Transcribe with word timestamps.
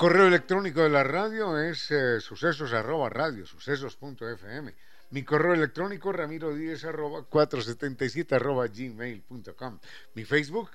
Correo 0.00 0.28
electrónico 0.28 0.80
de 0.80 0.88
la 0.88 1.04
radio 1.04 1.58
es 1.58 1.90
eh, 1.90 2.22
sucesos 2.22 2.72
arroba 2.72 3.10
radio, 3.10 3.44
sucesos.fm. 3.44 4.74
Mi 5.10 5.22
correo 5.24 5.52
electrónico 5.52 6.10
ramiro 6.10 6.54
10 6.54 6.86
arroba 6.86 7.24
477 7.24 8.34
arroba 8.34 8.66
gmail.com. 8.66 9.78
Mi 10.14 10.24
Facebook, 10.24 10.70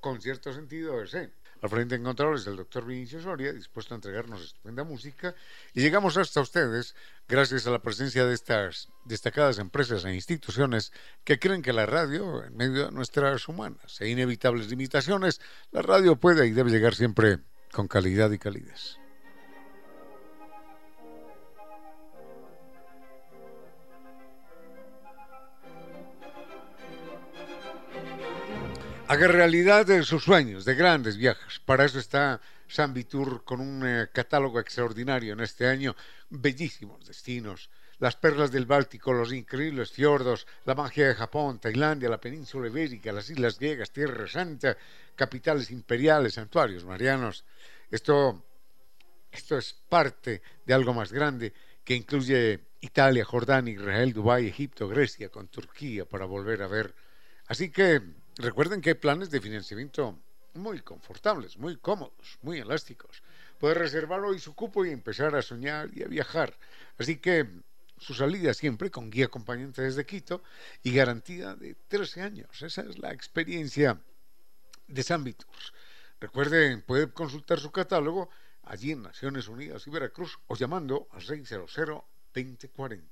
con 0.00 0.20
cierto 0.20 0.52
sentido, 0.52 1.00
es 1.00 1.14
Al 1.14 1.70
frente 1.70 1.94
en 1.94 2.04
controles 2.04 2.46
el 2.46 2.56
doctor 2.56 2.84
Vinicio 2.84 3.22
Soria, 3.22 3.54
dispuesto 3.54 3.94
a 3.94 3.96
entregarnos 3.96 4.44
estupenda 4.44 4.84
música. 4.84 5.34
Y 5.72 5.80
llegamos 5.80 6.18
hasta 6.18 6.42
ustedes 6.42 6.94
gracias 7.26 7.66
a 7.66 7.70
la 7.70 7.80
presencia 7.80 8.26
de 8.26 8.34
estas 8.34 8.90
destacadas 9.06 9.60
empresas 9.60 10.04
e 10.04 10.12
instituciones 10.12 10.92
que 11.24 11.38
creen 11.38 11.62
que 11.62 11.72
la 11.72 11.86
radio, 11.86 12.44
en 12.44 12.54
medio 12.54 12.84
de 12.84 12.92
nuestras 12.92 13.48
humanas 13.48 13.98
e 14.02 14.10
inevitables 14.10 14.68
limitaciones, 14.68 15.40
la 15.70 15.80
radio 15.80 16.16
puede 16.16 16.46
y 16.46 16.50
debe 16.50 16.70
llegar 16.70 16.94
siempre 16.94 17.38
con 17.72 17.88
calidad 17.88 18.30
y 18.30 18.38
calidez. 18.38 18.98
Haga 29.08 29.28
realidad 29.28 29.84
de 29.84 30.04
sus 30.04 30.24
sueños 30.24 30.64
de 30.64 30.74
grandes 30.74 31.16
viajes. 31.18 31.60
Para 31.60 31.84
eso 31.84 31.98
está 31.98 32.40
San 32.66 32.94
Vitur 32.94 33.44
con 33.44 33.60
un 33.60 33.86
eh, 33.86 34.08
catálogo 34.12 34.58
extraordinario 34.58 35.34
en 35.34 35.40
este 35.40 35.66
año, 35.66 35.94
bellísimos 36.30 37.06
destinos, 37.06 37.68
las 38.02 38.16
perlas 38.16 38.50
del 38.50 38.66
Báltico, 38.66 39.12
los 39.12 39.32
increíbles 39.32 39.92
fiordos, 39.92 40.44
la 40.64 40.74
magia 40.74 41.06
de 41.06 41.14
Japón, 41.14 41.60
Tailandia, 41.60 42.08
la 42.08 42.20
península 42.20 42.66
ibérica, 42.66 43.12
las 43.12 43.30
islas 43.30 43.60
griegas, 43.60 43.92
Tierra 43.92 44.26
Santa, 44.26 44.76
capitales 45.14 45.70
imperiales, 45.70 46.34
santuarios 46.34 46.84
marianos. 46.84 47.44
Esto, 47.88 48.42
esto 49.30 49.56
es 49.56 49.74
parte 49.88 50.42
de 50.66 50.74
algo 50.74 50.92
más 50.92 51.12
grande 51.12 51.52
que 51.84 51.94
incluye 51.94 52.58
Italia, 52.80 53.24
Jordania, 53.24 53.74
Israel, 53.74 54.12
Dubái, 54.12 54.48
Egipto, 54.48 54.88
Grecia, 54.88 55.28
con 55.28 55.46
Turquía 55.46 56.04
para 56.04 56.24
volver 56.24 56.62
a 56.62 56.66
ver. 56.66 56.92
Así 57.46 57.70
que 57.70 58.02
recuerden 58.38 58.80
que 58.80 58.90
hay 58.90 58.94
planes 58.94 59.30
de 59.30 59.40
financiamiento 59.40 60.18
muy 60.54 60.80
confortables, 60.80 61.56
muy 61.56 61.76
cómodos, 61.76 62.40
muy 62.42 62.58
elásticos. 62.58 63.22
Puede 63.60 63.74
reservar 63.74 64.18
hoy 64.22 64.40
su 64.40 64.56
cupo 64.56 64.84
y 64.84 64.90
empezar 64.90 65.36
a 65.36 65.42
soñar 65.42 65.88
y 65.94 66.02
a 66.02 66.08
viajar. 66.08 66.52
Así 66.98 67.18
que 67.18 67.46
su 68.02 68.14
salida 68.14 68.52
siempre 68.52 68.90
con 68.90 69.10
guía 69.10 69.26
acompañante 69.26 69.82
desde 69.82 70.04
Quito 70.04 70.42
y 70.82 70.92
garantía 70.92 71.54
de 71.54 71.76
13 71.88 72.22
años. 72.22 72.62
Esa 72.62 72.82
es 72.82 72.98
la 72.98 73.12
experiencia 73.12 74.00
de 74.88 75.04
Tours. 75.04 75.72
Recuerden, 76.20 76.82
puede 76.82 77.10
consultar 77.12 77.60
su 77.60 77.70
catálogo 77.70 78.28
allí 78.64 78.92
en 78.92 79.02
Naciones 79.02 79.48
Unidas 79.48 79.86
y 79.86 79.90
Veracruz 79.90 80.38
o 80.48 80.56
llamando 80.56 81.08
al 81.12 81.22
600-2040. 81.22 83.02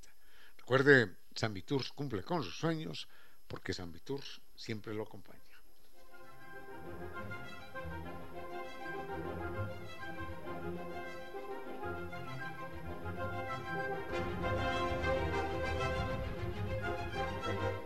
Recuerde, 0.58 1.16
San 1.34 1.54
Viturs 1.54 1.90
cumple 1.92 2.22
con 2.22 2.42
sus 2.42 2.56
sueños 2.56 3.08
porque 3.46 3.72
San 3.72 3.92
Viturs 3.92 4.40
siempre 4.54 4.94
lo 4.94 5.04
acompaña. 5.04 5.40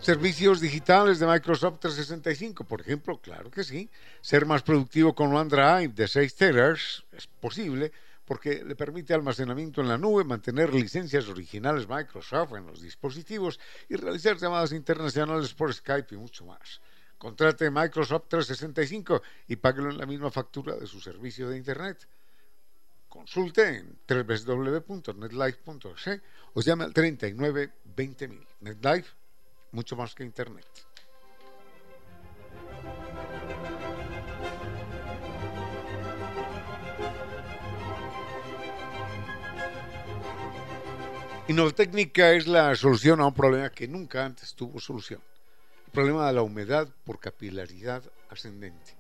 Servicios 0.05 0.61
digitales 0.61 1.19
de 1.19 1.27
Microsoft 1.27 1.81
365, 1.81 2.65
por 2.65 2.83
ejemplo, 2.83 3.17
claro 3.17 3.51
que 3.51 3.65
sí. 3.65 3.89
Ser 4.21 4.45
más 4.45 4.63
productivo 4.63 5.15
con 5.15 5.35
OneDrive 5.35 5.95
de 5.95 6.07
6 6.07 6.35
teras 6.35 7.03
es 7.11 7.27
posible 7.27 7.91
porque 8.27 8.63
le 8.63 8.77
permite 8.77 9.15
almacenamiento 9.15 9.81
en 9.81 9.89
la 9.89 9.97
nube, 9.97 10.23
mantener 10.23 10.75
licencias 10.75 11.27
originales 11.31 11.89
Microsoft 11.89 12.53
en 12.53 12.67
los 12.67 12.83
dispositivos 12.83 13.59
y 13.89 13.97
realizar 13.97 14.37
llamadas 14.37 14.73
internacionales 14.73 15.55
por 15.55 15.73
Skype 15.73 16.15
y 16.15 16.19
mucho 16.19 16.45
más. 16.45 16.83
Contrate 17.17 17.71
Microsoft 17.71 18.25
365 18.29 19.23
y 19.49 19.57
páguelo 19.57 19.89
en 19.89 19.97
la 19.97 20.05
misma 20.05 20.31
factura 20.31 20.77
de 20.77 20.87
su 20.87 21.01
servicio 21.01 21.49
de 21.49 21.57
Internet. 21.57 22.07
Consulte 23.09 23.79
en 23.79 23.99
www.netlife.es 24.07 26.21
o 26.53 26.61
llame 26.61 26.85
al 26.85 26.93
39 26.93 27.73
20000. 27.97 28.47
NetLife 28.61 29.24
mucho 29.75 29.97
más 29.97 30.15
que 30.15 30.25
Internet. 30.25 30.67
Innovatécnica 41.47 42.33
es 42.33 42.47
la 42.47 42.75
solución 42.75 43.21
a 43.21 43.27
un 43.27 43.35
problema 43.35 43.69
que 43.69 43.87
nunca 43.87 44.25
antes 44.25 44.55
tuvo 44.55 44.81
solución. 44.81 45.21
El 45.87 45.93
problema 45.93 46.27
de 46.27 46.33
la 46.33 46.43
humedad 46.43 46.89
por 47.05 47.21
capilaridad 47.21 48.03
ascendente, 48.31 48.97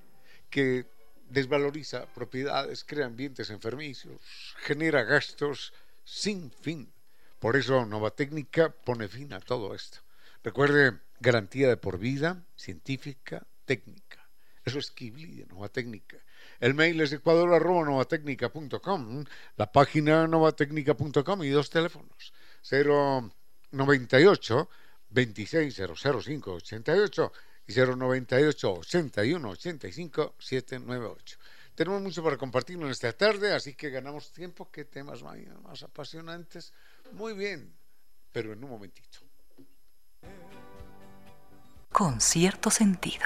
que 0.50 0.85
desvaloriza 1.31 2.05
propiedades, 2.06 2.85
crea 2.85 3.06
ambientes 3.06 3.49
enfermizos, 3.49 4.20
genera 4.59 5.05
gastos 5.05 5.73
sin 6.05 6.50
fin. 6.50 6.93
Por 7.38 7.56
eso 7.56 7.87
Novatécnica 7.87 8.69
pone 8.69 9.09
fin 9.09 9.32
a 9.32 9.41
todo 9.41 9.75
esto. 9.75 10.04
Recuerde, 10.44 11.00
garantía 11.20 11.69
de 11.69 11.79
por 11.79 11.99
vida, 11.99 12.44
científica, 12.55 13.46
técnica. 13.64 14.29
Eso 14.62 14.79
es 14.79 14.91
Kibli 14.91 15.37
de 15.37 15.46
Nova 15.46 15.70
Técnica. 15.70 16.19
El 16.61 16.75
mail 16.75 17.00
es 17.00 17.14
ecuador.novatecnica.com, 17.14 19.25
la 19.56 19.73
página 19.73 20.26
novatecnica.com 20.26 21.44
y 21.44 21.49
dos 21.49 21.70
teléfonos. 21.70 22.35
098 22.70 24.69
2600588 25.11 27.32
y 27.67 27.73
098 27.73 28.75
81 28.75 29.49
85 29.49 30.35
798. 30.38 31.38
Tenemos 31.75 32.02
mucho 32.02 32.23
para 32.23 32.37
compartir 32.37 32.76
en 32.76 32.88
esta 32.88 33.14
tarde, 33.14 33.55
así 33.55 33.73
que 33.75 33.88
ganamos 33.88 34.31
tiempo. 34.31 34.70
¿Qué 34.70 34.85
temas 34.85 35.23
más 35.23 35.82
apasionantes? 35.82 36.75
Muy 37.12 37.32
bien, 37.32 37.75
pero 38.31 38.52
en 38.52 38.62
un 38.62 38.69
momentito. 38.69 39.24
Con 41.94 42.20
cierto 42.20 42.70
sentido. 42.70 43.23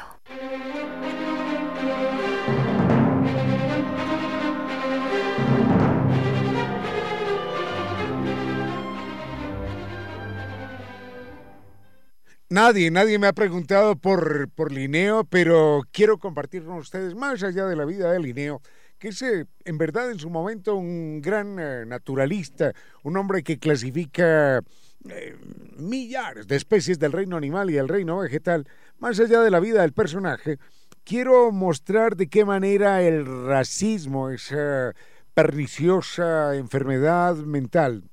Nadie, 12.50 12.90
nadie 12.90 13.18
me 13.18 13.26
ha 13.26 13.32
preguntado 13.32 13.96
por, 13.96 14.50
por 14.50 14.70
Linneo, 14.70 15.24
pero 15.24 15.80
quiero 15.90 16.18
compartir 16.18 16.62
con 16.66 16.76
ustedes 16.76 17.14
más 17.14 17.42
allá 17.42 17.64
de 17.64 17.74
la 17.74 17.86
vida 17.86 18.12
de 18.12 18.20
Linneo, 18.20 18.60
que 18.98 19.08
es 19.08 19.22
eh, 19.22 19.46
en 19.64 19.78
verdad 19.78 20.10
en 20.10 20.18
su 20.18 20.28
momento 20.28 20.76
un 20.76 21.22
gran 21.22 21.58
eh, 21.58 21.86
naturalista, 21.86 22.74
un 23.02 23.16
hombre 23.16 23.42
que 23.42 23.58
clasifica 23.58 24.62
eh, 25.08 25.36
millares 25.76 26.46
de 26.46 26.56
especies 26.56 26.98
del 26.98 27.12
reino 27.12 27.36
animal 27.36 27.70
y 27.70 27.74
del 27.74 27.88
reino 27.88 28.18
vegetal, 28.18 28.66
más 28.98 29.18
allá 29.20 29.40
de 29.40 29.50
la 29.50 29.60
vida 29.60 29.82
del 29.82 29.92
personaje, 29.92 30.58
quiero 31.04 31.52
mostrar 31.52 32.16
de 32.16 32.28
qué 32.28 32.44
manera 32.44 33.02
el 33.02 33.46
racismo, 33.46 34.30
esa 34.30 34.94
perniciosa 35.34 36.56
enfermedad 36.56 37.36
mental, 37.36 38.04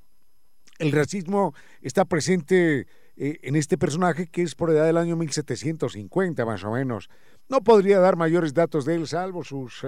el 0.77 0.91
racismo 0.91 1.53
está 1.81 2.05
presente 2.05 2.87
eh, 3.15 3.39
en 3.43 3.55
este 3.55 3.77
personaje 3.77 4.27
que 4.27 4.41
es 4.41 4.55
por 4.55 4.71
edad 4.71 4.85
del 4.85 4.97
año 4.97 5.15
1750 5.15 6.45
más 6.45 6.63
o 6.63 6.71
menos. 6.71 7.09
No 7.47 7.63
podría 7.63 7.99
dar 7.99 8.17
mayores 8.17 8.53
datos 8.53 8.85
de 8.85 8.95
él 8.95 9.07
salvo 9.07 9.43
sus 9.43 9.83
eh, 9.83 9.87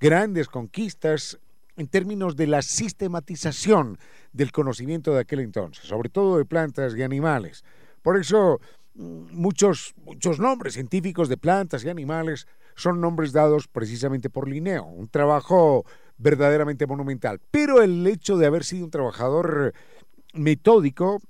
grandes 0.00 0.48
conquistas 0.48 1.38
en 1.76 1.88
términos 1.88 2.36
de 2.36 2.46
la 2.46 2.62
sistematización 2.62 3.98
del 4.32 4.52
conocimiento 4.52 5.12
de 5.12 5.20
aquel 5.20 5.40
entonces, 5.40 5.86
sobre 5.86 6.08
todo 6.08 6.38
de 6.38 6.44
plantas 6.44 6.96
y 6.96 7.02
animales. 7.02 7.64
Por 8.02 8.18
eso 8.18 8.60
mm, 8.94 9.32
muchos, 9.32 9.94
muchos 10.04 10.38
nombres 10.38 10.74
científicos 10.74 11.28
de 11.28 11.36
plantas 11.36 11.84
y 11.84 11.88
animales 11.88 12.46
son 12.74 13.00
nombres 13.00 13.32
dados 13.32 13.68
precisamente 13.68 14.30
por 14.30 14.48
Linneo, 14.48 14.84
un 14.84 15.08
trabajo 15.08 15.84
verdaderamente 16.18 16.86
monumental. 16.86 17.40
Pero 17.50 17.82
el 17.82 18.06
hecho 18.06 18.36
de 18.36 18.46
haber 18.46 18.64
sido 18.64 18.84
un 18.84 18.90
trabajador 18.90 19.74
metódico 20.34 21.20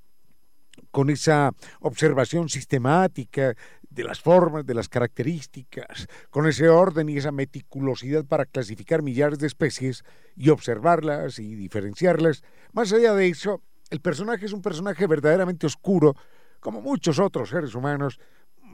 con 0.90 1.10
esa 1.10 1.52
observación 1.80 2.48
sistemática 2.48 3.54
de 3.96 4.04
las 4.04 4.20
formas, 4.20 4.66
de 4.66 4.74
las 4.74 4.90
características, 4.90 6.06
con 6.28 6.46
ese 6.46 6.68
orden 6.68 7.08
y 7.08 7.16
esa 7.16 7.32
meticulosidad 7.32 8.26
para 8.26 8.44
clasificar 8.44 9.02
millares 9.02 9.38
de 9.38 9.46
especies 9.46 10.04
y 10.36 10.50
observarlas 10.50 11.38
y 11.38 11.54
diferenciarlas. 11.54 12.44
Más 12.72 12.92
allá 12.92 13.14
de 13.14 13.26
eso, 13.26 13.62
el 13.88 14.00
personaje 14.00 14.44
es 14.44 14.52
un 14.52 14.60
personaje 14.60 15.06
verdaderamente 15.06 15.66
oscuro, 15.66 16.14
como 16.60 16.82
muchos 16.82 17.18
otros 17.18 17.48
seres 17.48 17.74
humanos, 17.74 18.20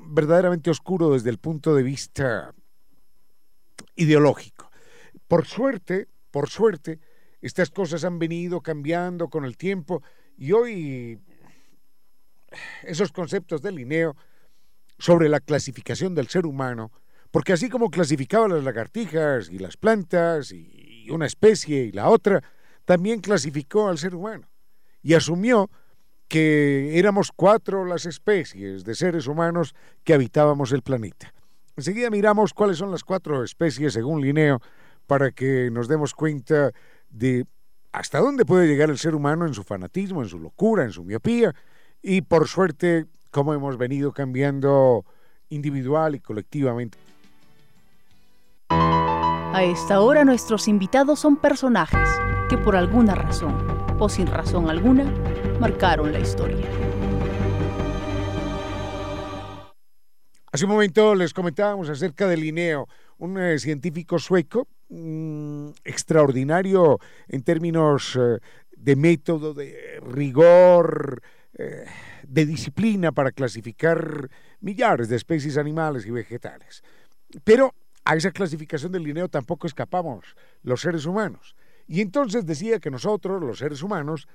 verdaderamente 0.09 0.71
oscuro 0.71 1.13
desde 1.13 1.31
el 1.31 1.39
punto 1.39 1.73
de 1.77 1.85
vista 1.85 2.53
ideológico. 3.95 4.73
Por 5.29 5.47
suerte, 5.47 6.09
por 6.33 6.49
suerte, 6.49 6.99
estas 7.41 7.71
cosas 7.71 8.03
han 8.03 8.19
venido 8.19 8.61
cambiando 8.61 9.29
con 9.29 9.45
el 9.45 9.57
tiempo 9.57 10.03
y 10.37 10.51
hoy 10.51 11.21
esos 12.83 13.13
conceptos 13.13 13.63
de 13.63 13.71
Linneo 13.71 14.17
sobre 15.03 15.29
la 15.29 15.41
clasificación 15.41 16.15
del 16.15 16.29
ser 16.29 16.47
humano, 16.47 16.93
porque 17.33 17.53
así 17.53 17.69
como 17.69 17.91
clasificaba 17.91 18.47
las 18.47 18.63
lagartijas 18.63 19.51
y 19.51 19.59
las 19.59 19.77
plantas 19.77 20.53
y 20.53 21.09
una 21.11 21.27
especie 21.27 21.83
y 21.87 21.91
la 21.91 22.09
otra, 22.09 22.41
también 22.85 23.19
clasificó 23.21 23.89
al 23.89 23.99
ser 23.99 24.15
humano 24.15 24.49
y 25.03 25.15
asumió 25.15 25.69
que 26.29 27.01
éramos 27.01 27.33
cuatro 27.35 27.85
las 27.85 28.07
especies 28.07 28.85
de 28.85 28.95
seres 28.95 29.27
humanos 29.27 29.75
que 30.05 30.15
habitábamos 30.15 30.71
el 30.71 30.83
planeta. 30.83 31.35
Enseguida 31.77 32.09
miramos 32.09 32.55
cuáles 32.55 32.79
son 32.79 32.93
las 32.93 33.03
cuatro 33.03 33.43
especies 33.43 33.95
según 33.95 34.21
Linneo 34.21 34.63
para 35.09 35.33
que 35.33 35.69
nos 35.73 35.89
demos 35.89 36.15
cuenta 36.15 36.71
de 37.11 37.45
hasta 37.91 38.21
dónde 38.21 38.45
puede 38.45 38.69
llegar 38.69 38.89
el 38.89 38.99
ser 38.99 39.17
humano 39.17 39.49
en 39.49 39.55
su 39.55 39.65
fanatismo, 39.65 40.23
en 40.23 40.29
su 40.29 40.39
locura, 40.39 40.85
en 40.85 40.93
su 40.93 41.03
miopía, 41.03 41.53
y 42.01 42.23
por 42.23 42.47
suerte, 42.47 43.07
como 43.33 43.55
hemos 43.55 43.77
venido 43.79 44.13
cambiando 44.13 45.05
individual 45.49 46.15
y 46.15 46.21
colectivamente. 46.21 46.99
A 48.69 49.65
esta 49.65 50.01
hora 50.01 50.25
nuestros 50.25 50.69
invitados 50.69 51.19
son 51.19 51.37
personajes 51.37 52.09
que 52.49 52.57
por 52.57 52.77
alguna 52.77 53.15
razón 53.15 53.57
o 53.99 54.09
sin 54.09 54.27
razón 54.27 54.71
alguna 54.71 55.05
marcaron 55.59 56.13
la 56.13 56.21
historia. 56.21 56.67
Hace 60.53 60.67
un 60.67 60.71
momento 60.71 61.15
les 61.15 61.33
comentábamos 61.33 61.89
acerca 61.89 62.29
de 62.29 62.37
Linneo, 62.37 62.87
un 63.17 63.39
eh, 63.39 63.59
científico 63.59 64.19
sueco 64.19 64.69
mm, 64.91 65.69
extraordinario 65.85 66.99
en 67.29 67.43
términos 67.43 68.19
eh, 68.21 68.39
de 68.77 68.97
método, 68.97 69.55
de 69.55 70.01
rigor, 70.03 71.23
eh, 71.57 71.87
de 72.33 72.47
disciplina 72.47 73.13
para 73.13 73.31
clasificar 73.31 74.31
millares 74.61 75.11
de 75.11 75.17
especies 75.17 75.59
animales 75.59 76.07
y 76.07 76.11
vegetales. 76.11 76.83
Pero 77.45 77.75
a 78.07 78.17
esa 78.17 78.31
clasificación 78.31 78.91
del 78.91 79.03
Linneo 79.03 79.29
tampoco 79.29 79.67
escapamos 79.67 80.35
los 80.63 80.81
seres 80.81 81.05
humanos. 81.05 81.55
Y 81.87 82.01
entonces 82.01 82.47
decía 82.47 82.81
que 82.81 82.91
nosotros, 82.91 83.43
los 83.43 83.59
seres 83.59 83.83
humanos, 83.83 84.29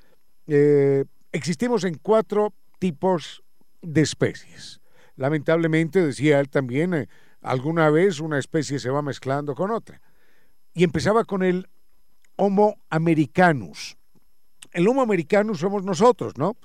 eh, 0.46 1.06
existimos 1.32 1.86
en 1.86 1.96
cuatro 1.96 2.54
tipos 2.78 3.44
de 3.82 4.02
especies. 4.02 4.80
Lamentablemente, 5.16 6.06
decía 6.06 6.40
él 6.40 6.50
también, 6.50 6.94
eh, 6.94 7.10
alguna 7.42 7.90
vez 7.90 8.20
una 8.20 8.38
especie 8.38 8.78
se 8.78 8.92
va 8.92 9.02
mezclando 9.02 9.56
con 9.56 9.72
otra. 9.72 10.02
Y 10.76 10.84
empezaba 10.84 11.24
con 11.24 11.42
el 11.42 11.68
Homo 12.36 12.76
americanus. 12.92 13.98
El 14.72 14.88
Homo 14.88 15.02
americanus 15.02 15.58
somos 15.58 15.84
nosotros, 15.84 16.38
¿no? 16.38 16.58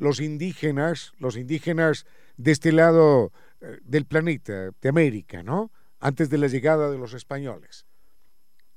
Los 0.00 0.18
indígenas, 0.18 1.12
los 1.18 1.36
indígenas 1.36 2.06
de 2.38 2.52
este 2.52 2.72
lado 2.72 3.32
eh, 3.60 3.78
del 3.82 4.06
planeta, 4.06 4.70
de 4.80 4.88
América, 4.88 5.42
¿no? 5.42 5.70
Antes 6.00 6.30
de 6.30 6.38
la 6.38 6.46
llegada 6.46 6.90
de 6.90 6.96
los 6.96 7.12
españoles. 7.12 7.84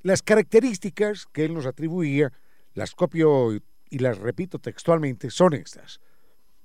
Las 0.02 0.22
características 0.22 1.26
que 1.32 1.46
él 1.46 1.54
nos 1.54 1.66
atribuía, 1.66 2.34
las 2.74 2.94
copio 2.94 3.54
y 3.90 4.00
las 4.00 4.18
repito 4.18 4.60
textualmente, 4.60 5.30
son 5.30 5.54
estas. 5.54 6.02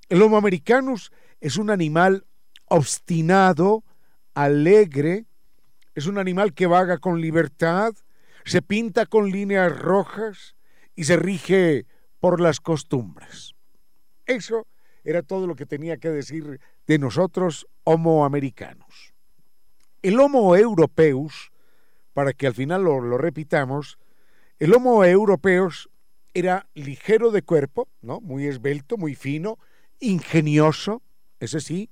El 0.09 0.21
Homo 0.23 0.37
americanus 0.37 1.13
es 1.41 1.57
un 1.57 1.71
animal 1.71 2.27
obstinado, 2.65 3.85
alegre, 4.35 5.27
es 5.95 6.07
un 6.07 6.19
animal 6.19 6.53
que 6.53 6.67
vaga 6.67 6.99
con 6.99 7.21
libertad, 7.21 7.95
se 8.45 8.61
pinta 8.61 9.07
con 9.07 9.31
líneas 9.31 9.79
rojas 9.79 10.57
y 10.97 11.05
se 11.05 11.17
rige 11.17 11.87
por 12.19 12.41
las 12.41 12.59
costumbres. 12.59 13.55
Eso 14.29 14.67
era 15.05 15.23
todo 15.23 15.47
lo 15.47 15.57
que 15.57 15.65
tenía 15.65 15.97
que 15.97 16.11
decir 16.11 16.61
de 16.87 16.99
nosotros, 16.99 17.67
homo 17.83 18.27
americanos. 18.27 19.15
El 20.03 20.21
homo 20.21 20.55
europeus, 20.55 21.51
para 22.13 22.35
que 22.35 22.47
al 22.47 22.55
final 22.55 22.85
lo, 22.85 23.17
repitamos, 23.17 23.99
el 24.59 24.75
homo 24.75 25.03
europeus 25.05 25.89
era 26.35 26.69
ligero 26.75 27.31
de 27.31 27.41
cuerpo, 27.41 27.89
¿no? 28.03 28.21
muy 28.21 28.47
esbelto, 28.47 28.99
muy 28.99 29.15
fino, 29.15 29.59
ingenioso, 29.99 31.03
ese 31.41 31.61
sí, 31.61 31.91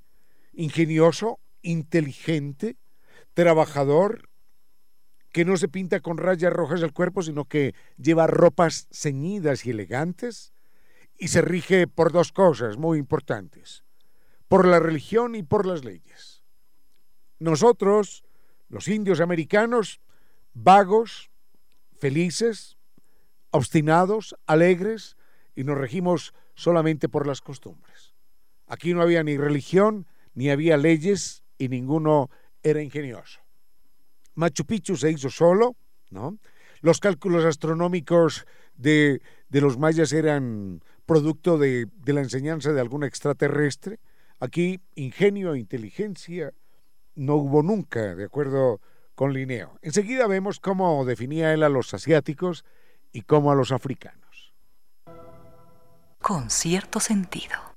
ingenioso, 0.52 1.40
inteligente, 1.62 2.76
trabajador, 3.32 4.28
que 5.32 5.46
no 5.46 5.56
se 5.56 5.68
pinta 5.68 6.00
con 6.00 6.18
rayas 6.18 6.52
rojas 6.52 6.82
el 6.82 6.92
cuerpo, 6.92 7.22
sino 7.22 7.46
que 7.46 7.74
lleva 7.96 8.26
ropas 8.26 8.88
ceñidas 8.92 9.64
y 9.64 9.70
elegantes, 9.70 10.52
y 11.18 11.28
se 11.28 11.42
rige 11.42 11.86
por 11.86 12.12
dos 12.12 12.32
cosas 12.32 12.76
muy 12.76 12.98
importantes, 12.98 13.84
por 14.48 14.66
la 14.66 14.80
religión 14.80 15.34
y 15.34 15.42
por 15.42 15.66
las 15.66 15.84
leyes. 15.84 16.42
Nosotros, 17.38 18.24
los 18.68 18.88
indios 18.88 19.20
americanos, 19.20 20.00
vagos, 20.54 21.30
felices, 21.98 22.76
obstinados, 23.50 24.36
alegres, 24.46 25.16
y 25.54 25.64
nos 25.64 25.78
regimos 25.78 26.34
solamente 26.54 27.08
por 27.08 27.26
las 27.26 27.40
costumbres. 27.40 28.14
Aquí 28.66 28.92
no 28.92 29.02
había 29.02 29.22
ni 29.22 29.36
religión, 29.36 30.06
ni 30.34 30.50
había 30.50 30.76
leyes, 30.76 31.42
y 31.58 31.68
ninguno 31.68 32.30
era 32.62 32.82
ingenioso. 32.82 33.40
Machu 34.34 34.64
Picchu 34.66 34.96
se 34.96 35.10
hizo 35.10 35.30
solo, 35.30 35.76
¿no? 36.10 36.38
Los 36.80 37.00
cálculos 37.00 37.44
astronómicos 37.44 38.46
de, 38.74 39.22
de 39.48 39.60
los 39.60 39.78
mayas 39.78 40.12
eran 40.12 40.82
producto 41.06 41.56
de, 41.56 41.88
la 42.04 42.20
enseñanza 42.20 42.72
de 42.72 42.80
algún 42.80 43.04
extraterrestre. 43.04 44.00
Aquí 44.38 44.80
ingenio 44.94 45.54
e 45.54 45.58
inteligencia 45.58 46.52
no 47.14 47.36
hubo 47.36 47.62
nunca, 47.62 48.14
de 48.14 48.24
acuerdo 48.24 48.80
con 49.14 49.32
Linneo. 49.32 49.78
Enseguida 49.80 50.26
vemos 50.26 50.60
cómo 50.60 51.04
definía 51.06 51.54
él 51.54 51.62
a 51.62 51.70
los 51.70 51.94
asiáticos 51.94 52.64
y 53.12 53.22
cómo 53.22 53.50
a 53.50 53.54
los 53.54 53.72
africanos. 53.72 54.52
Con 56.20 56.50
cierto 56.50 57.00
sentido. 57.00 57.75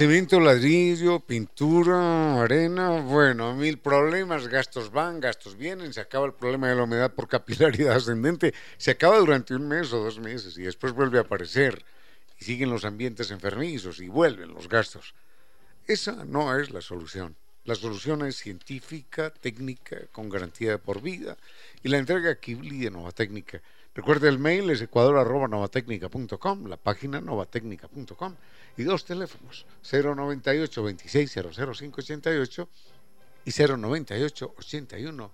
Cemento, 0.00 0.40
ladrillo, 0.40 1.20
pintura, 1.20 2.40
arena, 2.40 3.02
bueno, 3.02 3.54
mil 3.54 3.76
problemas, 3.76 4.48
gastos 4.48 4.90
van, 4.90 5.20
gastos 5.20 5.58
vienen, 5.58 5.92
se 5.92 6.00
acaba 6.00 6.24
el 6.24 6.32
problema 6.32 6.70
de 6.70 6.74
la 6.74 6.84
humedad 6.84 7.12
por 7.12 7.28
capilaridad 7.28 7.96
ascendente, 7.96 8.54
se 8.78 8.92
acaba 8.92 9.18
durante 9.18 9.54
un 9.54 9.68
mes 9.68 9.92
o 9.92 10.02
dos 10.02 10.18
meses 10.18 10.56
y 10.56 10.62
después 10.62 10.94
vuelve 10.94 11.18
a 11.18 11.20
aparecer 11.20 11.84
y 12.38 12.44
siguen 12.46 12.70
los 12.70 12.86
ambientes 12.86 13.30
enfermizos 13.30 14.00
y 14.00 14.08
vuelven 14.08 14.54
los 14.54 14.70
gastos. 14.70 15.14
Esa 15.86 16.24
no 16.24 16.58
es 16.58 16.70
la 16.70 16.80
solución. 16.80 17.36
La 17.66 17.74
solución 17.74 18.24
es 18.24 18.36
científica, 18.36 19.28
técnica, 19.28 19.98
con 20.12 20.30
garantía 20.30 20.78
por 20.78 21.02
vida 21.02 21.36
y 21.82 21.90
la 21.90 21.98
entrega 21.98 22.36
Kibli 22.36 22.78
de 22.78 22.90
Nova 22.90 23.12
Técnica. 23.12 23.60
Recuerde 23.94 24.28
el 24.28 24.38
mail 24.38 24.70
es 24.70 24.80
ecuador.novatecnica.com, 24.82 26.66
la 26.66 26.76
página 26.76 27.20
novatecnica.com 27.20 28.34
y 28.76 28.84
dos 28.84 29.04
teléfonos, 29.04 29.66
098 29.82 30.82
26 30.82 31.34
588 31.34 32.68
y 33.44 33.50
098 33.50 34.54
81 34.56 35.30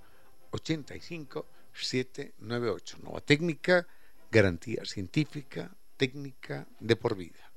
85 0.53 1.47
798. 1.75 2.99
Nueva 3.03 3.21
técnica, 3.21 3.87
garantía 4.31 4.85
científica, 4.87 5.71
técnica 5.99 6.67
de 6.81 6.97
por 6.97 7.15
vida. 7.15 7.53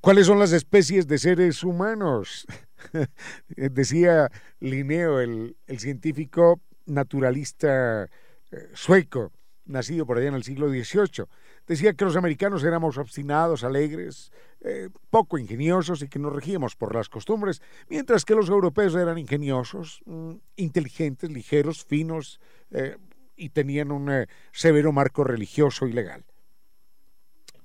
¿Cuáles 0.00 0.26
son 0.26 0.40
las 0.40 0.50
especies 0.50 1.06
de 1.06 1.18
seres 1.18 1.62
humanos? 1.62 2.44
Decía 3.48 4.30
Linneo, 4.60 5.20
el, 5.20 5.56
científico 5.78 6.60
naturalista 6.86 8.04
eh, 8.04 8.70
sueco, 8.74 9.32
nacido 9.64 10.06
por 10.06 10.18
allá 10.18 10.28
en 10.28 10.34
el 10.34 10.42
siglo 10.42 10.68
XVIII. 10.68 11.26
Decía 11.66 11.94
que 11.94 12.04
los 12.04 12.16
americanos 12.16 12.64
éramos 12.64 12.98
obstinados, 12.98 13.64
alegres, 13.64 14.32
eh, 14.60 14.88
poco 15.10 15.38
ingeniosos 15.38 16.02
y 16.02 16.08
que 16.08 16.18
nos 16.18 16.32
regíamos 16.32 16.74
por 16.76 16.94
las 16.94 17.08
costumbres, 17.08 17.62
mientras 17.88 18.24
que 18.24 18.34
los 18.34 18.48
europeos 18.48 18.94
eran 18.94 19.18
ingeniosos, 19.18 20.02
mm, 20.04 20.34
inteligentes, 20.56 21.30
ligeros, 21.30 21.84
finos 21.84 22.40
eh, 22.70 22.96
y 23.36 23.50
tenían 23.50 23.92
un 23.92 24.26
severo 24.52 24.92
marco 24.92 25.24
religioso 25.24 25.86
y 25.86 25.92
legal. 25.92 26.24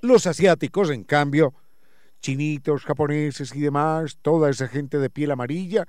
Los 0.02 0.28
asiáticos, 0.28 0.92
en 0.92 1.04
cambio, 1.04 1.54
chinitos, 2.22 2.84
japoneses 2.84 3.56
y 3.56 3.62
demás, 3.62 4.18
toda 4.22 4.50
esa 4.50 4.68
gente 4.68 5.00
de 5.00 5.10
piel 5.10 5.32
amarilla, 5.32 5.88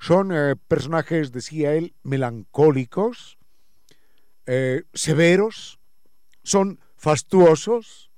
son 0.00 0.32
personajes, 0.68 1.32
decía 1.32 1.74
él, 1.74 1.94
melancólicos, 2.02 3.38
eh, 4.50 4.84
severos, 4.94 5.78
son 6.42 6.80
fastuosos, 6.96 8.10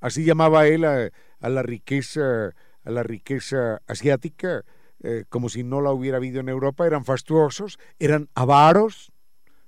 así 0.00 0.24
llamaba 0.24 0.66
él 0.66 0.86
a, 0.86 1.10
la 1.46 1.62
riqueza 1.62 2.54
a 2.84 2.90
la 2.90 3.02
riqueza 3.02 3.82
asiática, 3.86 4.64
eh, 5.02 5.24
como 5.28 5.50
si 5.50 5.64
no 5.64 5.82
la 5.82 5.92
hubiera 5.92 6.16
habido 6.16 6.40
en 6.40 6.48
Europa, 6.48 6.86
eran 6.86 7.04
fastuosos, 7.04 7.78
eran 7.98 8.30
avaros, 8.34 9.12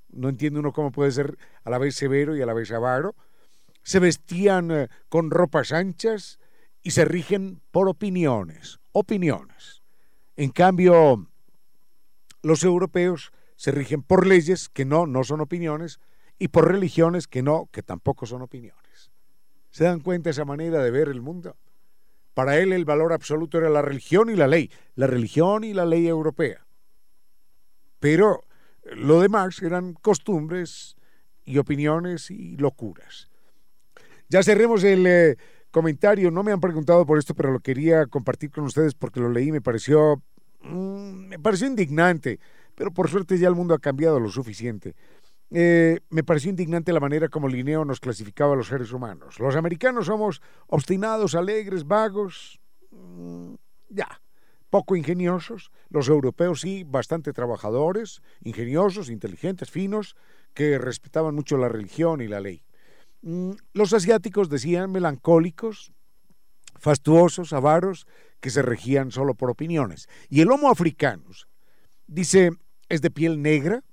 no 0.08 0.30
entiende 0.30 0.60
uno 0.60 0.72
cómo 0.72 0.90
puede 0.90 1.12
ser 1.12 1.37
a 1.64 1.68
la 1.68 1.76
vez 1.76 1.96
severo 1.96 2.34
y 2.34 2.40
a 2.40 2.46
la 2.46 2.54
vez 2.54 2.72
avaro, 2.72 3.14
se 3.82 3.99
vestían 3.99 4.70
eh, 4.70 4.88
con 5.10 5.30
ropas 5.30 5.70
anchas 5.70 6.39
y 6.82 6.92
se 6.92 7.04
rigen 7.04 7.60
por 7.70 7.88
opiniones, 7.88 8.80
opiniones. 8.92 9.82
En 10.37 10.50
cambio, 10.50 11.28
los 12.42 12.64
europeos 12.64 13.32
se 13.56 13.70
rigen 13.72 14.02
por 14.02 14.26
leyes 14.26 14.68
que 14.68 14.84
no, 14.84 15.06
no 15.06 15.25
son 15.25 15.40
opiniones, 15.40 16.00
y 16.40 16.49
por 16.49 16.72
religiones 16.72 17.28
que 17.28 17.42
no, 17.42 17.68
que 17.70 17.82
tampoco 17.82 18.25
son 18.25 18.40
opiniones. 18.42 19.12
¿Se 19.70 19.84
dan 19.84 20.00
cuenta 20.00 20.30
esa 20.30 20.46
manera 20.46 20.82
de 20.82 20.90
ver 20.90 21.08
el 21.08 21.20
mundo? 21.20 21.56
Para 22.32 22.58
él 22.58 22.72
el 22.72 22.87
valor 22.87 23.12
absoluto 23.12 23.58
era 23.58 23.68
la 23.68 23.82
religión 23.82 24.30
y 24.30 24.37
la 24.37 24.46
ley, 24.46 24.70
la 24.94 25.06
religión 25.06 25.62
y 25.62 25.75
la 25.75 25.84
ley 25.84 26.08
europea. 26.08 26.66
Pero 28.00 28.46
lo 28.84 29.20
demás 29.20 29.60
eran 29.60 29.92
costumbres 29.92 30.96
y 31.44 31.58
opiniones 31.58 32.30
y 32.30 32.56
locuras. 32.56 33.28
Ya 34.30 34.42
cerremos 34.42 34.82
el 34.82 35.06
eh, 35.06 35.37
comentario, 35.70 36.30
no 36.30 36.42
me 36.42 36.52
han 36.52 36.60
preguntado 36.60 37.06
por 37.06 37.18
esto, 37.18 37.34
pero 37.34 37.52
lo 37.52 37.60
quería 37.60 38.06
compartir 38.06 38.50
con 38.50 38.64
ustedes 38.64 38.94
porque 38.94 39.20
lo 39.20 39.30
leí 39.30 39.48
y 39.48 39.52
me 39.52 39.60
pareció, 39.60 40.22
mm, 40.62 41.28
me 41.28 41.38
pareció 41.38 41.66
indignante 41.66 42.38
pero 42.80 42.92
por 42.92 43.10
suerte 43.10 43.36
ya 43.38 43.46
el 43.46 43.54
mundo 43.54 43.74
ha 43.74 43.78
cambiado 43.78 44.18
lo 44.20 44.30
suficiente. 44.30 44.94
Eh, 45.50 46.00
me 46.08 46.24
pareció 46.24 46.48
indignante 46.48 46.94
la 46.94 47.00
manera 47.00 47.28
como 47.28 47.46
Linneo 47.46 47.84
nos 47.84 48.00
clasificaba 48.00 48.54
a 48.54 48.56
los 48.56 48.68
seres 48.68 48.90
humanos. 48.90 49.38
Los 49.38 49.54
americanos 49.54 50.06
somos 50.06 50.40
obstinados, 50.66 51.34
alegres, 51.34 51.86
vagos, 51.86 52.58
mm, 52.90 53.52
ya, 53.90 54.22
poco 54.70 54.96
ingeniosos. 54.96 55.70
Los 55.90 56.08
europeos 56.08 56.62
sí, 56.62 56.84
bastante 56.86 57.34
trabajadores, 57.34 58.22
ingeniosos, 58.42 59.10
inteligentes, 59.10 59.70
finos, 59.70 60.16
que 60.54 60.78
respetaban 60.78 61.34
mucho 61.34 61.58
la 61.58 61.68
religión 61.68 62.22
y 62.22 62.28
la 62.28 62.40
ley. 62.40 62.62
Mm, 63.22 63.52
los 63.72 63.92
asiáticos 63.92 64.48
decían 64.48 64.90
melancólicos, 64.90 65.92
fastuosos, 66.76 67.52
avaros, 67.52 68.06
que 68.40 68.50
se 68.50 68.62
regían 68.62 69.10
solo 69.10 69.34
por 69.34 69.50
opiniones. 69.50 70.08
Y 70.28 70.40
el 70.40 70.50
homo 70.50 70.70
africanos 70.70 71.46
dice 72.06 72.50
es 72.88 73.02
de 73.02 73.10
piel 73.10 73.40
negra, 73.40 73.84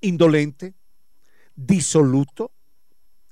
indolente, 0.00 0.74
disoluto, 1.56 2.52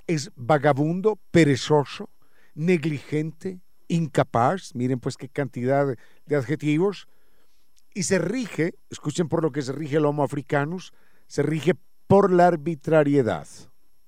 es 0.06 0.30
vagabundo, 0.36 1.18
perezoso, 1.30 2.08
negligente, 2.54 3.60
incapaz, 3.88 4.74
miren 4.74 5.00
pues 5.00 5.16
qué 5.16 5.28
cantidad 5.28 5.96
de 6.26 6.36
adjetivos, 6.36 7.08
y 7.94 8.04
se 8.04 8.18
rige, 8.18 8.74
escuchen 8.88 9.28
por 9.28 9.42
lo 9.42 9.52
que 9.52 9.62
se 9.62 9.72
rige 9.72 9.96
el 9.96 10.06
Homo 10.06 10.22
africanus, 10.22 10.92
se 11.26 11.42
rige 11.42 11.74
por 12.06 12.32
la 12.32 12.46
arbitrariedad. 12.46 13.46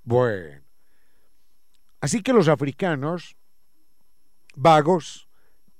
Bueno, 0.04 0.62
así 2.00 2.22
que 2.22 2.34
los 2.34 2.48
africanos, 2.48 3.36
vagos, 4.54 5.28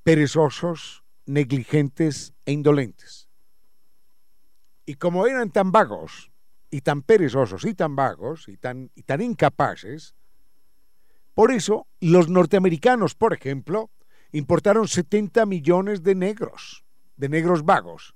perezosos, 0.03 1.05
negligentes 1.27 2.33
e 2.47 2.53
indolentes. 2.53 3.29
Y 4.87 4.95
como 4.95 5.27
eran 5.27 5.51
tan 5.51 5.73
vagos 5.73 6.31
y 6.71 6.81
tan 6.81 7.03
perezosos 7.03 7.65
y 7.65 7.75
tan 7.75 7.97
vagos 7.97 8.49
y 8.49 8.57
tan, 8.57 8.91
y 8.95 9.03
tan 9.03 9.21
incapaces, 9.21 10.15
por 11.35 11.53
eso 11.53 11.87
los 12.01 12.29
norteamericanos, 12.29 13.15
por 13.15 13.35
ejemplo, 13.35 13.91
importaron 14.33 14.89
70 14.89 15.45
millones 15.47 16.03
de 16.03 16.15
negros, 16.15 16.85
de 17.17 17.29
negros 17.29 17.65
vagos, 17.65 18.15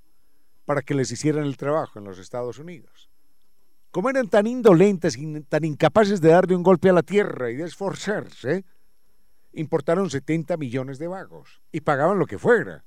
para 0.64 0.82
que 0.82 0.94
les 0.94 1.10
hicieran 1.12 1.44
el 1.44 1.56
trabajo 1.56 1.98
en 1.98 2.04
los 2.04 2.18
Estados 2.18 2.58
Unidos. 2.58 3.07
Como 3.90 4.10
eran 4.10 4.28
tan 4.28 4.46
indolentes 4.46 5.16
y 5.16 5.40
tan 5.42 5.64
incapaces 5.64 6.20
de 6.20 6.28
darle 6.28 6.54
un 6.54 6.62
golpe 6.62 6.90
a 6.90 6.92
la 6.92 7.02
tierra 7.02 7.50
y 7.50 7.56
de 7.56 7.64
esforzarse, 7.64 8.64
importaron 9.52 10.10
70 10.10 10.56
millones 10.56 10.98
de 10.98 11.08
vagos 11.08 11.62
y 11.72 11.80
pagaban 11.80 12.18
lo 12.18 12.26
que 12.26 12.38
fuera 12.38 12.84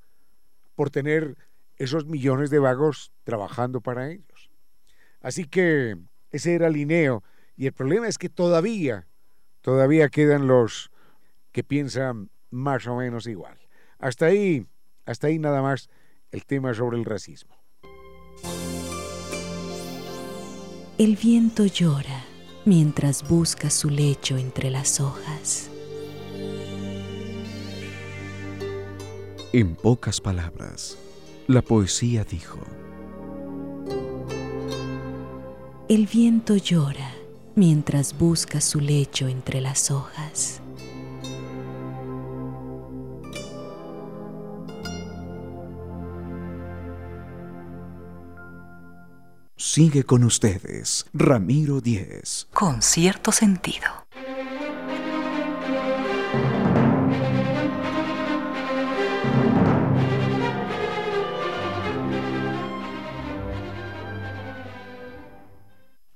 por 0.76 0.90
tener 0.90 1.36
esos 1.78 2.06
millones 2.06 2.50
de 2.50 2.60
vagos 2.60 3.12
trabajando 3.24 3.82
para 3.82 4.12
ellos. 4.12 4.52
Así 5.22 5.46
que 5.46 5.98
ese 6.30 6.54
era 6.54 6.70
Linneo. 6.70 7.24
Y 7.56 7.66
el 7.66 7.74
problema 7.74 8.08
es 8.08 8.18
que 8.18 8.30
todavía, 8.30 9.08
todavía 9.62 10.10
quedan 10.10 10.48
los 10.48 10.92
que 11.52 11.64
piensan 11.64 12.30
más 12.50 12.88
o 12.88 12.96
menos 12.96 13.28
igual. 13.28 13.58
Hasta 14.00 14.28
ahí, 14.28 14.68
hasta 15.06 15.28
ahí 15.28 15.40
nada 15.40 15.62
más 15.62 15.90
el 16.32 16.46
tema 16.46 16.74
sobre 16.74 16.98
el 16.98 17.06
racismo. 17.06 17.61
El 21.02 21.16
viento 21.16 21.66
llora 21.66 22.26
mientras 22.64 23.28
busca 23.28 23.72
su 23.72 23.90
lecho 23.90 24.38
entre 24.38 24.70
las 24.70 25.00
hojas. 25.00 25.72
En 29.52 29.76
pocas 29.76 30.22
palabras, 30.22 31.00
la 31.48 31.64
poesía 31.64 32.24
dijo, 32.24 32.60
El 35.90 36.06
viento 36.06 36.56
llora 36.56 37.16
mientras 37.56 38.16
busca 38.16 38.62
su 38.62 38.80
lecho 38.80 39.28
entre 39.28 39.60
las 39.60 39.90
hojas. 39.90 40.62
Sigue 49.64 50.06
con 50.06 50.24
ustedes, 50.24 51.06
Ramiro 51.14 51.82
Díez. 51.82 52.48
Con 52.52 52.82
cierto 52.82 53.32
sentido. 53.32 53.86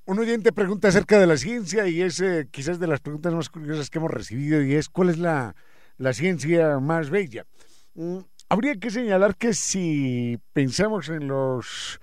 Un 0.05 0.17
oyente 0.17 0.51
pregunta 0.51 0.87
acerca 0.87 1.19
de 1.19 1.27
la 1.27 1.37
ciencia 1.37 1.87
y 1.87 2.01
es 2.01 2.19
eh, 2.21 2.47
quizás 2.49 2.79
de 2.79 2.87
las 2.87 2.99
preguntas 2.99 3.31
más 3.35 3.49
curiosas 3.49 3.91
que 3.91 3.99
hemos 3.99 4.09
recibido 4.09 4.63
y 4.63 4.73
es 4.73 4.89
¿cuál 4.89 5.11
es 5.11 5.19
la, 5.19 5.55
la 5.97 6.13
ciencia 6.13 6.79
más 6.79 7.11
bella? 7.11 7.45
Mm, 7.93 8.21
habría 8.49 8.75
que 8.77 8.89
señalar 8.89 9.35
que 9.35 9.53
si 9.53 10.39
pensamos 10.51 11.09
en 11.09 11.27
los 11.27 11.99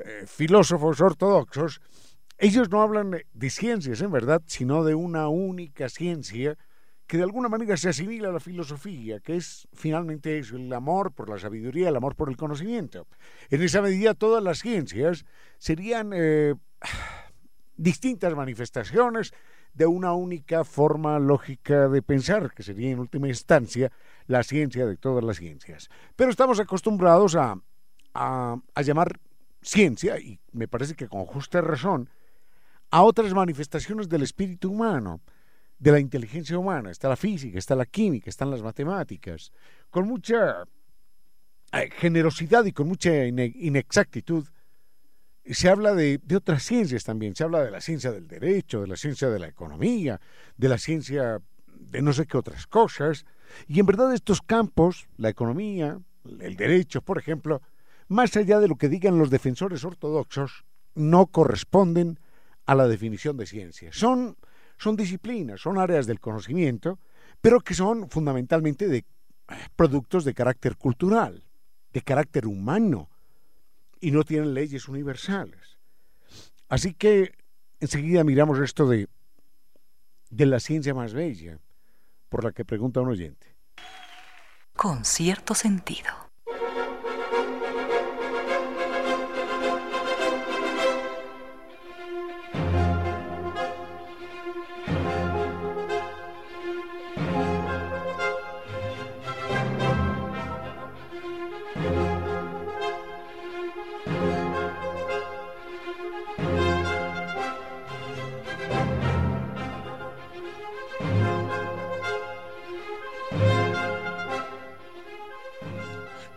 eh, 0.00 0.24
filósofos 0.26 1.00
ortodoxos, 1.00 1.80
ellos 2.38 2.68
no 2.70 2.82
hablan 2.82 3.22
de 3.32 3.50
ciencias 3.50 4.00
en 4.02 4.10
verdad, 4.10 4.42
sino 4.46 4.84
de 4.84 4.94
una 4.94 5.28
única 5.28 5.88
ciencia 5.88 6.58
que 7.06 7.16
de 7.16 7.22
alguna 7.22 7.48
manera 7.48 7.76
se 7.76 7.88
asimila 7.88 8.28
a 8.28 8.32
la 8.32 8.40
filosofía, 8.40 9.20
que 9.20 9.36
es 9.36 9.68
finalmente 9.72 10.38
eso, 10.38 10.56
el 10.56 10.72
amor 10.72 11.12
por 11.12 11.30
la 11.30 11.38
sabiduría, 11.38 11.88
el 11.88 11.96
amor 11.96 12.16
por 12.16 12.28
el 12.28 12.36
conocimiento. 12.36 13.06
En 13.48 13.62
esa 13.62 13.80
medida 13.80 14.14
todas 14.14 14.42
las 14.42 14.58
ciencias 14.58 15.24
serían 15.58 16.10
eh, 16.12 16.54
distintas 17.76 18.34
manifestaciones 18.34 19.32
de 19.72 19.86
una 19.86 20.14
única 20.14 20.64
forma 20.64 21.18
lógica 21.18 21.88
de 21.88 22.02
pensar, 22.02 22.52
que 22.52 22.62
sería 22.62 22.90
en 22.90 22.98
última 22.98 23.28
instancia 23.28 23.92
la 24.26 24.42
ciencia 24.42 24.86
de 24.86 24.96
todas 24.96 25.22
las 25.22 25.36
ciencias. 25.36 25.88
Pero 26.16 26.30
estamos 26.30 26.58
acostumbrados 26.58 27.36
a, 27.36 27.56
a, 28.14 28.56
a 28.74 28.82
llamar 28.82 29.20
ciencia, 29.66 30.18
y 30.18 30.38
me 30.52 30.68
parece 30.68 30.94
que 30.94 31.08
con 31.08 31.26
justa 31.26 31.60
razón, 31.60 32.08
a 32.90 33.02
otras 33.02 33.34
manifestaciones 33.34 34.08
del 34.08 34.22
espíritu 34.22 34.70
humano, 34.70 35.20
de 35.78 35.92
la 35.92 36.00
inteligencia 36.00 36.58
humana. 36.58 36.90
Está 36.90 37.08
la 37.08 37.16
física, 37.16 37.58
está 37.58 37.74
la 37.74 37.86
química, 37.86 38.30
están 38.30 38.50
las 38.50 38.62
matemáticas. 38.62 39.52
Con 39.90 40.06
mucha 40.06 40.62
eh, 41.72 41.90
generosidad 41.90 42.64
y 42.64 42.72
con 42.72 42.88
mucha 42.88 43.26
inexactitud 43.26 44.46
se 45.44 45.68
habla 45.68 45.94
de, 45.94 46.18
de, 46.22 46.36
otras 46.36 46.62
ciencias 46.62 47.04
también. 47.04 47.36
Se 47.36 47.44
habla 47.44 47.62
de 47.62 47.70
la 47.70 47.80
ciencia 47.80 48.10
del 48.10 48.26
derecho, 48.26 48.80
de 48.80 48.88
la 48.88 48.96
ciencia 48.96 49.28
de 49.28 49.38
la 49.38 49.48
economía, 49.48 50.20
de 50.56 50.68
la 50.68 50.78
ciencia 50.78 51.40
de 51.66 52.02
no 52.02 52.12
sé 52.12 52.26
qué 52.26 52.36
otras 52.36 52.66
cosas. 52.66 53.26
Y 53.68 53.78
en 53.78 53.86
verdad 53.86 54.12
estos 54.12 54.42
campos, 54.42 55.08
la 55.16 55.28
economía, 55.28 56.00
el 56.40 56.56
derecho, 56.56 57.00
por 57.02 57.18
ejemplo, 57.18 57.62
más 58.08 58.36
allá 58.36 58.60
de 58.60 58.68
lo 58.68 58.76
que 58.76 58.88
digan 58.88 59.18
los 59.18 59.30
defensores 59.30 59.84
ortodoxos, 59.84 60.64
no 60.94 61.26
corresponden 61.26 62.18
a 62.64 62.74
la 62.74 62.88
definición 62.88 63.36
de 63.36 63.46
ciencia. 63.46 63.90
Son, 63.92 64.36
son 64.78 64.96
disciplinas, 64.96 65.60
son 65.60 65.78
áreas 65.78 66.06
del 66.06 66.20
conocimiento, 66.20 66.98
pero 67.40 67.60
que 67.60 67.74
son 67.74 68.10
fundamentalmente 68.10 68.88
de 68.88 69.04
productos 69.76 70.24
de 70.24 70.34
carácter 70.34 70.76
cultural, 70.76 71.44
de 71.92 72.02
carácter 72.02 72.46
humano, 72.46 73.10
y 74.00 74.10
no 74.10 74.24
tienen 74.24 74.54
leyes 74.54 74.88
universales. 74.88 75.78
Así 76.68 76.94
que 76.94 77.32
enseguida 77.80 78.24
miramos 78.24 78.58
esto 78.58 78.88
de, 78.88 79.08
de 80.30 80.46
la 80.46 80.60
ciencia 80.60 80.94
más 80.94 81.14
bella, 81.14 81.58
por 82.28 82.44
la 82.44 82.52
que 82.52 82.64
pregunta 82.64 83.00
un 83.00 83.08
oyente. 83.08 83.56
Con 84.74 85.04
cierto 85.04 85.54
sentido. 85.54 86.25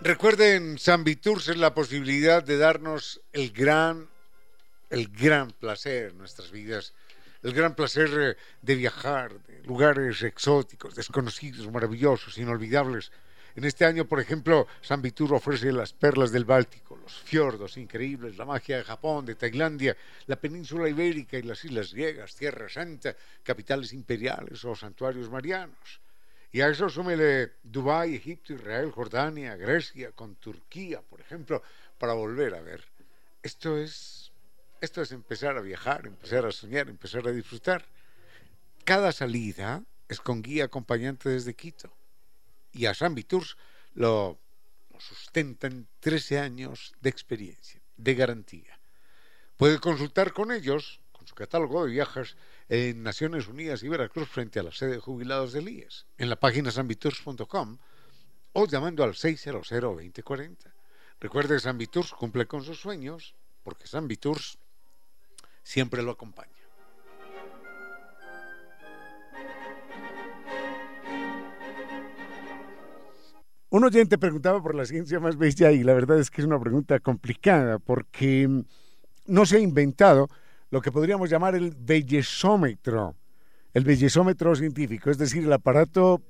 Recuerden, 0.09 0.79
San 0.79 1.03
Viturs 1.03 1.49
es 1.49 1.57
la 1.57 1.75
posibilidad 1.75 2.43
de 2.43 2.57
darnos 2.57 3.21
el 3.31 3.51
gran, 3.51 4.09
el 4.89 5.07
gran 5.09 5.51
placer 5.51 6.09
en 6.09 6.17
nuestras 6.17 6.49
vidas, 6.49 6.95
el 7.43 7.53
gran 7.53 7.75
placer 7.75 8.09
eh, 8.19 8.35
de 8.59 8.73
viajar, 8.73 9.39
de 9.43 9.61
lugares 9.65 10.23
exóticos, 10.23 10.95
desconocidos, 10.95 11.71
maravillosos, 11.71 12.39
inolvidables. 12.39 13.11
En 13.55 13.65
este 13.65 13.85
año, 13.85 14.05
por 14.05 14.19
ejemplo, 14.19 14.65
San 14.81 15.03
Vitur 15.03 15.31
ofrece 15.31 15.71
las 15.71 15.93
perlas 15.93 16.31
del 16.31 16.43
Báltico, 16.43 16.97
los 16.97 17.13
fiordos 17.13 17.77
increíbles, 17.77 18.35
la 18.35 18.45
magia 18.45 18.77
de 18.77 18.85
Japón, 18.85 19.27
de 19.27 19.35
Tailandia, 19.35 19.95
la 20.25 20.37
península 20.37 20.89
ibérica 20.89 21.37
y 21.37 21.43
las 21.43 21.63
islas 21.63 21.93
griegas, 21.93 22.33
Tierra 22.33 22.67
Santa, 22.67 23.15
capitales 23.43 23.93
imperiales 23.93 24.65
o 24.65 24.75
santuarios 24.75 25.29
marianos. 25.29 26.01
Y 26.51 26.61
a 26.61 26.69
eso 26.69 26.89
súmele 26.89 27.53
Dubái, 27.61 28.15
Egipto, 28.15 28.53
Israel, 28.53 28.91
Jordania, 28.91 29.55
Grecia, 29.55 30.11
con 30.11 30.35
Turquía, 30.35 31.01
por 31.01 31.21
ejemplo, 31.21 31.61
para 31.97 32.13
volver 32.13 32.55
a 32.55 32.61
ver. 32.61 32.83
Esto 33.43 33.77
es, 33.77 34.31
esto 34.81 35.01
es 35.01 35.11
empezar 35.11 35.57
a 35.57 35.61
viajar, 35.61 36.07
empezar 36.07 36.45
a 36.45 36.51
soñar, 36.51 36.89
empezar 36.89 37.27
a 37.27 37.31
disfrutar. 37.31 37.85
Cada 38.83 39.11
salida 39.11 39.83
es 40.07 40.19
con 40.19 40.41
guía 40.41 40.65
acompañante 40.65 41.29
desde 41.29 41.53
Quito. 41.53 41.93
Y 42.71 42.87
a 42.87 42.95
San 42.95 43.13
Viturs 43.13 43.55
lo, 43.93 44.39
lo 44.91 44.99
sustentan 44.99 45.87
13 45.99 46.39
años 46.39 46.93
de 46.99 47.09
experiencia, 47.09 47.81
de 47.95 48.15
garantía. 48.15 48.79
Puede 49.55 49.79
consultar 49.79 50.33
con 50.33 50.51
ellos, 50.51 50.98
su 51.29 51.35
catálogo 51.35 51.85
de 51.85 51.91
viajes, 51.91 52.35
en 52.69 53.03
Naciones 53.03 53.47
Unidas 53.47 53.83
y 53.83 53.87
Veracruz 53.87 54.27
frente 54.27 54.59
a 54.59 54.63
la 54.63 54.71
sede 54.71 54.93
de 54.93 54.99
jubilados 54.99 55.53
del 55.53 55.69
IES, 55.69 56.07
en 56.17 56.27
la 56.27 56.37
página 56.37 56.71
sanviturs.com 56.71 57.77
o 58.53 58.65
llamando 58.65 59.03
al 59.03 59.13
600-2040. 59.13 60.57
Recuerde, 61.19 61.59
San 61.59 61.77
Viturs 61.77 62.13
cumple 62.13 62.47
con 62.47 62.63
sus 62.63 62.79
sueños 62.79 63.35
porque 63.61 63.85
San 63.85 64.07
Viturs 64.07 64.57
siempre 65.61 66.01
lo 66.01 66.11
acompaña. 66.11 66.49
Un 73.69 73.83
oyente 73.83 74.17
preguntaba 74.17 74.63
por 74.63 74.73
la 74.73 74.85
ciencia 74.85 75.19
más 75.19 75.37
bella 75.37 75.71
y 75.71 75.83
la 75.83 75.93
verdad 75.93 76.17
es 76.17 76.31
que 76.31 76.41
es 76.41 76.47
una 76.47 76.59
pregunta 76.59 76.99
complicada 76.99 77.77
porque 77.77 78.49
no 79.27 79.45
se 79.45 79.57
ha 79.57 79.59
inventado 79.59 80.27
lo 80.71 80.81
que 80.81 80.91
podríamos 80.91 81.29
llamar 81.29 81.55
el 81.55 81.75
bellezómetro, 81.77 83.15
el 83.73 83.83
bellezómetro 83.83 84.55
científico, 84.55 85.09
es 85.09 85.17
decir, 85.17 85.43
el 85.43 85.53
aparato 85.53 86.21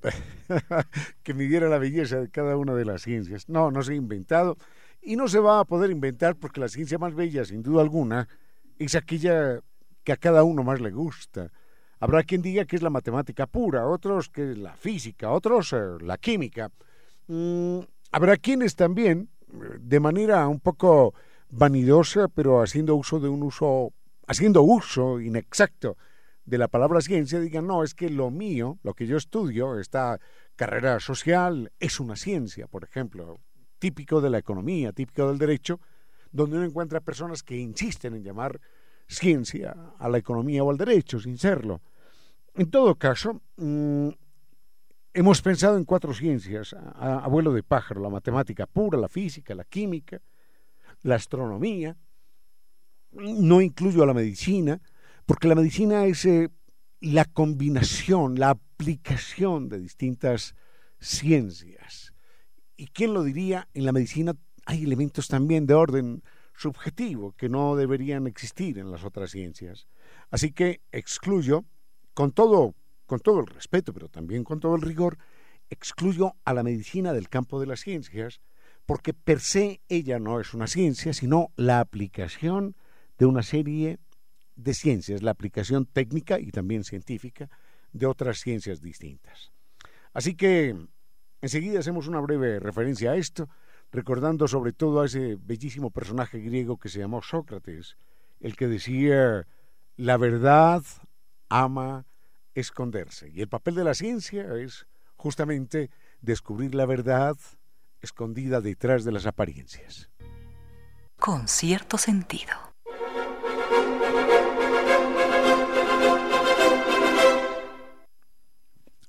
que 1.23 1.33
midiera 1.33 1.69
la 1.69 1.77
belleza 1.77 2.19
de 2.19 2.29
cada 2.29 2.57
una 2.57 2.73
de 2.73 2.85
las 2.85 3.01
ciencias. 3.01 3.49
No, 3.49 3.71
no 3.71 3.81
se 3.81 3.93
ha 3.93 3.95
inventado 3.95 4.57
y 5.01 5.15
no 5.15 5.27
se 5.27 5.39
va 5.39 5.59
a 5.59 5.65
poder 5.65 5.91
inventar 5.91 6.35
porque 6.35 6.59
la 6.59 6.69
ciencia 6.69 6.97
más 6.97 7.13
bella, 7.13 7.45
sin 7.45 7.63
duda 7.63 7.81
alguna, 7.81 8.27
es 8.77 8.95
aquella 8.95 9.59
que 10.03 10.11
a 10.11 10.17
cada 10.17 10.43
uno 10.43 10.63
más 10.63 10.79
le 10.79 10.91
gusta. 10.91 11.51
Habrá 11.99 12.23
quien 12.23 12.41
diga 12.41 12.65
que 12.65 12.77
es 12.77 12.81
la 12.81 12.89
matemática 12.89 13.45
pura, 13.45 13.87
otros 13.87 14.29
que 14.29 14.51
es 14.51 14.57
la 14.57 14.73
física, 14.73 15.31
otros 15.31 15.73
eh, 15.73 15.97
la 16.01 16.17
química. 16.17 16.71
Mm, 17.27 17.79
habrá 18.11 18.37
quienes 18.37 18.75
también, 18.75 19.29
de 19.79 19.99
manera 19.99 20.47
un 20.47 20.61
poco 20.61 21.13
vanidosa, 21.49 22.29
pero 22.29 22.61
haciendo 22.61 22.95
uso 22.95 23.19
de 23.19 23.27
un 23.27 23.43
uso 23.43 23.91
haciendo 24.29 24.61
uso 24.61 25.19
inexacto 25.19 25.97
de 26.45 26.59
la 26.59 26.67
palabra 26.67 27.01
ciencia, 27.01 27.39
digan, 27.39 27.65
no, 27.65 27.83
es 27.83 27.95
que 27.95 28.11
lo 28.11 28.29
mío, 28.29 28.77
lo 28.83 28.93
que 28.93 29.07
yo 29.07 29.17
estudio, 29.17 29.79
esta 29.79 30.19
carrera 30.55 30.99
social, 30.99 31.71
es 31.79 31.99
una 31.99 32.15
ciencia, 32.15 32.67
por 32.67 32.83
ejemplo, 32.83 33.39
típico 33.79 34.21
de 34.21 34.29
la 34.29 34.37
economía, 34.37 34.91
típico 34.91 35.27
del 35.27 35.39
derecho, 35.39 35.79
donde 36.31 36.57
uno 36.57 36.65
encuentra 36.65 37.01
personas 37.01 37.41
que 37.41 37.57
insisten 37.57 38.13
en 38.13 38.23
llamar 38.23 38.61
ciencia 39.07 39.75
a 39.97 40.07
la 40.07 40.19
economía 40.19 40.63
o 40.63 40.69
al 40.69 40.77
derecho, 40.77 41.19
sin 41.19 41.39
serlo. 41.39 41.81
En 42.53 42.69
todo 42.69 42.93
caso, 42.95 43.41
mmm, 43.57 44.09
hemos 45.11 45.41
pensado 45.41 45.75
en 45.75 45.85
cuatro 45.85 46.13
ciencias, 46.13 46.75
abuelo 46.95 47.51
de 47.51 47.63
pájaro, 47.63 47.99
la 47.99 48.09
matemática 48.09 48.67
pura, 48.67 48.99
la 48.99 49.09
física, 49.09 49.55
la 49.55 49.63
química, 49.63 50.21
la 51.01 51.15
astronomía, 51.15 51.97
no 53.11 53.61
incluyo 53.61 54.03
a 54.03 54.07
la 54.07 54.13
medicina, 54.13 54.81
porque 55.25 55.47
la 55.47 55.55
medicina 55.55 56.05
es 56.05 56.25
eh, 56.25 56.49
la 57.01 57.25
combinación, 57.25 58.39
la 58.39 58.51
aplicación 58.51 59.69
de 59.69 59.79
distintas 59.79 60.55
ciencias. 60.99 62.13
¿Y 62.75 62.87
quién 62.87 63.13
lo 63.13 63.23
diría? 63.23 63.67
En 63.73 63.85
la 63.85 63.91
medicina 63.91 64.33
hay 64.65 64.83
elementos 64.83 65.27
también 65.27 65.65
de 65.65 65.73
orden 65.73 66.23
subjetivo 66.55 67.33
que 67.33 67.49
no 67.49 67.75
deberían 67.75 68.27
existir 68.27 68.77
en 68.77 68.91
las 68.91 69.03
otras 69.03 69.31
ciencias. 69.31 69.87
Así 70.29 70.51
que 70.51 70.81
excluyo, 70.91 71.65
con 72.13 72.31
todo, 72.31 72.75
con 73.05 73.19
todo 73.19 73.39
el 73.39 73.47
respeto, 73.47 73.93
pero 73.93 74.09
también 74.09 74.43
con 74.43 74.59
todo 74.59 74.75
el 74.75 74.81
rigor, 74.81 75.17
excluyo 75.69 76.35
a 76.43 76.53
la 76.53 76.63
medicina 76.63 77.13
del 77.13 77.29
campo 77.29 77.59
de 77.59 77.67
las 77.67 77.79
ciencias, 77.79 78.41
porque 78.85 79.13
per 79.13 79.39
se 79.39 79.81
ella 79.87 80.19
no 80.19 80.39
es 80.39 80.53
una 80.53 80.67
ciencia, 80.67 81.13
sino 81.13 81.51
la 81.55 81.79
aplicación 81.79 82.75
de 83.19 83.25
una 83.25 83.43
serie 83.43 83.99
de 84.55 84.73
ciencias, 84.73 85.21
la 85.21 85.31
aplicación 85.31 85.85
técnica 85.85 86.39
y 86.39 86.51
también 86.51 86.83
científica 86.83 87.49
de 87.91 88.05
otras 88.07 88.39
ciencias 88.39 88.81
distintas. 88.81 89.51
Así 90.13 90.35
que 90.35 90.75
enseguida 91.41 91.79
hacemos 91.79 92.07
una 92.07 92.21
breve 92.21 92.59
referencia 92.59 93.11
a 93.11 93.15
esto, 93.17 93.49
recordando 93.91 94.47
sobre 94.47 94.71
todo 94.73 95.01
a 95.01 95.05
ese 95.05 95.37
bellísimo 95.39 95.91
personaje 95.91 96.39
griego 96.39 96.77
que 96.77 96.89
se 96.89 96.99
llamó 96.99 97.21
Sócrates, 97.21 97.97
el 98.39 98.55
que 98.55 98.67
decía, 98.67 99.45
la 99.97 100.17
verdad 100.17 100.81
ama 101.49 102.05
esconderse. 102.55 103.29
Y 103.29 103.41
el 103.41 103.49
papel 103.49 103.75
de 103.75 103.83
la 103.83 103.93
ciencia 103.93 104.55
es 104.55 104.87
justamente 105.17 105.89
descubrir 106.21 106.73
la 106.73 106.85
verdad 106.85 107.35
escondida 108.01 108.61
detrás 108.61 109.03
de 109.03 109.11
las 109.11 109.25
apariencias. 109.25 110.09
Con 111.17 111.49
cierto 111.49 111.97
sentido. 111.97 112.68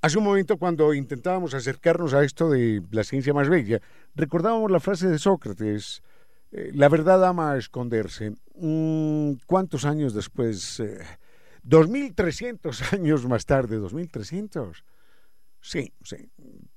Hace 0.02 0.16
un 0.16 0.24
momento 0.24 0.56
cuando 0.56 0.94
intentábamos 0.94 1.52
acercarnos 1.52 2.14
a 2.14 2.24
esto 2.24 2.48
de 2.48 2.82
la 2.90 3.04
ciencia 3.04 3.34
más 3.34 3.50
bella, 3.50 3.82
recordábamos 4.14 4.70
la 4.70 4.80
frase 4.80 5.08
de 5.08 5.18
Sócrates, 5.18 6.02
eh, 6.52 6.70
la 6.72 6.88
verdad 6.88 7.22
ama 7.22 7.54
esconderse. 7.58 8.32
Mm, 8.54 9.32
¿Cuántos 9.44 9.84
años 9.84 10.14
después? 10.14 10.82
2300 11.64 12.80
eh, 12.80 12.84
años 12.96 13.26
más 13.26 13.44
tarde, 13.44 13.76
2300. 13.76 14.84
Sí, 15.60 15.92
sí. 16.02 16.30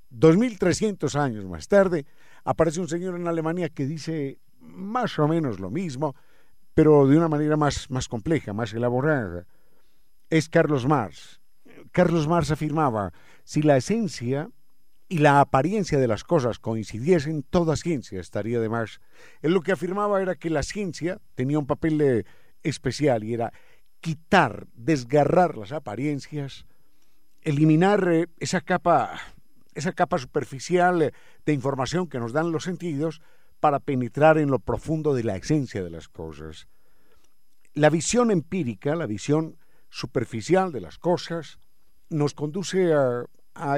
2300 0.10 1.16
años 1.16 1.46
más 1.46 1.70
tarde, 1.70 2.06
aparece 2.44 2.82
un 2.82 2.90
señor 2.90 3.16
en 3.16 3.28
Alemania 3.28 3.70
que 3.70 3.86
dice 3.86 4.38
más 4.60 5.18
o 5.18 5.30
menos 5.30 5.62
lo 5.62 5.70
mismo, 5.70 6.14
pero 6.74 7.08
de 7.08 7.16
una 7.16 7.30
manera 7.30 7.56
más, 7.56 7.90
más 7.90 8.10
compleja, 8.10 8.52
más 8.52 8.74
elaborada. 8.74 9.48
Es 10.30 10.50
Carlos 10.50 10.86
Marx 10.86 11.40
Carlos 11.94 12.28
Marx 12.28 12.52
afirmaba, 12.52 13.14
si 13.46 13.62
la 13.62 13.78
esencia 13.78 14.50
y 15.08 15.20
la 15.20 15.40
apariencia 15.40 16.00
de 16.00 16.08
las 16.08 16.24
cosas 16.24 16.58
coincidiesen, 16.58 17.44
toda 17.44 17.76
ciencia 17.76 18.20
estaría 18.20 18.60
de 18.60 18.68
más. 18.68 19.00
Él 19.42 19.54
lo 19.54 19.62
que 19.62 19.72
afirmaba 19.72 20.22
era 20.22 20.36
que 20.36 20.50
la 20.50 20.64
ciencia 20.64 21.22
tenía 21.36 21.60
un 21.60 21.68
papel 21.68 22.26
especial 22.64 23.24
y 23.24 23.36
era 23.36 23.54
quitar, 24.02 24.66
desgarrar 24.74 25.56
las 25.56 25.72
apariencias, 25.72 26.66
eliminar 27.44 28.08
eh, 28.12 28.28
esa 28.40 28.62
capa, 28.62 29.20
esa 29.76 29.94
capa 29.94 30.18
superficial 30.18 31.14
de 31.46 31.54
información 31.54 32.08
que 32.08 32.20
nos 32.20 32.34
dan 32.34 32.52
los 32.52 32.64
sentidos 32.64 33.22
para 33.60 33.80
penetrar 33.80 34.40
en 34.40 34.50
lo 34.50 34.60
profundo 34.60 35.14
de 35.14 35.24
la 35.24 35.36
esencia 35.36 35.84
de 35.84 35.92
las 35.92 36.10
cosas. 36.10 36.68
La 37.76 37.90
visión 37.90 38.32
empírica, 38.32 38.96
la 38.96 39.06
visión 39.06 39.58
superficial 39.90 40.72
de 40.72 40.82
las 40.82 40.98
cosas, 40.98 41.60
nos 42.14 42.34
conduce 42.34 42.94
a, 42.94 43.26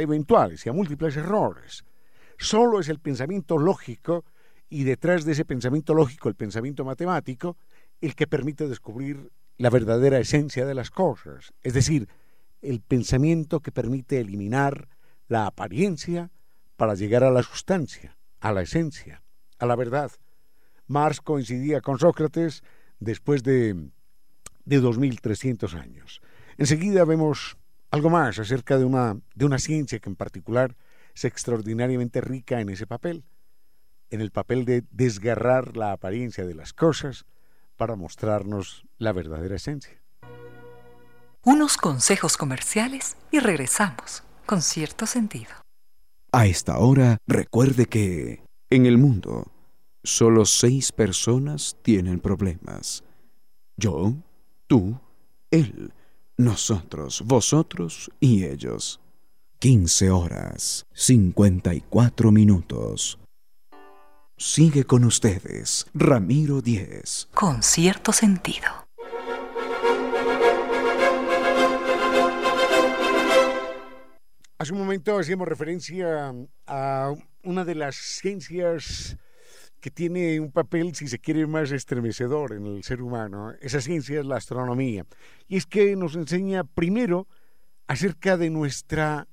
eventuales 0.02 0.66
y 0.66 0.70
a 0.70 0.74
múltiples 0.74 1.16
errores. 1.18 1.86
Solo 2.38 2.80
es 2.80 2.90
el 2.90 3.00
pensamiento 3.00 3.58
lógico 3.58 4.26
y 4.70 4.84
detrás 4.84 5.26
de 5.26 5.32
ese 5.32 5.46
pensamiento 5.46 5.94
lógico, 5.94 6.30
el 6.30 6.36
pensamiento 6.36 6.84
matemático, 6.84 7.58
el 8.02 8.16
que 8.16 8.28
permite 8.28 8.68
descubrir 8.68 9.32
la 9.58 9.70
verdadera 9.70 10.20
esencia 10.20 10.66
de 10.66 10.76
las 10.76 10.92
cosas, 10.92 11.54
es 11.64 11.74
decir, 11.74 12.10
el 12.62 12.82
pensamiento 12.82 13.62
que 13.62 13.72
permite 13.72 14.20
eliminar 14.20 14.90
la 15.28 15.48
apariencia 15.48 16.32
para 16.76 16.96
llegar 16.96 17.24
a 17.24 17.32
la 17.32 17.44
sustancia, 17.44 18.18
a 18.42 18.52
la 18.52 18.64
esencia, 18.64 19.24
a 19.60 19.66
la 19.66 19.76
verdad. 19.76 20.12
Marx 20.88 21.22
coincidía 21.22 21.80
con 21.80 22.00
Sócrates 22.00 22.64
después 23.00 23.44
de, 23.44 23.92
de 24.66 24.80
2300 24.80 25.74
años. 25.76 26.22
Enseguida 26.58 27.06
vemos 27.06 27.58
algo 27.96 28.10
más 28.10 28.40
acerca 28.40 28.78
de 28.78 28.84
una, 28.84 29.18
de 29.36 29.46
una 29.46 29.58
ciencia 29.58 30.00
que 30.00 30.10
en 30.10 30.18
particular 30.18 30.76
es 31.16 31.24
extraordinariamente 31.24 32.20
rica 32.20 32.60
en 32.60 32.68
ese 32.68 32.86
papel, 32.86 33.24
en 34.10 34.20
el 34.20 34.32
papel 34.32 34.66
de 34.66 34.84
desgarrar 34.92 35.78
la 35.78 35.94
apariencia 35.94 36.46
de 36.46 36.56
las 36.56 36.74
cosas 36.74 37.26
para 37.78 37.96
mostrarnos 37.96 38.86
la 38.98 39.14
verdadera 39.14 39.56
esencia. 39.56 40.02
Unos 41.44 41.78
consejos 41.78 42.36
comerciales 42.36 43.16
y 43.32 43.40
regresamos 43.40 44.24
con 44.46 44.62
cierto 44.62 45.06
sentido. 45.06 45.54
A 46.34 46.48
esta 46.48 46.80
hora, 46.80 47.18
recuerde 47.28 47.86
que 47.86 48.44
en 48.70 48.86
el 48.86 48.98
mundo 48.98 49.54
solo 50.04 50.46
seis 50.46 50.92
personas 50.92 51.78
tienen 51.82 52.20
problemas. 52.20 53.06
Yo, 53.78 54.16
tú, 54.68 55.00
él 55.50 55.94
nosotros, 56.38 57.24
vosotros 57.26 58.12
y 58.20 58.46
ellos. 58.46 59.00
15 59.60 60.10
horas, 60.10 60.86
54 60.94 62.32
minutos. 62.32 63.18
Sigue 64.38 64.84
con 64.84 65.06
ustedes, 65.06 65.88
Ramiro 65.94 66.62
Díez. 66.62 67.30
Con 67.34 67.64
cierto 67.64 68.12
sentido. 68.12 68.68
Hace 74.58 74.74
un 74.74 74.80
momento 74.80 75.18
hacíamos 75.18 75.48
referencia 75.48 76.34
a 76.68 77.14
una 77.44 77.64
de 77.64 77.76
las 77.76 77.96
ciencias 77.96 79.18
que 79.86 79.92
tiene 79.92 80.40
un 80.40 80.52
papel, 80.52 80.96
si 80.96 81.08
se 81.08 81.20
quiere, 81.20 81.46
más 81.46 81.72
estremecedor 81.72 82.54
en 82.54 82.66
el 82.66 82.84
ser 82.84 83.04
humano. 83.04 83.54
Esa 83.62 83.82
ciencia 83.82 84.20
es 84.20 84.26
la 84.26 84.38
astronomía. 84.38 85.06
Y 85.48 85.58
es 85.58 85.68
que 85.68 85.96
nos 85.96 86.16
enseña 86.16 86.64
primero 86.64 87.28
acerca 87.86 88.36
de 88.36 88.50
nuestra 88.50 89.28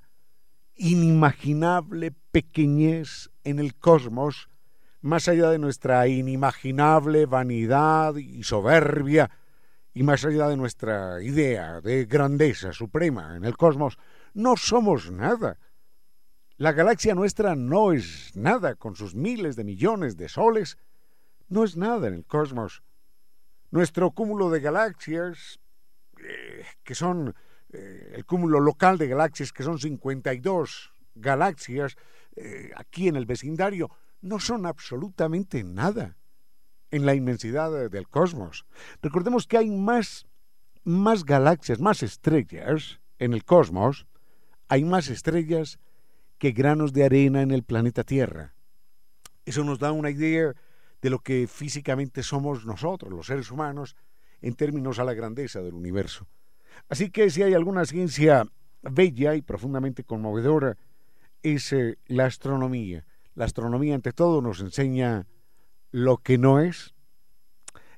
inimaginable 0.74 2.12
pequeñez 2.32 3.30
en 3.44 3.60
el 3.60 3.74
cosmos, 3.76 4.50
más 5.00 5.26
allá 5.26 5.48
de 5.48 5.58
nuestra 5.58 6.06
inimaginable 6.06 7.24
vanidad 7.24 8.16
y 8.16 8.42
soberbia, 8.42 9.30
y 9.94 10.02
más 10.02 10.22
allá 10.26 10.48
de 10.48 10.58
nuestra 10.58 11.22
idea 11.22 11.80
de 11.80 12.04
grandeza 12.04 12.74
suprema 12.74 13.36
en 13.36 13.46
el 13.46 13.56
cosmos, 13.56 13.96
no 14.34 14.58
somos 14.58 15.10
nada. 15.10 15.58
La 16.62 16.70
galaxia 16.70 17.16
nuestra 17.16 17.56
no 17.56 17.92
es 17.92 18.36
nada, 18.36 18.76
con 18.76 18.94
sus 18.94 19.16
miles 19.16 19.56
de 19.56 19.64
millones 19.64 20.16
de 20.16 20.28
soles, 20.28 20.78
no 21.48 21.64
es 21.64 21.76
nada 21.76 22.06
en 22.06 22.14
el 22.14 22.24
cosmos. 22.24 22.84
Nuestro 23.72 24.12
cúmulo 24.12 24.48
de 24.48 24.60
galaxias, 24.60 25.58
eh, 26.24 26.64
que 26.84 26.94
son 26.94 27.34
eh, 27.72 28.12
el 28.14 28.24
cúmulo 28.24 28.60
local 28.60 28.96
de 28.96 29.08
galaxias, 29.08 29.52
que 29.52 29.64
son 29.64 29.80
52 29.80 30.94
galaxias 31.16 31.96
eh, 32.36 32.70
aquí 32.76 33.08
en 33.08 33.16
el 33.16 33.26
vecindario, 33.26 33.90
no 34.20 34.38
son 34.38 34.64
absolutamente 34.64 35.64
nada 35.64 36.16
en 36.92 37.06
la 37.06 37.16
inmensidad 37.16 37.90
del 37.90 38.06
cosmos. 38.06 38.66
Recordemos 39.02 39.48
que 39.48 39.58
hay 39.58 39.68
más, 39.68 40.28
más 40.84 41.24
galaxias, 41.24 41.80
más 41.80 42.04
estrellas 42.04 43.00
en 43.18 43.32
el 43.32 43.44
cosmos, 43.44 44.06
hay 44.68 44.84
más 44.84 45.08
estrellas 45.08 45.80
que 46.42 46.50
granos 46.50 46.92
de 46.92 47.04
arena 47.04 47.40
en 47.40 47.52
el 47.52 47.62
planeta 47.62 48.02
Tierra. 48.02 48.52
Eso 49.44 49.62
nos 49.62 49.78
da 49.78 49.92
una 49.92 50.10
idea 50.10 50.52
de 51.00 51.08
lo 51.08 51.20
que 51.20 51.46
físicamente 51.46 52.24
somos 52.24 52.66
nosotros, 52.66 53.12
los 53.12 53.28
seres 53.28 53.52
humanos, 53.52 53.94
en 54.40 54.54
términos 54.54 54.98
a 54.98 55.04
la 55.04 55.14
grandeza 55.14 55.60
del 55.60 55.74
universo. 55.74 56.26
Así 56.88 57.10
que 57.10 57.30
si 57.30 57.44
hay 57.44 57.54
alguna 57.54 57.84
ciencia 57.84 58.44
bella 58.82 59.36
y 59.36 59.42
profundamente 59.42 60.02
conmovedora, 60.02 60.76
es 61.44 61.72
eh, 61.72 61.96
la 62.06 62.26
astronomía. 62.26 63.06
La 63.36 63.44
astronomía, 63.44 63.94
ante 63.94 64.10
todo, 64.10 64.42
nos 64.42 64.58
enseña 64.58 65.28
lo 65.92 66.16
que 66.16 66.38
no 66.38 66.58
es, 66.58 66.92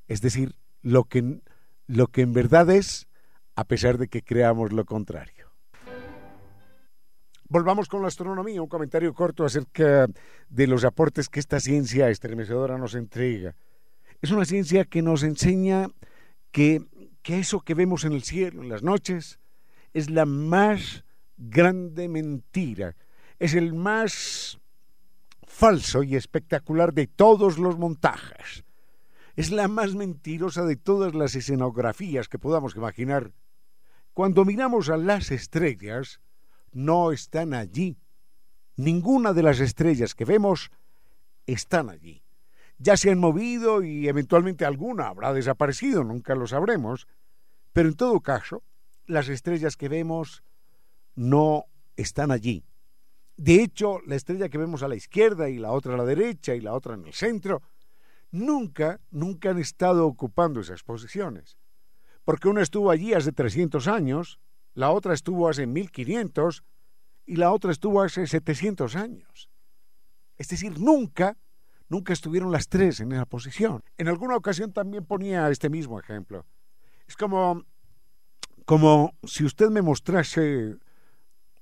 es 0.06 0.20
decir, 0.20 0.54
lo 0.82 1.04
que, 1.04 1.40
lo 1.86 2.08
que 2.08 2.20
en 2.20 2.34
verdad 2.34 2.68
es, 2.68 3.08
a 3.56 3.64
pesar 3.64 3.96
de 3.96 4.08
que 4.08 4.20
creamos 4.20 4.70
lo 4.70 4.84
contrario. 4.84 5.53
Volvamos 7.54 7.86
con 7.86 8.02
la 8.02 8.08
astronomía, 8.08 8.60
un 8.60 8.66
comentario 8.66 9.14
corto 9.14 9.44
acerca 9.44 10.08
de 10.48 10.66
los 10.66 10.84
aportes 10.84 11.28
que 11.28 11.38
esta 11.38 11.60
ciencia 11.60 12.10
estremecedora 12.10 12.78
nos 12.78 12.96
entrega. 12.96 13.54
Es 14.20 14.32
una 14.32 14.44
ciencia 14.44 14.86
que 14.86 15.02
nos 15.02 15.22
enseña 15.22 15.86
que, 16.50 16.84
que 17.22 17.38
eso 17.38 17.60
que 17.60 17.74
vemos 17.74 18.04
en 18.04 18.12
el 18.12 18.24
cielo, 18.24 18.60
en 18.60 18.70
las 18.70 18.82
noches, 18.82 19.38
es 19.92 20.10
la 20.10 20.26
más 20.26 21.04
grande 21.36 22.08
mentira, 22.08 22.96
es 23.38 23.54
el 23.54 23.72
más 23.72 24.58
falso 25.46 26.02
y 26.02 26.16
espectacular 26.16 26.92
de 26.92 27.06
todos 27.06 27.56
los 27.58 27.78
montajes. 27.78 28.64
Es 29.36 29.52
la 29.52 29.68
más 29.68 29.94
mentirosa 29.94 30.64
de 30.64 30.74
todas 30.74 31.14
las 31.14 31.36
escenografías 31.36 32.28
que 32.28 32.40
podamos 32.40 32.74
imaginar. 32.74 33.30
Cuando 34.12 34.44
miramos 34.44 34.88
a 34.88 34.96
las 34.96 35.30
estrellas, 35.30 36.18
no 36.74 37.12
están 37.12 37.54
allí. 37.54 37.96
Ninguna 38.76 39.32
de 39.32 39.42
las 39.42 39.60
estrellas 39.60 40.14
que 40.14 40.24
vemos 40.24 40.70
están 41.46 41.88
allí. 41.88 42.22
Ya 42.78 42.96
se 42.96 43.10
han 43.10 43.18
movido 43.18 43.82
y 43.82 44.08
eventualmente 44.08 44.64
alguna 44.64 45.08
habrá 45.08 45.32
desaparecido, 45.32 46.04
nunca 46.04 46.34
lo 46.34 46.46
sabremos, 46.46 47.06
pero 47.72 47.88
en 47.88 47.94
todo 47.94 48.20
caso, 48.20 48.62
las 49.06 49.28
estrellas 49.28 49.76
que 49.76 49.88
vemos 49.88 50.42
no 51.14 51.64
están 51.96 52.30
allí. 52.30 52.64
De 53.36 53.62
hecho, 53.62 54.00
la 54.06 54.16
estrella 54.16 54.48
que 54.48 54.58
vemos 54.58 54.82
a 54.82 54.88
la 54.88 54.96
izquierda 54.96 55.48
y 55.48 55.58
la 55.58 55.72
otra 55.72 55.94
a 55.94 55.96
la 55.96 56.04
derecha 56.04 56.54
y 56.54 56.60
la 56.60 56.74
otra 56.74 56.94
en 56.94 57.06
el 57.06 57.14
centro, 57.14 57.62
nunca, 58.30 59.00
nunca 59.10 59.50
han 59.50 59.58
estado 59.58 60.06
ocupando 60.06 60.60
esas 60.60 60.82
posiciones. 60.82 61.56
Porque 62.24 62.48
una 62.48 62.62
estuvo 62.62 62.90
allí 62.90 63.12
hace 63.12 63.32
300 63.32 63.86
años, 63.88 64.40
la 64.74 64.90
otra 64.90 65.14
estuvo 65.14 65.48
hace 65.48 65.66
1500 65.66 66.64
y 67.26 67.36
la 67.36 67.52
otra 67.52 67.72
estuvo 67.72 68.02
hace 68.02 68.26
700 68.26 68.96
años. 68.96 69.48
Es 70.36 70.48
decir, 70.48 70.78
nunca, 70.78 71.38
nunca 71.88 72.12
estuvieron 72.12 72.52
las 72.52 72.68
tres 72.68 73.00
en 73.00 73.12
esa 73.12 73.24
posición. 73.24 73.82
En 73.96 74.08
alguna 74.08 74.36
ocasión 74.36 74.72
también 74.72 75.04
ponía 75.04 75.48
este 75.48 75.70
mismo 75.70 75.98
ejemplo. 75.98 76.44
Es 77.06 77.16
como, 77.16 77.64
como 78.64 79.14
si 79.22 79.44
usted 79.44 79.70
me 79.70 79.82
mostrase 79.82 80.76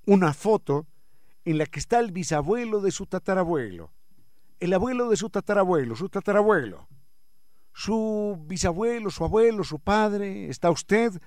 una 0.06 0.32
foto 0.32 0.86
en 1.44 1.58
la 1.58 1.66
que 1.66 1.80
está 1.80 2.00
el 2.00 2.12
bisabuelo 2.12 2.80
de 2.80 2.90
su 2.90 3.06
tatarabuelo, 3.06 3.92
el 4.60 4.72
abuelo 4.72 5.10
de 5.10 5.16
su 5.16 5.28
tatarabuelo, 5.28 5.96
su 5.96 6.08
tatarabuelo, 6.08 6.88
su 7.72 8.42
bisabuelo, 8.46 9.10
su 9.10 9.24
abuelo, 9.24 9.64
su 9.64 9.80
padre, 9.80 10.48
está 10.48 10.70
usted, 10.70 11.20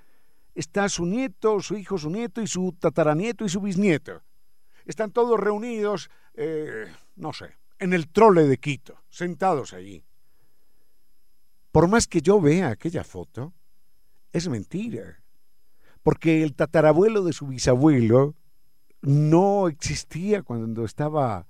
está 0.56 0.88
su 0.90 1.06
nieto, 1.06 1.60
su 1.60 1.76
hijo, 1.76 1.98
su 1.98 2.10
nieto 2.10 2.42
y 2.42 2.48
su 2.48 2.76
tataranieto 2.80 3.46
y 3.46 3.50
su 3.50 3.62
bisnieto. 3.62 4.24
Están 4.86 5.12
todos 5.12 5.40
reunidos, 5.40 6.10
eh, 6.34 6.88
no 7.16 7.34
sé, 7.34 7.58
en 7.78 7.94
el 7.94 8.08
trole 8.08 8.46
de 8.46 8.58
Quito, 8.58 9.04
sentados 9.10 9.74
allí. 9.74 10.04
Por 11.72 11.90
más 11.90 12.08
que 12.08 12.22
yo 12.22 12.40
vea 12.40 12.70
aquella 12.70 13.04
foto, 13.04 13.54
es 14.32 14.48
mentira, 14.48 15.22
porque 16.02 16.44
el 16.44 16.56
tatarabuelo 16.56 17.24
de 17.24 17.34
su 17.34 17.48
bisabuelo 17.48 18.36
no 19.02 19.68
existía 19.68 20.42
cuando 20.42 20.86
estaba, 20.86 21.48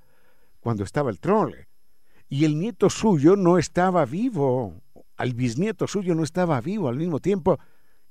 cuando 0.59 0.83
estaba 0.83 1.11
el 1.11 1.19
trole. 1.19 1.67
Y 2.27 2.45
el 2.45 2.57
nieto 2.57 2.89
suyo 2.89 3.35
no 3.35 3.59
estaba 3.59 4.03
vivo, 4.05 4.81
al 5.15 5.33
bisnieto 5.35 5.87
suyo 5.87 6.15
no 6.15 6.23
estaba 6.23 6.59
vivo 6.59 6.89
al 6.89 6.97
mismo 6.97 7.19
tiempo 7.19 7.59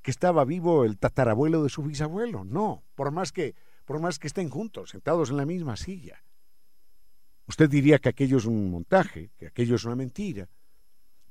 que 0.05 0.11
estaba 0.11 0.45
vivo 0.45 0.85
el 0.85 0.99
tatarabuelo 0.99 1.63
de 1.63 1.71
su 1.71 1.83
bisabuelo. 1.83 2.45
No, 2.45 2.85
por 2.95 3.11
más 3.11 3.33
que, 3.33 3.55
por 3.87 4.01
más 4.01 4.19
que 4.19 4.27
estén 4.27 4.51
juntos, 4.51 4.91
sentados 4.91 5.31
en 5.31 5.39
la 5.39 5.47
misma 5.47 5.79
silla. 5.79 6.23
Usted 7.49 7.71
diría 7.71 7.99
que 7.99 8.11
aquello 8.11 8.37
es 8.37 8.45
un 8.45 8.71
montaje, 8.71 9.31
que 9.39 9.47
aquello 9.47 9.77
es 9.77 9.85
una 9.85 9.97
mentira. 9.97 10.47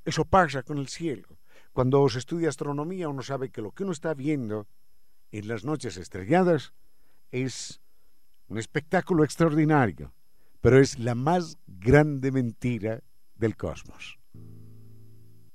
Eso 0.03 0.25
pasa 0.25 0.63
con 0.63 0.79
el 0.79 0.87
cielo. 0.87 1.37
Cuando 1.71 2.09
se 2.09 2.17
estudia 2.17 2.49
astronomía 2.49 3.09
uno 3.09 3.21
sabe 3.21 3.51
que 3.51 3.61
lo 3.61 3.71
que 3.71 3.83
uno 3.83 3.91
está 3.91 4.15
viendo 4.15 4.67
en 5.31 5.47
las 5.47 5.63
noches 5.63 5.95
estrelladas 5.97 6.73
es 7.31 7.79
un 8.47 8.57
espectáculo 8.57 9.23
extraordinario, 9.23 10.15
pero 10.61 10.79
es 10.79 10.97
la 10.97 11.13
más 11.13 11.59
grande 11.67 12.31
mentira 12.31 13.03
del 13.35 13.55
cosmos. 13.55 14.17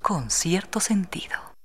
Con 0.00 0.30
cierto 0.30 0.78
sentido. 0.78 1.57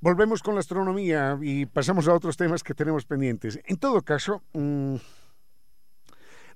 Volvemos 0.00 0.42
con 0.42 0.54
la 0.54 0.60
astronomía 0.60 1.38
y 1.40 1.64
pasamos 1.64 2.06
a 2.06 2.12
otros 2.12 2.36
temas 2.36 2.62
que 2.62 2.74
tenemos 2.74 3.06
pendientes. 3.06 3.58
En 3.64 3.78
todo 3.78 4.02
caso, 4.02 4.42
mmm, 4.52 4.96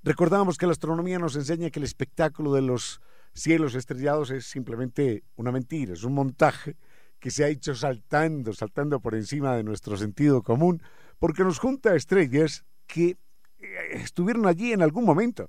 recordamos 0.03 0.59
que 0.59 0.67
la 0.67 0.73
astronomía 0.73 1.19
nos 1.19 1.37
enseña 1.37 1.71
que 1.71 1.79
el 1.79 1.85
espectáculo 1.85 2.53
de 2.53 2.61
los 2.61 3.01
cielos 3.33 3.75
estrellados 3.75 4.31
es 4.31 4.45
simplemente 4.45 5.25
una 5.37 5.53
mentira, 5.53 5.95
es 5.95 6.05
un 6.05 6.15
montaje 6.15 6.77
que 7.19 7.31
se 7.31 7.45
ha 7.45 7.49
hecho 7.49 7.75
saltando, 7.75 8.53
saltando 8.53 9.01
por 9.01 9.15
encima 9.15 9.57
de 9.57 9.63
nuestro 9.63 9.97
sentido 9.97 10.43
común, 10.43 10.83
porque 11.19 11.43
nos 11.43 11.59
junta 11.59 11.95
estrellas 11.95 12.65
que 12.87 13.17
eh, 13.59 13.69
estuvieron 13.95 14.47
allí 14.47 14.73
en 14.73 14.83
algún 14.83 15.05
momento, 15.05 15.49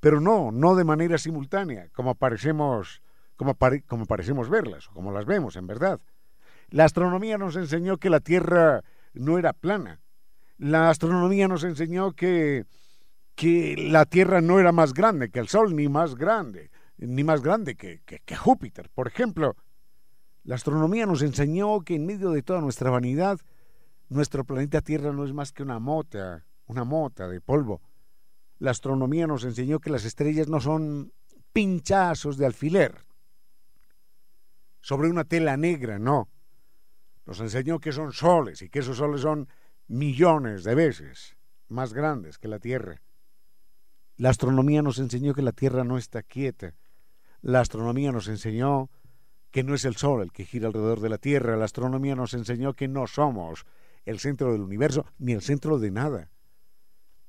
pero 0.00 0.20
no, 0.20 0.50
no 0.50 0.74
de 0.74 0.84
manera 0.84 1.18
simultánea, 1.18 1.88
como 1.90 2.16
parecemos, 2.16 3.02
como, 3.36 3.54
pare, 3.54 3.82
como 3.82 4.06
parecemos 4.06 4.48
verlas, 4.48 4.88
o 4.88 4.92
como 4.92 5.12
las 5.12 5.24
vemos 5.24 5.56
en 5.56 5.66
verdad. 5.68 6.00
La 6.70 6.84
astronomía 6.84 7.38
nos 7.38 7.56
enseñó 7.56 7.96
que 7.96 8.10
la 8.10 8.20
Tierra 8.20 8.82
no 9.14 9.38
era 9.38 9.52
plana. 9.52 10.00
La 10.58 10.90
astronomía 10.90 11.48
nos 11.48 11.64
enseñó 11.64 12.12
que, 12.12 12.66
que 13.34 13.74
la 13.76 14.04
Tierra 14.04 14.40
no 14.40 14.58
era 14.58 14.72
más 14.72 14.92
grande 14.92 15.30
que 15.30 15.38
el 15.38 15.48
Sol, 15.48 15.74
ni 15.74 15.88
más 15.88 16.14
grande, 16.14 16.70
ni 16.98 17.24
más 17.24 17.42
grande 17.42 17.74
que, 17.74 18.02
que, 18.04 18.20
que 18.20 18.36
Júpiter. 18.36 18.90
Por 18.90 19.06
ejemplo, 19.06 19.56
la 20.44 20.56
astronomía 20.56 21.06
nos 21.06 21.22
enseñó 21.22 21.80
que 21.80 21.94
en 21.94 22.06
medio 22.06 22.30
de 22.30 22.42
toda 22.42 22.60
nuestra 22.60 22.90
vanidad, 22.90 23.38
nuestro 24.08 24.44
planeta 24.44 24.80
Tierra 24.80 25.12
no 25.12 25.24
es 25.24 25.32
más 25.32 25.52
que 25.52 25.62
una 25.62 25.78
mota, 25.78 26.44
una 26.66 26.84
mota 26.84 27.28
de 27.28 27.40
polvo. 27.40 27.80
La 28.58 28.72
astronomía 28.72 29.26
nos 29.26 29.44
enseñó 29.44 29.78
que 29.78 29.90
las 29.90 30.04
estrellas 30.04 30.48
no 30.48 30.60
son 30.60 31.12
pinchazos 31.52 32.36
de 32.36 32.46
alfiler 32.46 33.06
sobre 34.80 35.08
una 35.08 35.24
tela 35.24 35.56
negra, 35.56 35.98
no. 35.98 36.28
Nos 37.28 37.40
enseñó 37.40 37.78
que 37.78 37.92
son 37.92 38.14
soles 38.14 38.62
y 38.62 38.70
que 38.70 38.78
esos 38.78 38.96
soles 38.96 39.20
son 39.20 39.50
millones 39.86 40.64
de 40.64 40.74
veces 40.74 41.36
más 41.68 41.92
grandes 41.92 42.38
que 42.38 42.48
la 42.48 42.58
Tierra. 42.58 43.02
La 44.16 44.30
astronomía 44.30 44.80
nos 44.80 44.98
enseñó 44.98 45.34
que 45.34 45.42
la 45.42 45.52
Tierra 45.52 45.84
no 45.84 45.98
está 45.98 46.22
quieta. 46.22 46.72
La 47.42 47.60
astronomía 47.60 48.12
nos 48.12 48.28
enseñó 48.28 48.88
que 49.50 49.62
no 49.62 49.74
es 49.74 49.84
el 49.84 49.96
Sol 49.96 50.22
el 50.22 50.32
que 50.32 50.46
gira 50.46 50.68
alrededor 50.68 51.00
de 51.00 51.10
la 51.10 51.18
Tierra. 51.18 51.58
La 51.58 51.66
astronomía 51.66 52.16
nos 52.16 52.32
enseñó 52.32 52.72
que 52.72 52.88
no 52.88 53.06
somos 53.06 53.66
el 54.06 54.20
centro 54.20 54.50
del 54.50 54.62
universo 54.62 55.04
ni 55.18 55.32
el 55.32 55.42
centro 55.42 55.78
de 55.78 55.90
nada. 55.90 56.30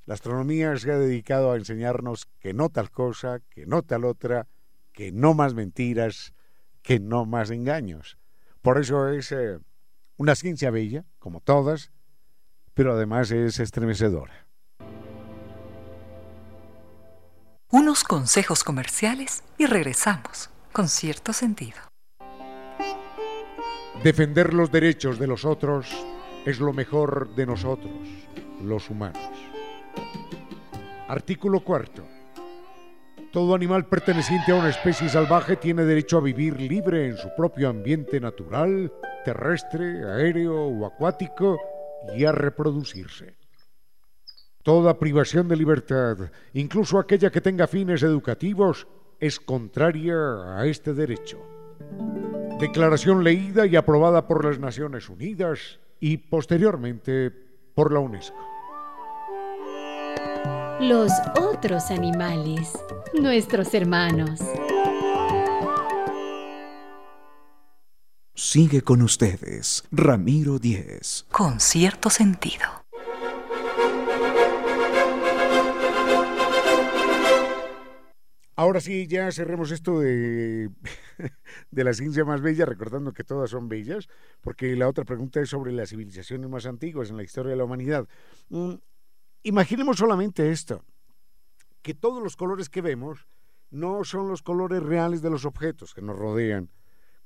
La 0.05 0.13
astronomía 0.13 0.77
se 0.77 0.93
ha 0.93 0.97
dedicado 0.97 1.51
a 1.51 1.57
enseñarnos 1.57 2.29
que 2.39 2.53
no 2.53 2.69
tal 2.69 2.89
cosa, 2.89 3.41
que 3.49 3.65
no 3.65 3.83
tal 3.83 4.05
otra, 4.05 4.47
que 4.93 5.11
no 5.11 5.33
más 5.33 5.55
mentiras, 5.55 6.33
que 6.83 7.01
no 7.01 7.25
más 7.25 7.51
engaños. 7.51 8.17
Por 8.61 8.77
eso 8.79 9.09
es 9.09 9.33
eh, 9.33 9.59
una 10.19 10.35
ciencia 10.35 10.69
bella, 10.69 11.05
como 11.17 11.39
todas, 11.39 11.91
pero 12.73 12.93
además 12.93 13.31
es 13.31 13.57
estremecedora. 13.59 14.47
Unos 17.71 18.03
consejos 18.03 18.65
comerciales 18.65 19.43
y 19.57 19.65
regresamos 19.65 20.49
con 20.73 20.89
cierto 20.89 21.31
sentido. 21.31 21.77
Defender 24.03 24.53
los 24.53 24.69
derechos 24.73 25.19
de 25.19 25.27
los 25.27 25.45
otros 25.45 25.87
es 26.45 26.59
lo 26.59 26.73
mejor 26.73 27.33
de 27.35 27.45
nosotros, 27.45 27.93
los 28.61 28.89
humanos. 28.89 29.31
Artículo 31.07 31.61
cuarto. 31.61 32.05
Todo 33.31 33.55
animal 33.55 33.85
perteneciente 33.85 34.51
a 34.51 34.55
una 34.55 34.69
especie 34.69 35.07
salvaje 35.07 35.55
tiene 35.55 35.85
derecho 35.85 36.17
a 36.17 36.21
vivir 36.21 36.59
libre 36.59 37.07
en 37.07 37.15
su 37.15 37.29
propio 37.37 37.69
ambiente 37.69 38.19
natural, 38.19 38.91
terrestre, 39.29 39.85
aéreo 40.05 40.67
o 40.67 40.85
acuático 40.85 41.57
y 42.15 42.25
a 42.25 42.31
reproducirse. 42.31 43.37
Toda 44.63 44.97
privación 44.97 45.47
de 45.47 45.55
libertad, 45.55 46.17
incluso 46.53 46.97
aquella 46.97 47.29
que 47.29 47.41
tenga 47.41 47.67
fines 47.67 48.01
educativos, 48.03 48.87
es 49.19 49.39
contraria 49.39 50.15
a 50.57 50.65
este 50.65 50.93
derecho 50.93 51.39
declaración 52.59 53.23
leída 53.23 53.65
y 53.65 53.77
aprobada 53.77 54.27
por 54.27 54.43
las 54.43 54.59
Naciones 54.59 55.09
Unidas 55.09 55.79
y 55.99 56.17
posteriormente 56.17 57.31
por 57.73 57.93
la 57.93 57.99
UNESCO. 57.99 58.37
Los 60.81 61.11
otros 61.41 61.89
animales, 61.89 62.73
nuestros 63.13 63.73
hermanos. 63.73 64.41
Sigue 68.41 68.83
con 68.83 69.01
ustedes, 69.01 69.83
Ramiro 69.91 70.59
Díez. 70.59 71.25
Con 71.29 71.59
cierto 71.59 72.09
sentido. 72.09 72.63
Ahora 78.55 78.79
sí, 78.79 79.07
ya 79.07 79.29
cerremos 79.33 79.71
esto 79.71 79.99
de, 79.99 80.69
de, 81.71 81.83
la 81.83 81.91
ciencia 81.91 82.23
más 82.23 82.39
bella, 82.39 82.65
recordando 82.65 83.11
que 83.11 83.25
todas 83.25 83.49
son 83.49 83.67
bellas, 83.67 84.07
porque 84.39 84.73
la 84.77 84.87
otra 84.87 85.03
pregunta 85.03 85.41
es 85.41 85.49
sobre 85.49 85.73
las 85.73 85.89
civilizaciones 85.89 86.49
más 86.49 86.65
antiguas 86.65 87.09
en 87.09 87.17
la 87.17 87.23
historia 87.23 87.51
de 87.51 87.57
la 87.57 87.65
humanidad. 87.65 88.07
Mm, 88.47 88.75
imaginemos 89.43 89.97
solamente 89.97 90.49
esto. 90.49 90.85
que 91.81 91.93
todos 91.93 92.23
los 92.23 92.37
colores 92.37 92.69
que 92.69 92.81
vemos 92.81 93.27
no 93.69 94.05
son 94.05 94.29
los 94.29 94.43
colores 94.43 94.81
reales 94.81 95.21
de 95.21 95.29
los 95.29 95.43
objetos 95.43 95.93
que 95.93 96.01
nos 96.01 96.17
rodean. 96.17 96.69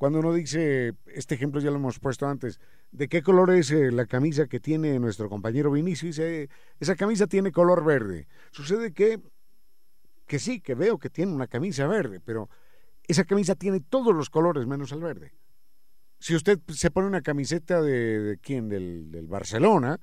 Cuando 0.04 0.20
uno 0.20 0.34
dice, 0.34 0.96
este 1.06 1.36
ejemplo 1.36 1.62
ya 1.62 1.70
lo 1.70 1.78
hemos 1.78 1.98
puesto 1.98 2.28
antes, 2.28 2.60
¿de 2.92 3.08
qué 3.08 3.24
color 3.24 3.52
es 3.52 3.72
eh, 3.72 3.90
la 3.90 4.06
camisa 4.06 4.48
que 4.48 4.60
tiene 4.60 5.00
nuestro 5.00 5.30
compañero 5.30 5.72
Vinicio? 5.72 6.08
Dice, 6.08 6.50
esa 6.78 6.98
camisa 6.98 7.26
tiene 7.26 7.54
color 7.54 7.86
verde. 7.86 8.28
Sucede 8.52 8.92
que, 8.92 9.22
que 10.28 10.40
sí, 10.40 10.60
que 10.60 10.76
veo 10.76 11.00
que 11.00 11.10
tiene 11.10 11.32
una 11.32 11.48
camisa 11.48 11.88
verde, 11.88 12.20
pero 12.20 12.50
esa 13.08 13.24
camisa 13.24 13.56
tiene 13.56 13.80
todos 13.80 14.14
los 14.14 14.30
colores 14.30 14.68
menos 14.68 14.92
el 14.92 15.00
verde. 15.00 15.36
Si 16.20 16.36
usted 16.36 16.60
se 16.68 16.92
pone 16.92 17.08
una 17.08 17.22
camiseta 17.22 17.82
de, 17.82 18.40
quién, 18.42 18.68
del, 18.68 19.26
Barcelona, 19.30 20.02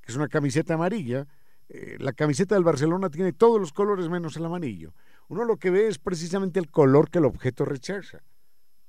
que 0.00 0.10
es 0.10 0.16
una 0.16 0.28
camiseta 0.28 0.72
amarilla, 0.72 1.26
eh, 1.68 1.98
la 2.00 2.14
camiseta 2.14 2.54
del 2.54 2.64
Barcelona 2.64 3.10
tiene 3.10 3.34
todos 3.34 3.60
los 3.60 3.74
colores 3.74 4.08
menos 4.08 4.38
el 4.38 4.46
amarillo. 4.46 4.94
Uno 5.28 5.44
lo 5.44 5.58
que 5.58 5.68
ve 5.68 5.88
es 5.88 5.98
precisamente 5.98 6.58
el 6.60 6.70
color 6.70 7.10
que 7.10 7.18
el 7.18 7.26
objeto 7.26 7.66
rechaza. 7.66 8.22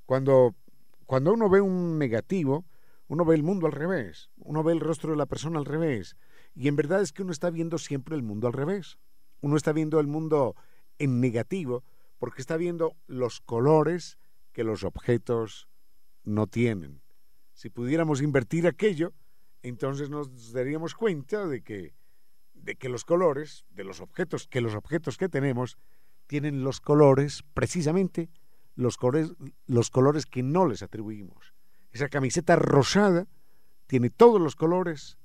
Cuando, 0.05 0.55
cuando 1.05 1.33
uno 1.33 1.49
ve 1.49 1.61
un 1.61 1.97
negativo, 1.97 2.65
uno 3.07 3.25
ve 3.25 3.35
el 3.35 3.43
mundo 3.43 3.67
al 3.67 3.71
revés, 3.71 4.29
uno 4.37 4.63
ve 4.63 4.73
el 4.73 4.79
rostro 4.79 5.11
de 5.11 5.17
la 5.17 5.25
persona 5.25 5.59
al 5.59 5.65
revés. 5.65 6.15
Y 6.55 6.67
en 6.67 6.75
verdad 6.75 7.01
es 7.01 7.11
que 7.11 7.23
uno 7.23 7.31
está 7.31 7.49
viendo 7.49 7.77
siempre 7.77 8.15
el 8.15 8.23
mundo 8.23 8.47
al 8.47 8.53
revés. 8.53 8.97
Uno 9.41 9.57
está 9.57 9.73
viendo 9.73 9.99
el 9.99 10.07
mundo 10.07 10.55
en 10.97 11.19
negativo 11.19 11.83
porque 12.17 12.41
está 12.41 12.57
viendo 12.57 12.95
los 13.07 13.41
colores 13.41 14.17
que 14.53 14.63
los 14.63 14.83
objetos 14.83 15.67
no 16.23 16.47
tienen. 16.47 17.01
Si 17.53 17.69
pudiéramos 17.69 18.21
invertir 18.21 18.67
aquello, 18.67 19.13
entonces 19.61 20.09
nos 20.09 20.53
daríamos 20.53 20.95
cuenta 20.95 21.47
de 21.47 21.61
que, 21.61 21.93
de 22.53 22.75
que 22.75 22.89
los 22.89 23.05
colores 23.05 23.65
de 23.69 23.83
los 23.83 24.01
objetos, 24.01 24.47
que 24.47 24.61
los 24.61 24.75
objetos 24.75 25.17
que 25.17 25.29
tenemos 25.29 25.77
tienen 26.27 26.63
los 26.63 26.81
colores, 26.81 27.43
precisamente 27.53 28.29
los 28.75 28.97
colores, 28.97 29.33
los 29.67 29.89
colores 29.89 30.25
que 30.25 30.43
no 30.43 30.67
les 30.67 30.83
atribuimos. 30.83 31.53
Esa 31.91 32.09
camiseta 32.09 32.55
rosada 32.55 33.27
tiene 33.87 34.09
todos 34.09 34.41
los 34.41 34.55
colores 34.55 35.17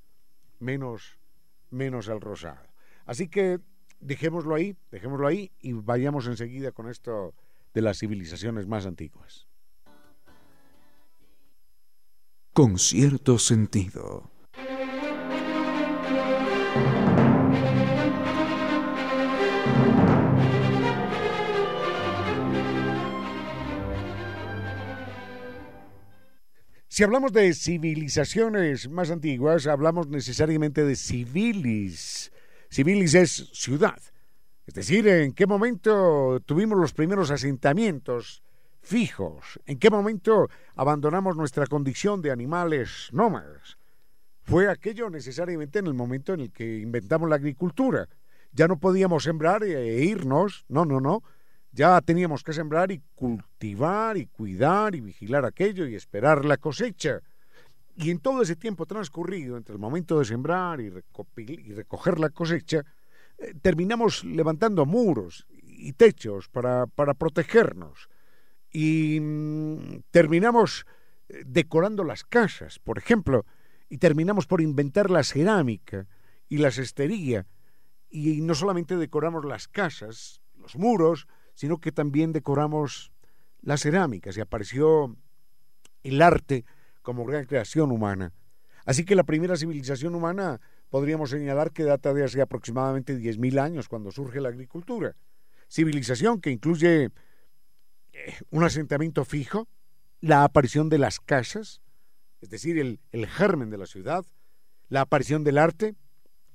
menos, 0.59 1.19
menos 1.71 2.09
el 2.09 2.21
rosado. 2.21 2.69
Así 3.07 3.29
que 3.29 3.61
dejémoslo 4.01 4.55
ahí, 4.55 4.77
dejémoslo 4.91 5.27
ahí 5.27 5.51
y 5.61 5.73
vayamos 5.73 6.27
enseguida 6.27 6.73
con 6.73 6.89
esto 6.89 7.35
de 7.75 7.83
las 7.83 7.99
civilizaciones 7.99 8.67
más 8.67 8.87
antiguas. 8.87 9.51
con 12.53 12.79
cierto 12.79 13.39
sentido. 13.39 14.31
Si 26.93 27.05
hablamos 27.05 27.33
de 27.33 27.55
civilizaciones 27.55 28.91
más 28.91 29.13
antiguas, 29.13 29.69
hablamos 29.69 30.09
necesariamente 30.09 30.85
de 30.85 30.97
civilis. 30.97 32.33
Civilis 32.69 33.15
es 33.15 33.49
ciudad. 33.53 34.03
Es 34.67 34.75
decir, 34.75 35.07
en 35.07 35.33
qué 35.33 35.47
momento 35.47 36.41
tuvimos 36.45 36.77
los 36.77 36.93
primeros 36.93 37.31
asentamientos 37.31 38.43
fijos. 38.83 39.61
¿En 39.67 39.79
qué 39.79 39.89
momento 39.89 40.49
abandonamos 40.75 41.37
nuestra 41.37 41.65
condición 41.67 42.23
de 42.23 42.33
animales 42.33 43.09
nómadas? 43.13 43.79
Fue 44.43 44.69
aquello 44.69 45.11
necesariamente 45.11 45.79
en 45.79 45.87
el 45.87 45.95
momento 45.95 46.35
en 46.35 46.41
el 46.41 46.51
que 46.51 46.81
inventamos 46.81 47.31
la 47.31 47.37
agricultura. 47.37 48.09
Ya 48.51 48.67
no 48.67 48.81
podíamos 48.81 49.23
sembrar 49.23 49.63
e 49.63 50.03
irnos, 50.03 50.65
no, 50.69 50.85
no, 50.85 51.01
no. 51.01 51.23
Ya 51.73 52.01
teníamos 52.01 52.43
que 52.43 52.53
sembrar 52.53 52.91
y 52.91 53.01
cultivar 53.15 54.17
y 54.17 54.27
cuidar 54.27 54.95
y 54.95 55.01
vigilar 55.01 55.45
aquello 55.45 55.87
y 55.87 55.95
esperar 55.95 56.45
la 56.45 56.57
cosecha. 56.57 57.21
Y 57.97 58.11
en 58.11 58.19
todo 58.19 58.43
ese 58.43 58.57
tiempo 58.57 58.87
transcurrido 58.87 59.57
entre 59.57 59.75
el 59.75 59.79
momento 59.79 60.19
de 60.19 60.25
sembrar 60.25 60.81
y, 60.81 60.87
y 60.87 61.73
recoger 61.73 62.19
la 62.19 62.31
cosecha, 62.31 62.85
eh, 63.41 63.55
terminamos 63.61 64.23
levantando 64.25 64.85
muros 64.85 65.47
y 65.51 65.95
techos 65.95 66.49
para, 66.49 66.87
protegernos 66.87 68.11
y 68.71 69.19
mm, 69.21 70.03
terminamos 70.11 70.87
eh, 71.29 71.43
decorando 71.47 72.05
las 72.05 72.23
casas, 72.23 72.79
por 72.79 72.99
ejemplo, 72.99 73.47
y 73.89 73.97
terminamos 73.99 74.47
por 74.47 74.61
inventar 74.61 75.11
la 75.11 75.25
cerámica 75.25 76.07
y 76.49 76.59
la 76.59 76.71
cestería, 76.71 77.47
y 78.11 78.43
no 78.43 78.55
solamente 78.55 78.97
decoramos 78.97 79.45
las 79.45 79.69
casas, 79.69 80.43
los 80.57 80.77
muros, 80.77 81.27
sino 81.61 81.77
que 81.77 81.93
también 81.93 82.33
decoramos 82.33 83.13
las 83.61 83.83
cerámicas 83.83 84.35
y 84.35 84.41
apareció 84.41 85.15
el 86.03 86.23
arte 86.23 86.65
como 87.03 87.27
gran 87.27 87.45
creación 87.45 87.93
humana. 87.93 88.33
Así 88.87 89.05
que 89.05 89.15
la 89.15 89.25
primera 89.25 89.59
civilización 89.59 90.15
humana 90.15 90.59
podríamos 90.89 91.29
señalar 91.29 91.71
que 91.73 91.85
data 91.85 92.15
de 92.15 92.25
hace 92.25 92.41
aproximadamente 92.41 93.15
10.000 93.15 93.61
años, 93.61 93.89
cuando 93.89 94.11
surge 94.11 94.41
la 94.41 94.49
agricultura. 94.49 95.17
Civilización 95.69 96.41
que 96.41 96.51
incluye 96.51 97.11
un 98.49 98.65
asentamiento 98.65 99.27
fijo, 99.27 99.69
la 100.23 100.45
aparición 100.45 100.89
de 100.89 100.97
las 100.97 101.21
casas, 101.21 101.83
es 102.41 102.49
decir, 102.49 102.79
el, 102.79 103.01
el 103.13 103.27
germen 103.27 103.69
de 103.69 103.77
la 103.77 103.85
ciudad, 103.85 104.25
la 104.89 105.03
aparición 105.03 105.45
del 105.45 105.59
arte 105.59 105.95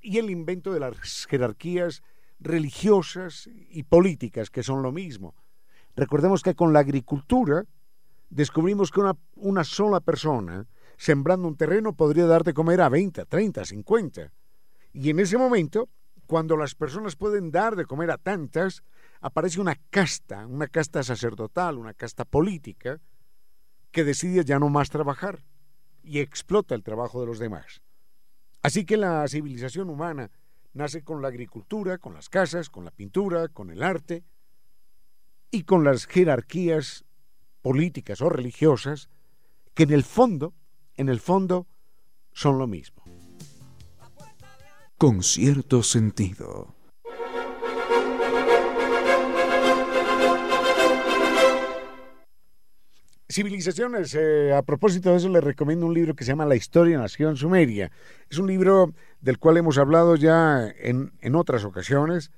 y 0.00 0.18
el 0.18 0.30
invento 0.30 0.72
de 0.72 0.80
las 0.80 1.26
jerarquías 1.26 2.02
religiosas 2.38 3.48
y 3.70 3.82
políticas, 3.84 4.50
que 4.50 4.62
son 4.62 4.82
lo 4.82 4.92
mismo. 4.92 5.34
Recordemos 5.94 6.42
que 6.42 6.54
con 6.54 6.72
la 6.72 6.80
agricultura 6.80 7.64
descubrimos 8.28 8.90
que 8.90 9.00
una, 9.36 9.64
sola 9.64 10.00
persona 10.00 10.66
sembrando 10.96 11.48
un 11.48 11.56
terreno 11.56 11.94
podría 11.94 12.26
dar 12.26 12.44
de 12.44 12.54
comer 12.54 12.80
a 12.80 12.88
20, 12.88 13.24
30, 13.24 13.64
50. 13.64 14.32
Y 14.92 15.10
en 15.10 15.20
ese 15.20 15.38
momento, 15.38 15.88
cuando 16.26 16.56
las 16.56 16.74
personas 16.74 17.16
pueden 17.16 17.50
dar 17.50 17.76
de 17.76 17.84
comer 17.84 18.10
a 18.10 18.18
tantas, 18.18 18.82
aparece 19.20 19.60
una 19.60 19.76
casta, 19.90 20.46
una 20.46 20.66
casta 20.66 21.02
sacerdotal, 21.02 21.78
una 21.78 21.94
casta 21.94 22.24
política, 22.24 23.00
que 23.90 24.04
decide 24.04 24.44
ya 24.44 24.58
no 24.58 24.68
más 24.68 24.90
trabajar 24.90 25.42
y 26.02 26.20
explota 26.20 26.74
el 26.74 26.82
trabajo 26.82 27.20
de 27.20 27.26
los 27.26 27.38
demás. 27.38 27.80
Así 28.62 28.84
que 28.84 28.96
la 28.96 29.26
civilización 29.28 29.88
humana 29.88 30.30
nace 30.76 31.02
con 31.02 31.22
la 31.22 31.28
agricultura, 31.28 31.98
con 31.98 32.14
las 32.14 32.28
casas, 32.28 32.70
con 32.70 32.84
la 32.84 32.90
pintura, 32.90 33.48
con 33.48 33.70
el 33.70 33.82
arte 33.82 34.24
y 35.50 35.62
con 35.62 35.84
las 35.84 36.06
jerarquías 36.06 37.04
políticas 37.62 38.20
o 38.20 38.28
religiosas 38.28 39.08
que 39.74 39.84
en 39.84 39.92
el 39.92 40.04
fondo, 40.04 40.54
en 40.94 41.08
el 41.08 41.20
fondo, 41.20 41.66
son 42.32 42.58
lo 42.58 42.66
mismo. 42.66 43.02
Con 44.98 45.22
cierto 45.22 45.82
sentido. 45.82 46.75
Civilizaciones, 53.28 54.14
eh, 54.14 54.52
a 54.54 54.62
propósito 54.62 55.10
de 55.10 55.16
eso 55.16 55.28
les 55.28 55.42
recomiendo 55.42 55.86
un 55.86 55.94
libro 55.94 56.14
que 56.14 56.22
se 56.22 56.30
llama 56.30 56.46
La 56.46 56.54
Historia 56.54 56.98
Nación 56.98 57.36
Sumeria. 57.36 57.90
Es 58.30 58.38
un 58.38 58.46
libro 58.46 58.94
del 59.20 59.38
cual 59.38 59.56
hemos 59.56 59.78
hablado 59.78 60.14
ya 60.14 60.72
en, 60.78 61.12
en 61.20 61.34
otras 61.34 61.64
ocasiones 61.64 62.30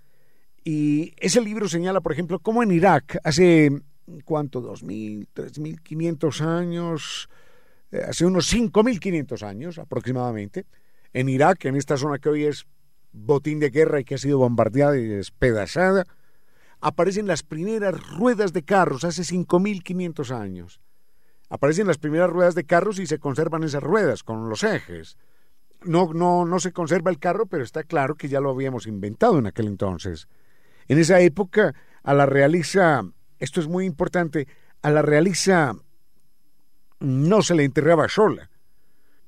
y 0.65 1.15
ese 1.19 1.41
libro 1.41 1.69
señala, 1.69 2.01
por 2.01 2.13
ejemplo, 2.13 2.39
cómo 2.41 2.63
en 2.63 2.73
Irak 2.73 3.19
hace, 3.25 3.71
¿cuánto? 4.25 4.63
¿2.000, 4.63 5.27
3.500 5.35 6.41
años? 6.41 7.29
Eh, 7.91 8.03
hace 8.07 8.27
unos 8.27 8.53
5.500 8.53 9.43
años 9.47 9.79
aproximadamente, 9.79 10.67
en 11.13 11.29
Irak, 11.29 11.65
en 11.65 11.77
esta 11.77 11.97
zona 11.97 12.19
que 12.19 12.29
hoy 12.29 12.45
es 12.45 12.67
botín 13.13 13.61
de 13.61 13.71
guerra 13.71 14.01
y 14.01 14.05
que 14.05 14.17
ha 14.17 14.19
sido 14.19 14.39
bombardeada 14.39 14.97
y 14.99 15.07
despedazada, 15.07 16.05
aparecen 16.81 17.27
las 17.27 17.43
primeras 17.43 17.95
ruedas 18.19 18.53
de 18.53 18.63
carros 18.63 19.05
hace 19.05 19.23
5.500 19.23 20.31
años. 20.37 20.81
Aparecen 21.49 21.87
las 21.87 21.99
primeras 21.99 22.31
ruedas 22.31 22.55
de 22.55 22.65
carros 22.65 22.99
y 22.99 23.07
se 23.07 23.19
conservan 23.19 23.65
esas 23.65 23.83
ruedas 23.83 24.23
con 24.23 24.49
los 24.49 24.65
ejes. 24.65 25.17
No, 25.83 26.13
no, 26.13 26.45
no 26.45 26.61
se 26.61 26.73
conserva 26.73 27.11
el 27.11 27.19
carro, 27.19 27.47
pero 27.47 27.65
está 27.65 27.85
claro 27.85 28.17
que 28.17 28.29
ya 28.29 28.41
lo 28.41 28.51
habíamos 28.51 28.87
inventado 28.87 29.39
en 29.39 29.47
aquel 29.47 29.67
entonces. 29.67 30.29
En 30.89 30.99
esa 30.99 31.21
época, 31.21 31.75
a 32.03 32.15
la 32.15 32.27
realiza, 32.27 33.03
esto 33.39 33.61
es 33.61 33.69
muy 33.69 33.87
importante, 33.87 34.49
a 34.83 34.91
la 34.91 35.03
realiza 35.03 35.75
no 37.01 37.43
se 37.43 37.55
le 37.55 37.65
enterraba 37.65 38.09
sola. 38.09 38.51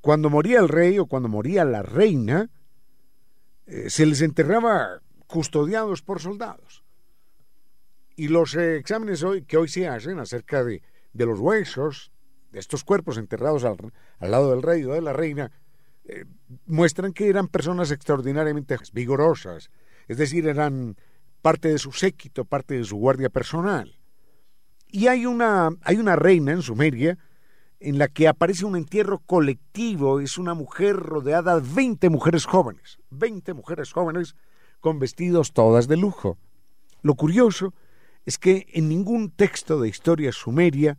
Cuando 0.01 0.29
moría 0.29 0.59
el 0.59 0.67
rey 0.67 0.99
o 0.99 1.05
cuando 1.05 1.29
moría 1.29 1.63
la 1.63 1.83
reina, 1.83 2.49
eh, 3.65 3.89
se 3.89 4.05
les 4.05 4.21
enterraba 4.21 5.01
custodiados 5.27 6.01
por 6.01 6.19
soldados. 6.19 6.83
Y 8.15 8.27
los 8.27 8.55
eh, 8.55 8.77
exámenes 8.77 9.23
hoy, 9.23 9.43
que 9.43 9.57
hoy 9.57 9.69
se 9.69 9.87
hacen 9.87 10.19
acerca 10.19 10.63
de, 10.63 10.81
de 11.13 11.25
los 11.25 11.39
huesos 11.39 12.11
de 12.51 12.59
estos 12.59 12.83
cuerpos 12.83 13.17
enterrados 13.17 13.63
al, 13.63 13.77
al, 14.19 14.31
lado 14.31 14.51
del 14.51 14.61
rey 14.61 14.83
o 14.83 14.93
de 14.93 15.01
la 15.01 15.13
reina 15.13 15.51
eh, 16.03 16.25
muestran 16.65 17.13
que 17.13 17.29
eran 17.29 17.47
personas 17.47 17.91
extraordinariamente 17.91 18.75
vigorosas, 18.93 19.69
es 20.07 20.17
decir, 20.17 20.47
eran 20.47 20.97
parte 21.41 21.69
de 21.69 21.77
su 21.77 21.91
séquito, 21.91 22.45
parte 22.45 22.75
de 22.75 22.83
su 22.83 22.97
guardia 22.97 23.29
personal. 23.29 23.97
Y 24.87 25.07
hay 25.07 25.25
una, 25.25 25.69
hay 25.81 25.97
una 25.97 26.15
reina 26.15 26.51
en 26.51 26.61
Sumeria 26.61 27.17
en 27.79 27.97
la 27.97 28.07
que 28.07 28.27
aparece 28.27 28.65
un 28.65 28.75
entierro 28.75 29.19
colectivo, 29.19 30.19
es 30.19 30.37
una 30.37 30.53
mujer 30.53 30.97
rodeada 30.97 31.59
de 31.59 31.73
20 31.73 32.09
mujeres 32.09 32.45
jóvenes, 32.45 32.99
20 33.09 33.53
mujeres 33.53 33.91
jóvenes 33.91 34.35
con 34.79 34.99
vestidos 34.99 35.53
todas 35.53 35.87
de 35.87 35.97
lujo. 35.97 36.37
Lo 37.01 37.15
curioso 37.15 37.73
es 38.25 38.37
que 38.37 38.67
en 38.73 38.89
ningún 38.89 39.31
texto 39.31 39.79
de 39.79 39.89
historia 39.89 40.31
sumeria 40.31 40.97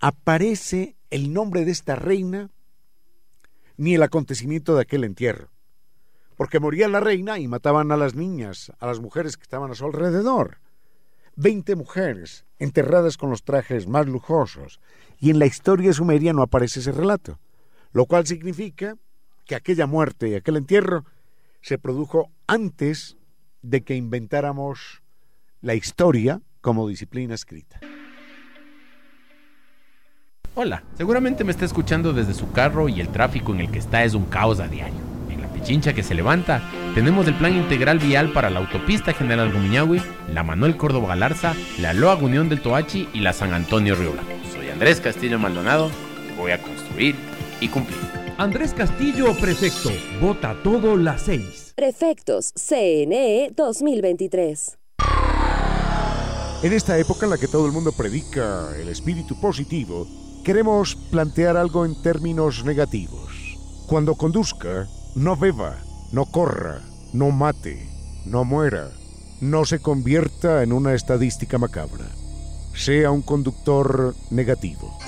aparece 0.00 0.96
el 1.10 1.32
nombre 1.32 1.64
de 1.64 1.70
esta 1.70 1.96
reina 1.96 2.50
ni 3.76 3.94
el 3.94 4.02
acontecimiento 4.02 4.74
de 4.74 4.82
aquel 4.82 5.04
entierro. 5.04 5.50
Porque 6.36 6.60
moría 6.60 6.88
la 6.88 7.00
reina 7.00 7.38
y 7.38 7.48
mataban 7.48 7.92
a 7.92 7.96
las 7.96 8.14
niñas, 8.14 8.72
a 8.78 8.86
las 8.86 9.00
mujeres 9.00 9.36
que 9.36 9.42
estaban 9.42 9.70
a 9.70 9.74
su 9.74 9.84
alrededor. 9.84 10.58
Veinte 11.34 11.76
mujeres 11.76 12.44
enterradas 12.58 13.16
con 13.16 13.30
los 13.30 13.42
trajes 13.42 13.86
más 13.86 14.06
lujosos, 14.06 14.80
y 15.18 15.30
en 15.30 15.38
la 15.38 15.46
historia 15.46 15.92
sumeria 15.92 16.32
no 16.32 16.42
aparece 16.42 16.80
ese 16.80 16.92
relato, 16.92 17.38
lo 17.92 18.06
cual 18.06 18.26
significa 18.26 18.96
que 19.44 19.54
aquella 19.54 19.86
muerte 19.86 20.28
y 20.28 20.34
aquel 20.34 20.56
entierro 20.56 21.04
se 21.62 21.78
produjo 21.78 22.30
antes 22.46 23.16
de 23.62 23.82
que 23.82 23.94
inventáramos 23.94 25.02
la 25.60 25.74
historia 25.74 26.40
como 26.66 26.88
disciplina 26.88 27.32
escrita. 27.32 27.78
Hola, 30.56 30.82
seguramente 30.96 31.44
me 31.44 31.52
está 31.52 31.64
escuchando 31.64 32.12
desde 32.12 32.34
su 32.34 32.50
carro 32.50 32.88
y 32.88 33.00
el 33.00 33.06
tráfico 33.06 33.54
en 33.54 33.60
el 33.60 33.70
que 33.70 33.78
está 33.78 34.02
es 34.02 34.14
un 34.14 34.24
caos 34.24 34.58
a 34.58 34.66
diario. 34.66 34.98
En 35.30 35.40
la 35.40 35.46
Pichincha 35.46 35.92
que 35.92 36.02
se 36.02 36.16
levanta, 36.16 36.60
tenemos 36.96 37.28
el 37.28 37.34
plan 37.34 37.54
integral 37.54 38.00
vial 38.00 38.32
para 38.32 38.50
la 38.50 38.58
autopista 38.58 39.12
General 39.12 39.52
Rumiñahui, 39.52 40.02
la 40.34 40.42
Manuel 40.42 40.76
Córdoba 40.76 41.06
Galarza, 41.06 41.54
la 41.78 41.92
Loa 41.92 42.16
Unión 42.16 42.48
del 42.48 42.60
Toachi 42.60 43.10
y 43.14 43.20
la 43.20 43.32
San 43.32 43.52
Antonio 43.52 43.94
Río 43.94 44.10
Blanco. 44.14 44.32
Soy 44.52 44.68
Andrés 44.68 45.00
Castillo 45.00 45.38
Maldonado, 45.38 45.88
voy 46.36 46.50
a 46.50 46.60
construir 46.60 47.14
y 47.60 47.68
cumplir. 47.68 48.00
Andrés 48.38 48.74
Castillo, 48.74 49.36
prefecto, 49.40 49.92
vota 50.20 50.56
todo 50.64 50.96
las 50.96 51.22
seis. 51.22 51.74
Prefectos 51.76 52.52
CNE 52.56 53.52
2023. 53.54 54.78
En 56.62 56.72
esta 56.72 56.98
época 56.98 57.26
en 57.26 57.30
la 57.30 57.38
que 57.38 57.48
todo 57.48 57.66
el 57.66 57.72
mundo 57.72 57.92
predica 57.92 58.74
el 58.76 58.88
espíritu 58.88 59.38
positivo, 59.40 60.06
queremos 60.42 60.96
plantear 61.10 61.56
algo 61.56 61.84
en 61.84 62.00
términos 62.02 62.64
negativos. 62.64 63.58
Cuando 63.86 64.14
conduzca, 64.14 64.88
no 65.14 65.36
beba, 65.36 65.76
no 66.12 66.24
corra, 66.24 66.80
no 67.12 67.30
mate, 67.30 67.88
no 68.24 68.44
muera, 68.44 68.90
no 69.40 69.66
se 69.66 69.80
convierta 69.80 70.62
en 70.62 70.72
una 70.72 70.94
estadística 70.94 71.58
macabra. 71.58 72.06
Sea 72.74 73.10
un 73.10 73.22
conductor 73.22 74.14
negativo. 74.30 74.98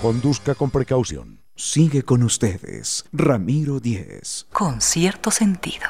Conduzca 0.00 0.54
con 0.54 0.70
precaución. 0.70 1.42
Sigue 1.54 2.02
con 2.02 2.22
ustedes, 2.22 3.04
Ramiro 3.12 3.80
Díez. 3.80 4.46
Con 4.52 4.80
cierto 4.80 5.30
sentido. 5.30 5.86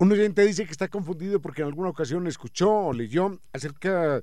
Un 0.00 0.10
oyente 0.12 0.46
dice 0.46 0.64
que 0.64 0.72
está 0.72 0.88
confundido 0.88 1.42
porque 1.42 1.60
en 1.60 1.68
alguna 1.68 1.90
ocasión 1.90 2.26
escuchó 2.26 2.70
o 2.70 2.92
leyó 2.94 3.38
acerca 3.52 4.22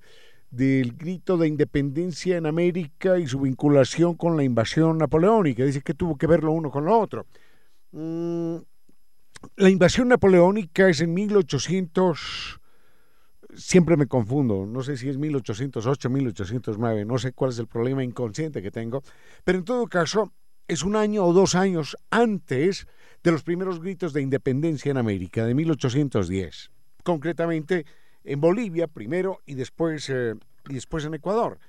del 0.49 0.93
grito 0.93 1.37
de 1.37 1.47
independencia 1.47 2.35
en 2.35 2.47
América 2.47 3.19
y 3.19 3.27
su 3.27 3.41
vinculación 3.41 4.15
con 4.15 4.35
la 4.35 4.43
invasión 4.43 4.97
napoleónica. 4.97 5.63
Dice 5.63 5.83
que 5.83 5.93
tuvo 5.93 6.17
que 6.17 6.25
ver 6.25 6.43
lo 6.43 6.51
uno 6.51 6.71
con 6.71 6.85
lo 6.85 6.99
otro. 6.99 7.27
Mm, 7.91 8.55
la 9.57 9.69
invasión 9.69 10.07
napoleónica 10.07 10.89
es 10.89 10.99
en 11.01 11.13
1800... 11.13 12.59
Siempre 13.55 13.97
me 13.97 14.07
confundo, 14.07 14.65
no 14.65 14.81
sé 14.81 14.97
si 14.97 15.09
es 15.09 15.17
1808, 15.17 16.09
1809, 16.09 17.05
no 17.05 17.19
sé 17.19 17.33
cuál 17.33 17.51
es 17.51 17.59
el 17.59 17.67
problema 17.67 18.03
inconsciente 18.03 18.63
que 18.63 18.71
tengo, 18.71 19.03
pero 19.43 19.59
en 19.59 19.63
todo 19.63 19.85
caso 19.85 20.31
es 20.67 20.83
un 20.83 20.95
año 20.95 21.23
o 21.23 21.33
dos 21.33 21.53
años 21.53 21.97
antes 22.09 22.87
de 23.23 23.31
los 23.31 23.43
primeros 23.43 23.79
gritos 23.79 24.13
de 24.13 24.21
independencia 24.21 24.91
en 24.91 24.97
América, 24.97 25.45
de 25.45 25.53
1810. 25.53 26.71
Concretamente 27.03 27.85
en 28.23 28.41
Bolivia 28.41 28.87
primero 28.87 29.41
y 29.45 29.55
después, 29.55 30.09
eh, 30.09 30.35
y 30.69 30.73
después 30.73 31.05
en 31.05 31.13
Ecuador. 31.13 31.59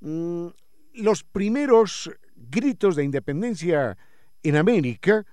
Mm, 0.00 0.48
los 0.94 1.24
primeros 1.24 2.10
gritos 2.34 2.96
de 2.96 3.04
independencia 3.04 3.96
en 4.42 4.56
América 4.56 5.26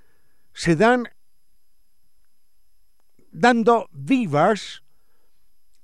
se 0.54 0.76
dan 0.76 1.08
dando 3.32 3.88
vivas 3.92 4.84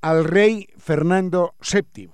al 0.01 0.24
rey 0.24 0.67
Fernando 0.78 1.55
VII. 1.59 2.11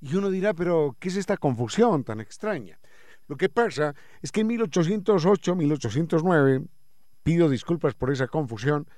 Y 0.00 0.14
uno 0.14 0.30
dirá, 0.30 0.54
pero 0.54 0.96
¿qué 0.98 1.08
es 1.08 1.16
esta 1.16 1.36
confusión 1.36 2.04
tan 2.04 2.20
extraña? 2.20 2.78
Lo 3.26 3.36
que 3.36 3.48
pasa 3.48 3.94
es 4.22 4.32
que 4.32 4.40
en 4.40 4.46
1808, 4.46 5.54
1809, 5.54 6.64
pido 7.28 7.50
disculpas 7.50 7.92
por 7.92 8.10
esa 8.10 8.26
confusión, 8.26 8.88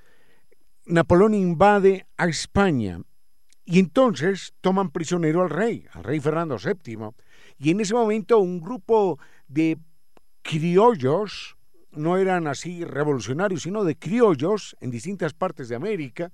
Napoleón 0.85 1.33
invade 1.33 2.07
a 2.15 2.29
España 2.29 3.01
y 3.65 3.77
entonces 3.77 4.53
toman 4.61 4.89
prisionero 4.89 5.41
al 5.41 5.49
rey, 5.49 5.85
al 5.91 6.05
rey 6.05 6.21
Fernando 6.21 6.55
VII, 6.55 7.09
y 7.57 7.71
en 7.71 7.81
ese 7.81 7.93
momento 7.93 8.39
un 8.39 8.61
grupo 8.61 9.19
de 9.49 9.77
criollos, 10.43 11.57
no 11.91 12.15
eran 12.15 12.47
así 12.47 12.85
revolucionarios, 12.85 13.63
sino 13.63 13.83
de 13.83 13.97
criollos 13.97 14.77
en 14.79 14.91
distintas 14.91 15.33
partes 15.33 15.67
de 15.67 15.75
América, 15.75 16.31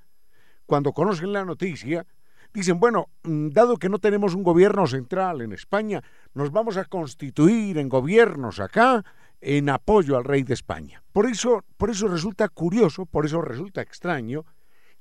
cuando 0.68 0.94
conocen 0.94 1.34
la 1.34 1.46
noticia, 1.46 2.06
dicen, 2.54 2.80
bueno, 2.80 3.10
mm, 3.24 3.50
dado 3.50 3.78
que 3.78 3.90
no 3.90 3.98
tenemos 3.98 4.36
un 4.36 4.44
gobierno 4.44 4.86
central 4.86 5.42
en 5.42 5.52
España, 5.52 6.04
nos 6.36 6.52
vamos 6.52 6.78
a 6.78 6.86
constituir 6.86 7.80
en 7.80 7.90
gobiernos 7.90 8.60
acá 8.60 9.04
en 9.42 9.70
apoyo 9.70 10.18
al 10.18 10.24
rey 10.24 10.44
de 10.44 10.54
España. 10.54 11.04
Por 11.12 11.26
eso, 11.26 11.64
por 11.78 11.90
eso 11.90 12.08
resulta 12.08 12.50
curioso, 12.50 13.06
por 13.06 13.26
eso 13.26 13.42
resulta 13.42 13.82
extraño 13.82 14.46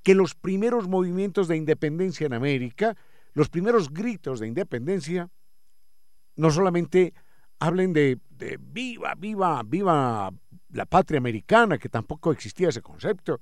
que 0.03 0.15
los 0.15 0.35
primeros 0.35 0.89
movimientos 0.89 1.49
de 1.49 1.57
independencia 1.57 2.27
en 2.27 2.35
América, 2.35 2.97
los 3.33 3.49
primeros 3.49 3.93
gritos 3.93 4.41
de 4.41 4.47
independencia, 4.47 5.31
no 6.37 6.51
solamente 6.51 7.15
hablen 7.59 7.93
de, 7.93 8.19
de 8.31 8.59
viva, 8.61 9.15
viva, 9.17 9.63
viva 9.65 10.31
la 10.71 10.87
patria 10.87 11.19
americana, 11.19 11.79
que 11.79 11.89
tampoco 11.89 12.31
existía 12.31 12.69
ese 12.69 12.83
concepto, 12.83 13.41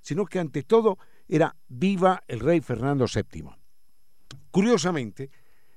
sino 0.00 0.24
que 0.24 0.38
ante 0.38 0.62
todo 0.62 0.98
era 1.28 1.54
viva 1.68 2.22
el 2.28 2.40
rey 2.40 2.60
Fernando 2.60 3.06
VII. 3.12 3.50
Curiosamente, 4.50 5.30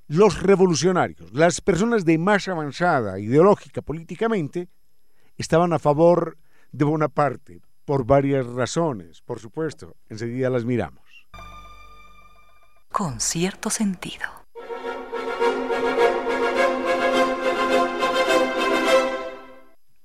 los 0.10 0.42
revolucionarios, 0.42 1.32
las 1.34 1.62
personas 1.62 2.04
de 2.04 2.18
más 2.18 2.48
avanzada 2.48 3.20
ideológica 3.20 3.84
políticamente, 3.84 4.68
estaban 5.38 5.72
a 5.72 5.80
favor 5.80 6.38
de 6.72 6.84
Bonaparte 6.84 7.62
por 7.86 8.06
varias 8.06 8.48
razones, 8.48 9.22
por 9.22 9.40
supuesto, 9.40 9.96
enseguida 10.10 10.50
las 10.50 10.66
miramos. 10.66 11.04
Con 12.92 13.20
cierto 13.20 13.70
sentido. 13.70 14.26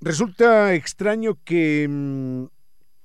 Resulta 0.01 0.75
extraño 0.75 1.39
que 1.45 1.87
mmm, 1.89 2.45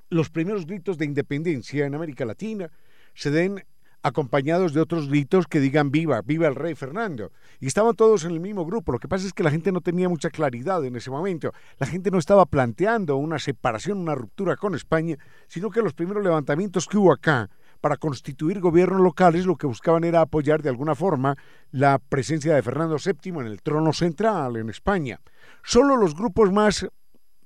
los 0.10 0.30
primeros 0.30 0.66
gritos 0.66 0.98
de 0.98 1.06
independencia 1.06 1.86
en 1.86 1.96
América 1.96 2.26
Latina 2.26 2.70
se 3.14 3.32
den 3.32 3.64
acompañados 4.02 4.74
de 4.74 4.82
otros 4.82 5.10
gritos 5.10 5.48
que 5.48 5.60
digan 5.60 5.92
viva, 5.92 6.22
viva 6.22 6.48
el 6.48 6.56
rey 6.56 6.76
Fernando. 6.76 7.32
Y 7.60 7.68
estaban 7.68 7.96
todos 7.96 8.24
en 8.24 8.32
el 8.32 8.40
mismo 8.40 8.66
grupo. 8.66 8.92
Lo 8.92 9.00
que 9.00 9.08
pasa 9.08 9.28
es 9.28 9.34
que 9.34 9.44
la 9.44 9.52
gente 9.52 9.72
no 9.72 9.82
tenía 9.82 10.08
mucha 10.08 10.30
claridad 10.30 10.84
en 10.86 10.96
ese 10.96 11.12
momento. 11.12 11.54
La 11.78 11.88
gente 11.88 12.12
no 12.12 12.18
estaba 12.18 12.46
planteando 12.46 13.18
una 13.18 13.40
separación, 13.40 13.98
una 13.98 14.16
ruptura 14.16 14.56
con 14.56 14.76
España, 14.76 15.18
sino 15.48 15.70
que 15.70 15.82
los 15.82 15.94
primeros 15.94 16.24
levantamientos 16.24 16.88
que 16.88 16.98
hubo 16.98 17.12
acá 17.12 17.50
para 17.82 17.98
constituir 17.98 18.60
gobiernos 18.60 19.02
locales 19.02 19.46
lo 19.46 19.56
que 19.56 19.68
buscaban 19.68 20.04
era 20.04 20.22
apoyar 20.22 20.62
de 20.62 20.70
alguna 20.70 20.96
forma 20.96 21.38
la 21.72 21.98
presencia 22.00 22.54
de 22.54 22.62
Fernando 22.62 22.98
VII 22.98 23.40
en 23.40 23.48
el 23.48 23.62
trono 23.62 23.94
central 23.94 24.58
en 24.58 24.70
España. 24.70 25.22
Solo 25.64 25.96
los 25.98 26.16
grupos 26.16 26.52
más 26.52 26.88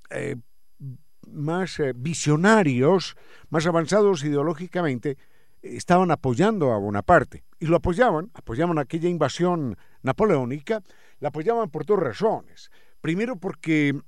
eh, 0.09 0.35
más 1.33 1.79
eh, 1.79 1.93
visionarios, 1.95 3.15
más 3.49 3.65
avanzados 3.65 4.23
ideológicamente, 4.23 5.17
estaban 5.63 6.11
apoyando 6.11 6.73
a 6.73 6.77
Bonaparte. 6.77 7.43
Y 7.59 7.65
lo 7.65 7.77
apoyaban, 7.77 8.29
apoyaban 8.33 8.77
aquella 8.77 9.09
invasión 9.09 9.77
napoleónica, 10.03 10.83
la 11.19 11.29
apoyaban 11.29 11.69
por 11.69 11.85
dos 11.85 11.97
razones. 11.97 12.69
Primero 13.01 13.37
porque 13.37 13.99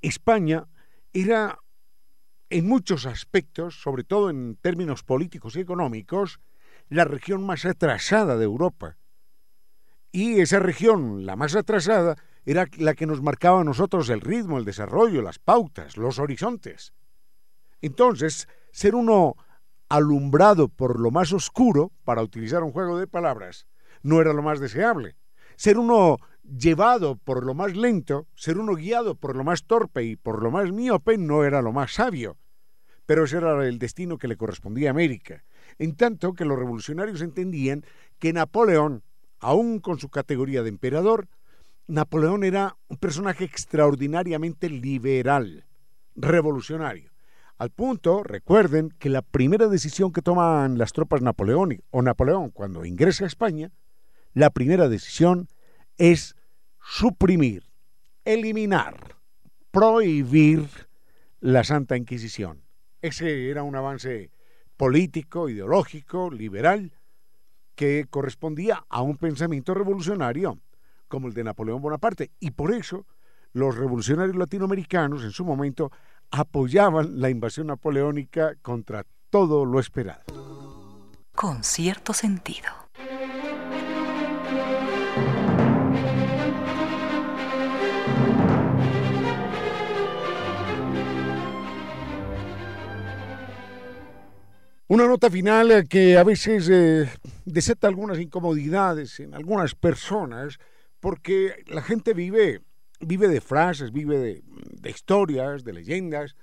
España 0.00 0.66
era 1.12 1.58
en 2.48 2.66
muchos 2.66 3.06
aspectos, 3.06 3.80
sobre 3.80 4.04
todo 4.04 4.30
en 4.30 4.56
términos 4.56 5.02
políticos 5.02 5.56
y 5.56 5.60
económicos, 5.60 6.40
la 6.88 7.04
región 7.04 7.44
más 7.44 7.64
atrasada 7.64 8.36
de 8.36 8.44
Europa. 8.44 8.96
Y 10.12 10.40
esa 10.40 10.60
región, 10.60 11.26
la 11.26 11.36
más 11.36 11.54
atrasada, 11.54 12.16
era 12.46 12.66
la 12.78 12.94
que 12.94 13.06
nos 13.06 13.20
marcaba 13.20 13.60
a 13.60 13.64
nosotros 13.64 14.08
el 14.08 14.20
ritmo, 14.20 14.56
el 14.56 14.64
desarrollo, 14.64 15.20
las 15.20 15.38
pautas, 15.38 15.96
los 15.96 16.18
horizontes. 16.18 16.94
Entonces, 17.82 18.48
ser 18.70 18.94
uno 18.94 19.36
alumbrado 19.88 20.68
por 20.68 20.98
lo 20.98 21.10
más 21.10 21.32
oscuro, 21.32 21.92
para 22.04 22.22
utilizar 22.22 22.62
un 22.62 22.72
juego 22.72 22.98
de 22.98 23.06
palabras, 23.06 23.66
no 24.02 24.20
era 24.20 24.32
lo 24.32 24.42
más 24.42 24.60
deseable. 24.60 25.16
Ser 25.56 25.78
uno 25.78 26.18
llevado 26.42 27.16
por 27.16 27.44
lo 27.44 27.54
más 27.54 27.76
lento, 27.76 28.26
ser 28.34 28.58
uno 28.58 28.74
guiado 28.74 29.14
por 29.14 29.36
lo 29.36 29.44
más 29.44 29.64
torpe 29.64 30.04
y 30.04 30.16
por 30.16 30.42
lo 30.42 30.50
más 30.50 30.72
miope 30.72 31.18
no 31.18 31.44
era 31.44 31.62
lo 31.62 31.72
más 31.72 31.94
sabio. 31.94 32.36
Pero 33.06 33.24
ese 33.24 33.38
era 33.38 33.66
el 33.66 33.78
destino 33.78 34.18
que 34.18 34.28
le 34.28 34.36
correspondía 34.36 34.88
a 34.88 34.92
América, 34.92 35.44
en 35.78 35.96
tanto 35.96 36.34
que 36.34 36.44
los 36.44 36.58
revolucionarios 36.58 37.20
entendían 37.22 37.84
que 38.18 38.32
Napoleón, 38.32 39.02
aun 39.38 39.80
con 39.80 39.98
su 39.98 40.08
categoría 40.08 40.62
de 40.62 40.68
emperador, 40.68 41.28
Napoleón 41.86 42.42
era 42.42 42.76
un 42.88 42.96
personaje 42.96 43.44
extraordinariamente 43.44 44.68
liberal, 44.68 45.64
revolucionario. 46.16 47.15
Al 47.58 47.70
punto, 47.70 48.22
recuerden 48.22 48.90
que 48.98 49.08
la 49.08 49.22
primera 49.22 49.68
decisión 49.68 50.12
que 50.12 50.20
toman 50.20 50.76
las 50.76 50.92
tropas 50.92 51.22
Napoleón 51.22 51.82
o 51.90 52.02
Napoleón 52.02 52.50
cuando 52.50 52.84
ingresa 52.84 53.24
a 53.24 53.28
España, 53.28 53.72
la 54.34 54.50
primera 54.50 54.90
decisión 54.90 55.48
es 55.96 56.36
suprimir, 56.82 57.64
eliminar, 58.26 59.16
prohibir 59.70 60.68
la 61.40 61.64
Santa 61.64 61.96
Inquisición. 61.96 62.62
Ese 63.00 63.48
era 63.48 63.62
un 63.62 63.74
avance 63.74 64.30
político, 64.76 65.48
ideológico, 65.48 66.30
liberal, 66.30 66.92
que 67.74 68.06
correspondía 68.10 68.84
a 68.90 69.00
un 69.00 69.16
pensamiento 69.16 69.72
revolucionario 69.72 70.60
como 71.08 71.28
el 71.28 71.34
de 71.34 71.44
Napoleón 71.44 71.80
Bonaparte. 71.80 72.32
Y 72.38 72.50
por 72.50 72.74
eso 72.74 73.06
los 73.52 73.76
revolucionarios 73.76 74.36
latinoamericanos 74.36 75.24
en 75.24 75.30
su 75.30 75.44
momento 75.44 75.90
apoyaban 76.30 77.20
la 77.20 77.30
invasión 77.30 77.68
napoleónica 77.68 78.54
contra 78.62 79.04
todo 79.30 79.64
lo 79.64 79.80
esperado. 79.80 80.24
Con 81.34 81.64
cierto 81.64 82.12
sentido. 82.12 82.68
Una 94.88 95.08
nota 95.08 95.28
final 95.28 95.88
que 95.88 96.16
a 96.16 96.22
veces 96.22 96.68
eh, 96.70 97.10
desata 97.44 97.88
algunas 97.88 98.20
incomodidades 98.20 99.18
en 99.18 99.34
algunas 99.34 99.74
personas 99.74 100.58
porque 101.00 101.64
la 101.66 101.82
gente 101.82 102.14
vive, 102.14 102.60
vive 103.00 103.28
de 103.28 103.40
frases, 103.40 103.92
vive 103.92 104.18
de, 104.18 104.90
historias, 104.90 105.64
de 105.64 105.72
leyendas, 105.72 106.36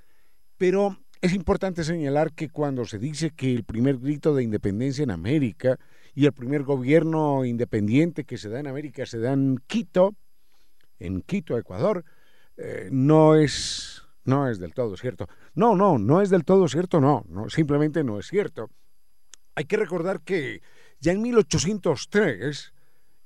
pero 0.57 0.97
es 1.21 1.33
importante 1.33 1.83
señalar 1.83 2.33
que 2.33 2.49
cuando 2.49 2.85
se 2.85 2.99
dice 2.99 3.31
que 3.31 3.53
el 3.53 3.63
primer 3.63 3.97
grito 3.97 4.35
de 4.35 4.43
independencia 4.43 5.03
en 5.03 5.11
América 5.11 5.79
y 6.13 6.25
el 6.25 6.33
primer 6.33 6.63
gobierno 6.63 7.45
independiente 7.45 8.25
que 8.25 8.37
se 8.37 8.49
da 8.49 8.59
en 8.59 8.67
América 8.67 9.05
se 9.05 9.19
da 9.19 9.33
en 9.33 9.59
Quito, 9.67 10.15
en 10.99 11.21
Quito, 11.21 11.57
Ecuador, 11.57 12.03
eh, 12.57 12.89
no 12.91 13.35
es 13.35 14.03
no 14.25 14.47
es 14.47 14.59
del 14.59 14.73
todo 14.73 14.95
cierto. 14.95 15.27
No, 15.53 15.75
no, 15.75 15.97
no 15.97 16.21
es 16.21 16.29
del 16.29 16.45
todo 16.45 16.67
cierto, 16.67 17.01
no, 17.01 17.25
no, 17.27 17.49
simplemente 17.49 18.03
no 18.03 18.19
es 18.19 18.27
cierto. 18.27 18.69
Hay 19.55 19.65
que 19.65 19.77
recordar 19.77 20.21
que 20.21 20.61
ya 20.99 21.11
en 21.11 21.21
1803, 21.21 22.73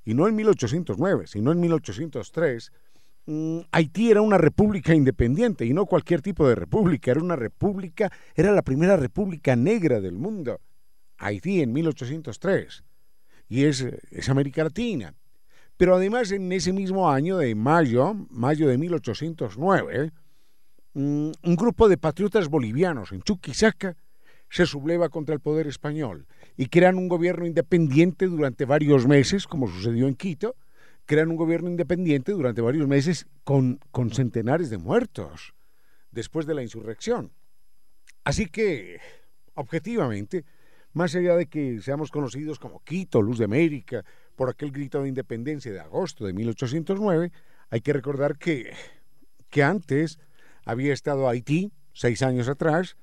y 0.04 0.14
no 0.14 0.26
en 0.26 0.34
1809, 0.34 1.26
sino 1.26 1.52
en 1.52 1.60
1803, 1.60 2.72
mm, 2.72 2.87
Haití 3.72 4.10
era 4.10 4.22
una 4.22 4.38
república 4.38 4.94
independiente 4.94 5.66
y 5.66 5.72
no 5.72 5.86
cualquier 5.86 6.22
tipo 6.22 6.48
de 6.48 6.54
república, 6.54 7.10
era 7.10 7.20
una 7.20 7.36
república, 7.36 8.10
era 8.34 8.52
la 8.52 8.62
primera 8.62 8.96
república 8.96 9.54
negra 9.54 10.00
del 10.00 10.14
mundo. 10.14 10.60
Haití 11.18 11.60
en 11.60 11.72
1803. 11.72 12.84
Y 13.48 13.64
es, 13.64 13.80
es 13.82 14.28
América 14.28 14.64
Latina. 14.64 15.14
Pero 15.76 15.94
además 15.94 16.32
en 16.32 16.50
ese 16.52 16.72
mismo 16.72 17.10
año 17.10 17.38
de 17.38 17.54
mayo, 17.54 18.14
mayo 18.30 18.68
de 18.68 18.78
1809, 18.78 20.12
Mm, 20.98 21.30
un 21.42 21.54
grupo 21.54 21.88
de 21.88 21.96
patriotas 21.96 22.48
bolivianos 22.48 23.12
en 23.12 23.22
Chuquisaca 23.22 23.96
se 24.50 24.66
subleva 24.66 25.10
contra 25.10 25.32
el 25.32 25.40
poder 25.40 25.68
español 25.68 26.26
y 26.56 26.66
crean 26.66 26.96
un 26.96 27.06
gobierno 27.06 27.46
independiente 27.46 28.26
durante 28.26 28.64
varios 28.64 29.06
meses, 29.06 29.46
como 29.46 29.68
sucedió 29.68 30.08
en 30.08 30.16
Quito, 30.16 30.56
crean 31.08 31.30
un 31.30 31.36
gobierno 31.36 31.70
independiente 31.70 32.32
durante 32.32 32.60
varios 32.60 32.86
meses 32.86 33.26
con, 33.42 33.80
centenares 34.12 34.68
de 34.68 34.76
muertos 34.76 35.54
después 36.10 36.44
de 36.46 36.52
la 36.54 36.62
insurrección. 36.62 37.32
Así 38.24 38.44
que, 38.44 39.00
objetivamente, 39.54 40.44
más 40.92 41.14
allá 41.14 41.34
de 41.34 41.46
que 41.46 41.80
seamos 41.80 42.10
conocidos 42.10 42.58
como 42.58 42.84
Quito, 42.84 43.22
Luz 43.22 43.38
de 43.38 43.46
América, 43.46 44.04
por 44.36 44.50
aquel 44.50 44.70
grito 44.70 45.02
de 45.02 45.08
independencia 45.08 45.72
de 45.72 45.80
agosto 45.80 46.26
de 46.26 46.34
1809, 46.34 47.32
hay 47.70 47.80
que 47.80 47.92
recordar 47.94 48.36
que, 48.36 48.74
que 49.48 49.62
antes 49.62 50.18
había 50.66 50.92
estado 50.92 51.26
Haití 51.26 51.72
seis 51.94 52.20
años 52.20 52.48
atrás 52.48 52.98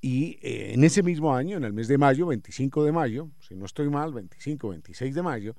y 0.00 0.40
eh, 0.42 0.72
en 0.74 0.82
ese 0.82 1.04
mismo 1.04 1.32
año, 1.32 1.58
en 1.58 1.64
el 1.64 1.72
mes 1.72 1.86
de 1.86 1.96
mayo, 1.96 2.26
25 2.26 2.84
de 2.84 2.90
mayo, 2.90 3.30
si 3.38 3.54
no 3.54 3.66
estoy 3.66 3.88
mal, 3.88 4.12
25, 4.12 4.70
26 4.70 5.14
de 5.14 5.22
mayo, 5.22 5.56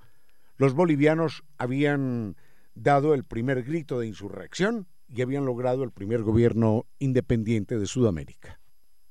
los 0.58 0.74
bolivianos 0.74 1.43
habían 1.58 2.36
dado 2.74 3.14
el 3.14 3.24
primer 3.24 3.64
grito 3.64 3.99
de 3.99 4.08
insurrección 4.08 4.88
y 5.08 5.22
habían 5.22 5.45
logrado 5.45 5.84
el 5.84 5.91
primer 5.91 6.24
gobierno 6.24 6.86
independiente 6.99 7.78
de 7.78 7.86
Sudamérica. 7.86 8.60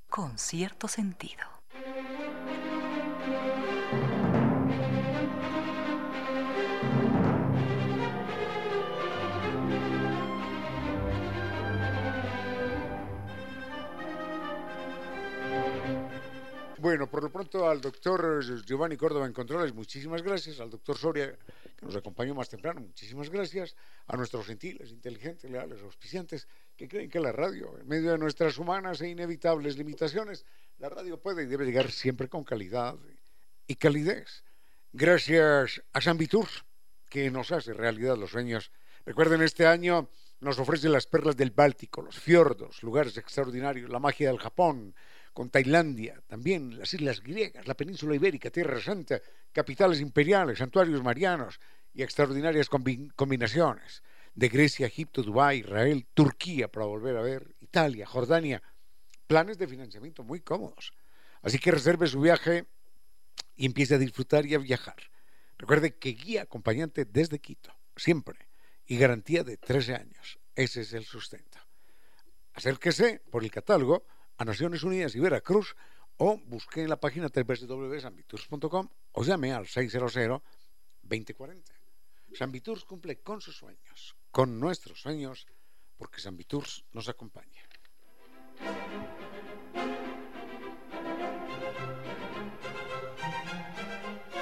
Con 0.09 0.39
cierto 0.39 0.89
sentido. 0.89 1.54
Bueno, 16.85 17.09
por 17.09 17.23
lo 17.23 17.33
pronto 17.33 17.67
al 17.67 17.81
doctor 17.81 18.45
Giovanni 18.63 18.99
Córdoba 18.99 19.25
en 19.25 19.33
Controles, 19.33 19.73
muchísimas 19.73 20.21
gracias. 20.21 20.61
Al 20.61 20.69
doctor 20.69 20.99
Soria, 20.99 21.35
que 21.79 21.87
nos 21.87 21.97
acompañó 21.97 22.35
más 22.35 22.51
temprano, 22.51 22.83
muchísimas 22.83 23.31
gracias. 23.31 23.75
A 24.07 24.19
nuestros 24.19 24.45
gentiles, 24.45 24.91
inteligentes, 24.91 25.51
leales, 25.51 25.81
auspiciantes, 25.81 26.47
que 26.77 26.87
creen 26.87 27.09
que 27.09 27.21
la 27.21 27.33
radio, 27.33 27.79
en 27.81 27.89
medio 27.89 28.13
de 28.13 28.19
nuestras 28.19 28.59
humanas 28.59 29.01
e 29.01 29.09
inevitables 29.09 29.79
limitaciones, 29.79 30.45
la 30.77 30.91
radio 30.91 31.19
puede 31.19 31.45
y 31.45 31.47
debe 31.47 31.65
llegar 31.65 31.91
siempre 31.91 32.29
con 32.29 32.45
calidad 32.45 32.99
y 33.67 33.77
calidez. 33.77 34.45
Gracias 34.93 35.83
a 35.91 36.03
San 36.03 36.19
Vitur, 36.19 36.49
que 37.09 37.31
nos 37.31 37.51
hace 37.51 37.73
realidad 37.73 38.19
los 38.19 38.33
sueños. 38.33 38.71
Recuerden, 39.07 39.41
este 39.41 39.67
año 39.67 40.11
nos 40.41 40.59
ofrece 40.59 40.91
las 40.91 41.07
perlas 41.07 41.35
del 41.35 41.51
Báltico, 41.51 42.03
los 42.03 42.21
fiordos, 42.21 42.83
lugares 42.83 43.17
extraordinarios, 43.17 43.89
la 43.89 44.01
magia 44.01 44.29
del 44.29 44.39
Japón 44.39 44.95
con 45.35 45.51
Tailandia, 45.51 46.23
también 46.29 46.79
las 46.79 46.95
islas 46.95 47.21
griegas, 47.21 47.67
la 47.67 47.75
península 47.75 48.15
ibérica, 48.15 48.51
Tierra 48.51 48.81
Santa, 48.81 49.21
capitales 49.53 50.01
imperiales, 50.01 50.59
santuarios 50.59 51.03
marianos 51.03 51.61
y 51.93 52.03
extraordinarias 52.03 52.69
combinaciones 52.69 54.03
de 54.35 54.49
Grecia, 54.49 54.87
Egipto, 54.87 55.23
Dubái, 55.23 55.59
Israel, 55.59 56.07
Turquía 56.15 56.71
para 56.71 56.87
volver 56.87 57.17
a 57.17 57.23
ver, 57.23 57.55
Italia, 57.61 58.07
Jordania, 58.07 58.63
planes 59.27 59.59
de 59.59 59.67
financiamiento 59.67 60.23
muy 60.23 60.41
cómodos. 60.41 60.93
Así 61.43 61.59
que 61.59 61.73
reserve 61.73 62.07
su 62.07 62.21
viaje 62.21 62.67
y 63.57 63.67
empiece 63.67 63.97
a 63.97 63.99
disfrutar 63.99 64.47
y 64.47 64.55
a 64.55 64.59
viajar. 64.59 64.97
Recuerde 65.59 65.97
que 65.97 66.11
guía 66.11 66.43
acompañante 66.43 67.05
desde 67.05 67.41
Quito, 67.41 67.73
siempre, 67.97 68.39
y 68.87 68.99
garantía 68.99 69.43
de 69.43 69.57
13 69.57 69.95
años. 69.95 70.39
Ese 70.55 70.83
es 70.83 70.93
el 70.93 71.05
sustento. 71.05 71.59
Acérquese 72.55 73.21
por 73.31 73.43
el 73.43 73.51
catálogo 73.51 74.07
a 74.37 74.45
Naciones 74.45 74.83
Unidas 74.83 75.15
y 75.15 75.21
Veracruz 75.21 75.77
o 76.17 76.39
busque 76.47 76.83
en 76.83 76.89
la 76.89 77.01
página 77.01 77.29
www.sanviturs.com 77.29 78.89
o 79.13 79.25
llame 79.25 79.53
al 79.53 79.67
600-2040. 79.67 80.41
San 82.35 82.51
Viturs 82.51 82.85
cumple 82.85 83.21
con 83.21 83.41
sus 83.41 83.57
sueños, 83.57 84.17
con 84.31 84.59
nuestros 84.59 85.01
sueños, 85.01 85.47
porque 85.97 86.21
San 86.21 86.37
nos 86.93 87.09
acompaña. 87.09 87.63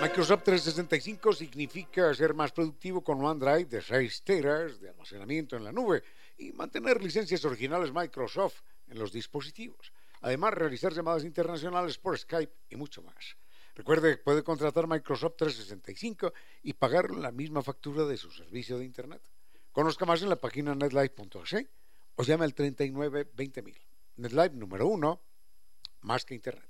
Microsoft 0.01 0.43
365 0.43 1.33
significa 1.33 2.13
ser 2.13 2.35
más 2.35 2.51
productivo 2.51 3.05
con 3.05 3.25
OneDrive 3.25 3.67
de 3.67 3.81
6 3.81 4.23
teras 4.25 4.81
de 4.81 4.89
almacenamiento 4.89 5.57
en 5.57 5.63
la 5.63 5.71
nube 5.71 6.03
y 6.39 6.51
mantener 6.51 7.01
licencias 7.01 7.45
originales 7.45 7.93
Microsoft 7.93 8.63
en 8.93 8.99
los 8.99 9.13
dispositivos. 9.13 9.93
Además, 10.21 10.55
realizar 10.55 10.93
llamadas 10.93 11.25
internacionales 11.25 11.99
por 11.99 12.17
Skype 12.17 12.53
y 12.71 12.77
mucho 12.77 13.03
más. 13.03 13.37
Recuerde 13.75 14.17
que 14.17 14.23
puede 14.23 14.45
contratar 14.45 14.87
Microsoft 14.87 15.37
365 15.39 16.33
y 16.63 16.75
pagar 16.75 17.11
la 17.11 17.33
misma 17.33 17.63
factura 17.63 18.05
de 18.05 18.19
su 18.19 18.31
servicio 18.31 18.79
de 18.79 18.85
Internet. 18.85 19.23
Conozca 19.73 20.05
más 20.05 20.23
en 20.23 20.29
la 20.29 20.37
página 20.37 20.75
netlife.es 20.75 21.67
o 22.17 22.23
llame 22.23 22.45
al 22.45 22.55
39 22.55 23.31
20000. 23.35 23.81
NetLife 24.17 24.55
número 24.57 24.87
uno, 24.87 25.23
más 26.03 26.25
que 26.27 26.35
Internet. 26.35 26.69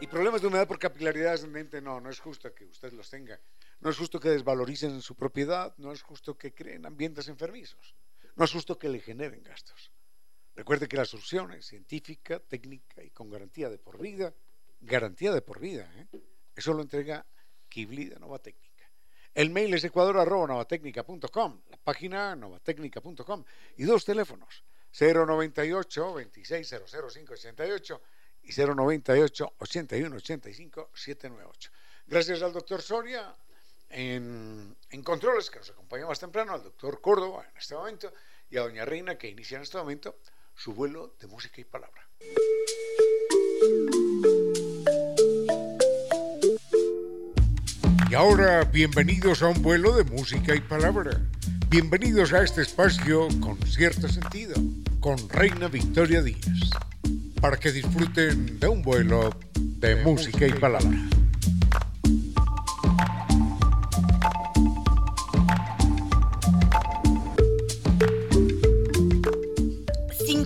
Y 0.00 0.06
problemas 0.06 0.42
de 0.42 0.46
humedad 0.46 0.68
por 0.68 0.78
capilaridad 0.78 1.32
ascendente, 1.32 1.80
no, 1.80 2.00
no 2.00 2.10
es 2.10 2.20
justo 2.20 2.54
que 2.54 2.66
usted 2.66 2.92
los 2.92 3.10
tenga. 3.10 3.40
No 3.84 3.90
es 3.90 3.98
justo 3.98 4.18
que 4.18 4.30
desvaloricen 4.30 5.02
su 5.02 5.14
propiedad, 5.14 5.74
no 5.76 5.92
es 5.92 6.00
justo 6.00 6.38
que 6.38 6.54
creen 6.54 6.86
ambientes 6.86 7.28
enfermizos, 7.28 7.94
no 8.34 8.46
es 8.46 8.50
justo 8.50 8.78
que 8.78 8.88
le 8.88 8.98
generen 8.98 9.42
gastos. 9.42 9.92
Recuerde 10.54 10.88
que 10.88 10.96
la 10.96 11.04
solución 11.04 11.52
científica, 11.62 12.40
técnica 12.40 13.04
y 13.04 13.10
con 13.10 13.28
garantía 13.28 13.68
de 13.68 13.76
por 13.76 14.00
vida. 14.00 14.32
Garantía 14.80 15.32
de 15.32 15.42
por 15.42 15.60
vida, 15.60 15.92
¿eh? 15.96 16.08
Eso 16.56 16.72
lo 16.72 16.80
entrega 16.80 17.26
Kibli 17.68 18.06
de 18.06 18.16
Técnica. 18.42 18.90
El 19.34 19.50
mail 19.50 19.74
es 19.74 19.84
ecuador.novatecnica.com, 19.84 21.60
la 21.68 21.76
página 21.76 22.34
novatecnica.com 22.36 23.44
y 23.76 23.84
dos 23.84 24.06
teléfonos, 24.06 24.64
098 24.98 26.14
2600588 26.14 28.00
y 28.44 28.52
098 28.52 29.54
8185 29.58 30.90
798. 30.94 31.70
Gracias 32.06 32.40
al 32.42 32.52
doctor 32.54 32.80
Soria 32.80 33.34
en, 33.90 34.76
en, 34.90 35.02
controles 35.02 35.50
que 35.50 35.58
nos 35.58 35.70
acompaña 35.70 36.06
más 36.06 36.20
temprano, 36.20 36.52
al 36.52 36.62
doctor 36.62 37.00
Córdoba 37.00 37.46
en 37.50 37.56
este 37.56 37.74
momento 37.74 38.12
y 38.50 38.56
a 38.56 38.62
doña 38.62 38.84
Reina 38.84 39.16
que 39.16 39.28
inicia 39.28 39.56
en 39.56 39.62
este 39.62 39.78
momento 39.78 40.18
su 40.54 40.74
vuelo 40.74 41.14
de 41.20 41.26
música 41.26 41.60
y 41.60 41.64
palabra. 41.64 42.08
Y 48.10 48.14
ahora, 48.14 48.62
bienvenidos 48.64 49.42
a 49.42 49.48
un 49.48 49.60
vuelo 49.60 49.96
de 49.96 50.04
música 50.04 50.54
y 50.54 50.60
palabra. 50.60 51.20
Bienvenidos 51.68 52.32
a 52.32 52.44
este 52.44 52.62
espacio 52.62 53.26
con 53.40 53.60
cierto 53.66 54.08
sentido, 54.08 54.54
con 55.00 55.28
Reina 55.28 55.66
Victoria 55.66 56.22
Díaz, 56.22 56.70
para 57.40 57.56
que 57.56 57.72
disfruten 57.72 58.60
de 58.60 58.68
un 58.68 58.82
vuelo 58.82 59.36
de, 59.54 59.96
música 59.96 60.46
y 60.46 60.52
palabra. 60.52 60.96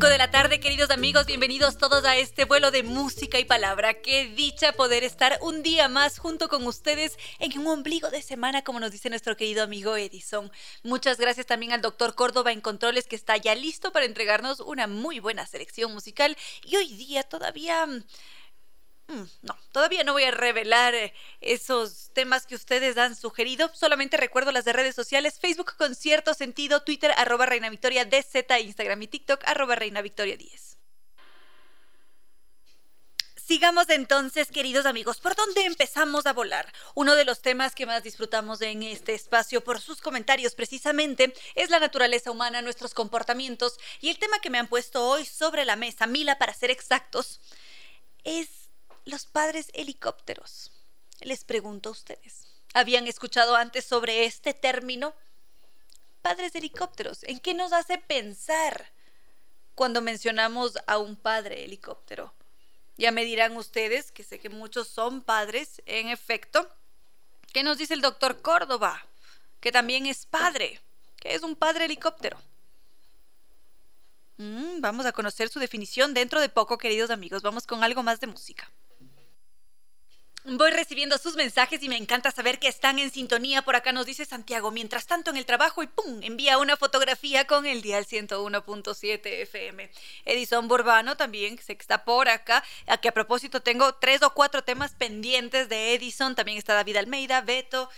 5 0.08 0.12
de 0.12 0.18
la 0.18 0.30
tarde, 0.30 0.58
queridos 0.58 0.88
amigos, 0.88 1.26
bienvenidos 1.26 1.76
todos 1.76 2.06
a 2.06 2.16
este 2.16 2.46
vuelo 2.46 2.70
de 2.70 2.82
música 2.82 3.38
y 3.38 3.44
palabra. 3.44 4.00
Qué 4.00 4.24
dicha 4.24 4.72
poder 4.72 5.04
estar 5.04 5.38
un 5.42 5.62
día 5.62 5.86
más 5.90 6.18
junto 6.18 6.48
con 6.48 6.66
ustedes 6.66 7.18
en 7.40 7.58
un 7.58 7.66
ombligo 7.66 8.08
de 8.08 8.22
semana, 8.22 8.64
como 8.64 8.80
nos 8.80 8.90
dice 8.90 9.10
nuestro 9.10 9.36
querido 9.36 9.62
amigo 9.62 9.96
Edison. 9.96 10.50
Muchas 10.82 11.18
gracias 11.18 11.44
también 11.44 11.72
al 11.72 11.82
doctor 11.82 12.14
Córdoba 12.14 12.52
en 12.52 12.62
Controles, 12.62 13.06
que 13.06 13.16
está 13.16 13.36
ya 13.36 13.54
listo 13.54 13.92
para 13.92 14.06
entregarnos 14.06 14.60
una 14.60 14.86
muy 14.86 15.20
buena 15.20 15.44
selección 15.44 15.92
musical. 15.92 16.38
Y 16.64 16.76
hoy 16.76 16.88
día 16.94 17.22
todavía 17.22 17.86
Mm, 17.86 18.02
no, 19.42 19.56
todavía 19.72 20.04
no 20.04 20.12
voy 20.12 20.24
a 20.24 20.30
revelar 20.30 20.94
eh, 20.94 21.14
esos 21.40 22.10
temas 22.12 22.46
que 22.46 22.54
ustedes 22.54 22.98
han 22.98 23.16
sugerido. 23.16 23.70
Solamente 23.74 24.18
recuerdo 24.18 24.52
las 24.52 24.66
de 24.66 24.74
redes 24.74 24.94
sociales: 24.94 25.38
Facebook 25.40 25.76
con 25.76 25.94
cierto 25.94 26.34
sentido, 26.34 26.82
Twitter, 26.82 27.12
arroba 27.16 27.46
Reina 27.46 27.70
Victoria 27.70 28.04
DZ, 28.04 28.44
Instagram 28.60 29.02
y 29.02 29.06
TikTok, 29.06 29.42
arroba 29.46 29.76
Reina 29.76 30.02
Victoria 30.02 30.36
10. 30.36 30.76
Sigamos 33.48 33.88
entonces, 33.88 34.50
queridos 34.50 34.84
amigos, 34.84 35.20
¿por 35.20 35.34
dónde 35.34 35.64
empezamos 35.64 36.26
a 36.26 36.34
volar? 36.34 36.70
Uno 36.94 37.16
de 37.16 37.24
los 37.24 37.40
temas 37.40 37.74
que 37.74 37.86
más 37.86 38.02
disfrutamos 38.02 38.60
en 38.60 38.82
este 38.82 39.14
espacio 39.14 39.64
por 39.64 39.80
sus 39.80 40.02
comentarios 40.02 40.54
precisamente 40.54 41.32
es 41.54 41.70
la 41.70 41.80
naturaleza 41.80 42.30
humana, 42.30 42.60
nuestros 42.60 42.92
comportamientos 42.92 43.78
y 44.02 44.10
el 44.10 44.18
tema 44.18 44.38
que 44.40 44.50
me 44.50 44.58
han 44.58 44.68
puesto 44.68 45.02
hoy 45.02 45.24
sobre 45.24 45.64
la 45.64 45.76
mesa, 45.76 46.06
Mila 46.06 46.36
para 46.36 46.52
ser 46.52 46.70
exactos, 46.70 47.40
es 48.22 48.67
los 49.08 49.24
padres 49.24 49.70
helicópteros. 49.72 50.70
Les 51.20 51.44
pregunto 51.44 51.88
a 51.88 51.92
ustedes, 51.92 52.46
¿habían 52.74 53.06
escuchado 53.06 53.56
antes 53.56 53.84
sobre 53.84 54.26
este 54.26 54.52
término? 54.52 55.14
Padres 56.20 56.54
helicópteros, 56.54 57.24
¿en 57.24 57.40
qué 57.40 57.54
nos 57.54 57.72
hace 57.72 57.96
pensar 57.96 58.90
cuando 59.74 60.02
mencionamos 60.02 60.78
a 60.86 60.98
un 60.98 61.16
padre 61.16 61.64
helicóptero? 61.64 62.34
Ya 62.98 63.10
me 63.10 63.24
dirán 63.24 63.56
ustedes, 63.56 64.12
que 64.12 64.24
sé 64.24 64.38
que 64.40 64.50
muchos 64.50 64.88
son 64.88 65.22
padres, 65.22 65.80
en 65.86 66.08
efecto. 66.08 66.68
¿Qué 67.52 67.62
nos 67.62 67.78
dice 67.78 67.94
el 67.94 68.02
doctor 68.02 68.42
Córdoba? 68.42 69.06
Que 69.60 69.72
también 69.72 70.04
es 70.04 70.26
padre. 70.26 70.80
¿Qué 71.16 71.34
es 71.34 71.42
un 71.42 71.56
padre 71.56 71.86
helicóptero? 71.86 72.38
Mm, 74.36 74.80
vamos 74.80 75.06
a 75.06 75.12
conocer 75.12 75.48
su 75.48 75.60
definición 75.60 76.12
dentro 76.12 76.40
de 76.40 76.48
poco, 76.48 76.76
queridos 76.76 77.10
amigos. 77.10 77.42
Vamos 77.42 77.66
con 77.66 77.82
algo 77.82 78.02
más 78.02 78.20
de 78.20 78.26
música. 78.26 78.70
Voy 80.44 80.70
recibiendo 80.70 81.18
sus 81.18 81.34
mensajes 81.34 81.82
y 81.82 81.88
me 81.88 81.96
encanta 81.96 82.30
saber 82.30 82.58
que 82.58 82.68
están 82.68 82.98
en 83.00 83.10
sintonía. 83.10 83.62
Por 83.62 83.74
acá 83.74 83.92
nos 83.92 84.06
dice 84.06 84.24
Santiago, 84.24 84.70
mientras 84.70 85.06
tanto 85.06 85.30
en 85.30 85.36
el 85.36 85.44
trabajo 85.44 85.82
y 85.82 85.88
¡pum! 85.88 86.20
envía 86.22 86.58
una 86.58 86.76
fotografía 86.76 87.46
con 87.46 87.66
el 87.66 87.82
dial 87.82 88.06
101.7 88.06 89.20
FM. 89.42 89.90
Edison 90.24 90.68
Burbano 90.68 91.16
también 91.16 91.58
que 91.58 91.72
está 91.72 92.04
por 92.04 92.28
acá. 92.28 92.64
A 92.86 92.98
que 92.98 93.08
a 93.08 93.12
propósito 93.12 93.60
tengo 93.60 93.96
tres 93.96 94.22
o 94.22 94.32
cuatro 94.32 94.62
temas 94.62 94.94
pendientes 94.94 95.68
de 95.68 95.94
Edison. 95.94 96.36
También 96.36 96.56
está 96.56 96.74
David 96.74 96.96
Almeida, 96.96 97.40
Beto, 97.40 97.90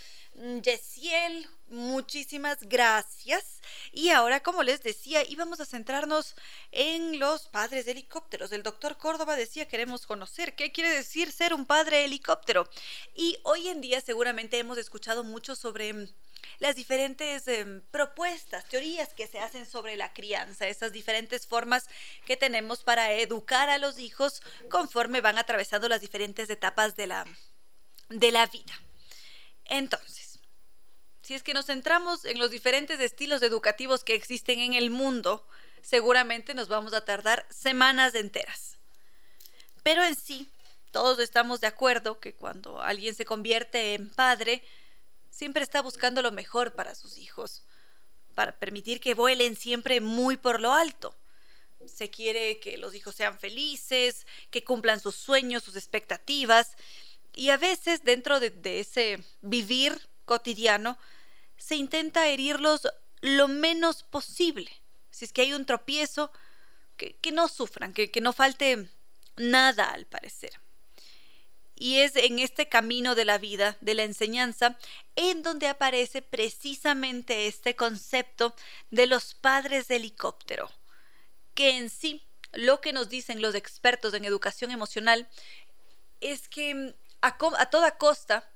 Yesiel, 0.63 1.47
Muchísimas 1.71 2.57
gracias. 2.63 3.61
Y 3.93 4.09
ahora, 4.09 4.43
como 4.43 4.61
les 4.61 4.83
decía, 4.83 5.23
íbamos 5.23 5.61
a 5.61 5.65
centrarnos 5.65 6.35
en 6.73 7.17
los 7.17 7.47
padres 7.47 7.85
de 7.85 7.91
helicópteros. 7.91 8.51
El 8.51 8.61
doctor 8.61 8.97
Córdoba 8.97 9.37
decía, 9.37 9.69
queremos 9.69 10.05
conocer 10.05 10.53
qué 10.55 10.73
quiere 10.73 10.89
decir 10.89 11.31
ser 11.31 11.53
un 11.53 11.65
padre 11.65 12.03
helicóptero. 12.03 12.69
Y 13.15 13.39
hoy 13.43 13.69
en 13.69 13.79
día 13.79 14.01
seguramente 14.01 14.59
hemos 14.59 14.77
escuchado 14.77 15.23
mucho 15.23 15.55
sobre 15.55 15.93
mm, 15.93 16.09
las 16.59 16.75
diferentes 16.75 17.47
em, 17.47 17.81
propuestas, 17.89 18.65
teorías 18.65 19.13
que 19.13 19.27
se 19.27 19.39
hacen 19.39 19.65
sobre 19.65 19.95
la 19.95 20.11
crianza, 20.11 20.67
esas 20.67 20.91
diferentes 20.91 21.47
formas 21.47 21.87
que 22.25 22.35
tenemos 22.35 22.83
para 22.83 23.13
educar 23.13 23.69
a 23.69 23.77
los 23.77 23.97
hijos 23.97 24.41
conforme 24.69 25.21
van 25.21 25.37
atravesando 25.37 25.87
las 25.87 26.01
diferentes 26.01 26.49
etapas 26.49 26.97
de 26.97 27.07
la, 27.07 27.25
de 28.09 28.31
la 28.33 28.45
vida. 28.47 28.73
Entonces, 29.63 30.30
si 31.21 31.35
es 31.35 31.43
que 31.43 31.53
nos 31.53 31.67
centramos 31.67 32.25
en 32.25 32.39
los 32.39 32.51
diferentes 32.51 32.99
estilos 32.99 33.41
educativos 33.41 34.03
que 34.03 34.15
existen 34.15 34.59
en 34.59 34.73
el 34.73 34.89
mundo, 34.89 35.45
seguramente 35.81 36.53
nos 36.53 36.67
vamos 36.67 36.93
a 36.93 37.05
tardar 37.05 37.45
semanas 37.49 38.15
enteras. 38.15 38.77
Pero 39.83 40.03
en 40.03 40.15
sí, 40.15 40.49
todos 40.91 41.19
estamos 41.19 41.61
de 41.61 41.67
acuerdo 41.67 42.19
que 42.19 42.33
cuando 42.33 42.81
alguien 42.81 43.15
se 43.15 43.25
convierte 43.25 43.93
en 43.93 44.09
padre, 44.09 44.63
siempre 45.29 45.63
está 45.63 45.81
buscando 45.81 46.21
lo 46.21 46.31
mejor 46.31 46.73
para 46.73 46.95
sus 46.95 47.17
hijos, 47.17 47.63
para 48.35 48.57
permitir 48.57 48.99
que 48.99 49.13
vuelen 49.13 49.55
siempre 49.55 50.01
muy 50.01 50.37
por 50.37 50.59
lo 50.59 50.73
alto. 50.73 51.15
Se 51.85 52.09
quiere 52.09 52.59
que 52.59 52.77
los 52.77 52.93
hijos 52.93 53.15
sean 53.15 53.39
felices, 53.39 54.27
que 54.51 54.63
cumplan 54.63 54.99
sus 54.99 55.15
sueños, 55.15 55.63
sus 55.63 55.75
expectativas, 55.75 56.75
y 57.33 57.49
a 57.49 57.57
veces 57.57 58.03
dentro 58.03 58.39
de, 58.39 58.49
de 58.49 58.81
ese 58.81 59.23
vivir 59.41 59.99
cotidiano 60.31 60.97
se 61.57 61.75
intenta 61.75 62.29
herirlos 62.29 62.87
lo 63.19 63.49
menos 63.49 64.03
posible. 64.03 64.71
Si 65.09 65.25
es 65.25 65.33
que 65.33 65.41
hay 65.41 65.51
un 65.51 65.65
tropiezo, 65.65 66.31
que, 66.95 67.31
no 67.33 67.49
sufran, 67.49 67.93
que, 67.93 68.11
que 68.11 68.21
no 68.21 68.31
falte 68.31 68.87
nada 69.35 69.91
al 69.91 70.05
parecer. 70.05 70.53
Y 71.75 71.97
es 71.97 72.15
en 72.15 72.39
este 72.39 72.69
camino 72.69 73.13
de 73.13 73.25
la 73.25 73.39
vida, 73.39 73.75
de 73.81 73.93
la 73.93 74.03
enseñanza, 74.03 74.77
en 75.17 75.43
donde 75.43 75.67
aparece 75.67 76.21
precisamente 76.21 77.47
este 77.47 77.75
concepto 77.75 78.55
de 78.89 79.07
los 79.07 79.33
padres 79.33 79.89
de 79.89 79.97
helicóptero, 79.97 80.71
que 81.55 81.75
en 81.75 81.89
sí 81.89 82.23
lo 82.53 82.79
que 82.79 82.93
nos 82.93 83.09
dicen 83.09 83.41
los 83.41 83.55
expertos 83.55 84.13
en 84.13 84.23
educación 84.23 84.71
emocional 84.71 85.27
es 86.21 86.47
que 86.47 86.95
a 87.21 87.69
toda 87.69 87.97
costa 87.97 88.50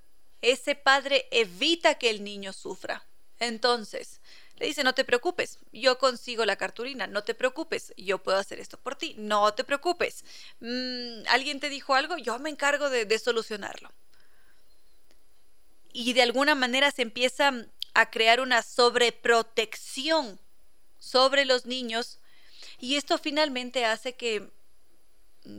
ese 0.51 0.75
padre 0.75 1.27
evita 1.31 1.95
que 1.95 2.09
el 2.09 2.23
niño 2.23 2.53
sufra. 2.53 3.05
Entonces, 3.39 4.21
le 4.57 4.67
dice, 4.67 4.83
no 4.83 4.93
te 4.93 5.03
preocupes, 5.03 5.59
yo 5.73 5.97
consigo 5.97 6.45
la 6.45 6.55
cartulina, 6.55 7.07
no 7.07 7.23
te 7.23 7.35
preocupes, 7.35 7.93
yo 7.97 8.23
puedo 8.23 8.37
hacer 8.37 8.59
esto 8.59 8.77
por 8.77 8.95
ti, 8.95 9.15
no 9.17 9.53
te 9.53 9.63
preocupes. 9.63 10.23
Mm, 10.61 11.27
¿Alguien 11.27 11.59
te 11.59 11.69
dijo 11.69 11.93
algo? 11.93 12.17
Yo 12.17 12.39
me 12.39 12.49
encargo 12.49 12.89
de, 12.89 13.05
de 13.05 13.19
solucionarlo. 13.19 13.91
Y 15.91 16.13
de 16.13 16.21
alguna 16.21 16.55
manera 16.55 16.91
se 16.91 17.01
empieza 17.01 17.53
a 17.93 18.09
crear 18.11 18.39
una 18.39 18.61
sobreprotección 18.61 20.39
sobre 20.99 21.45
los 21.45 21.65
niños 21.65 22.19
Y 22.79 22.95
esto 22.95 23.17
finalmente 23.17 23.85
hace 23.85 24.15
que, 24.15 24.51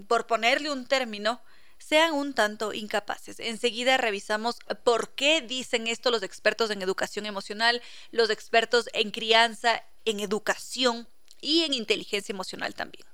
por 0.09 0.27
ponerle 0.27 0.71
un 0.71 0.87
término, 0.87 1.41
sean 1.79 2.13
un 2.15 2.35
tanto 2.35 2.73
incapaces. 2.73 3.41
Enseguida 3.41 3.97
revisamos 3.97 4.59
por 4.85 5.15
qué 5.15 5.41
dicen 5.41 5.87
esto 5.87 6.11
los 6.11 6.23
expertos 6.23 6.71
en 6.71 6.83
educación 6.83 7.27
emocional, 7.27 7.83
los 8.11 8.31
expertos 8.31 8.89
en 8.93 9.11
crianza, 9.11 9.83
en 10.05 10.21
educación 10.21 11.09
y 11.41 11.63
en 11.63 11.75
inteligencia 11.75 12.33
emocional 12.33 12.75
también. 12.75 13.07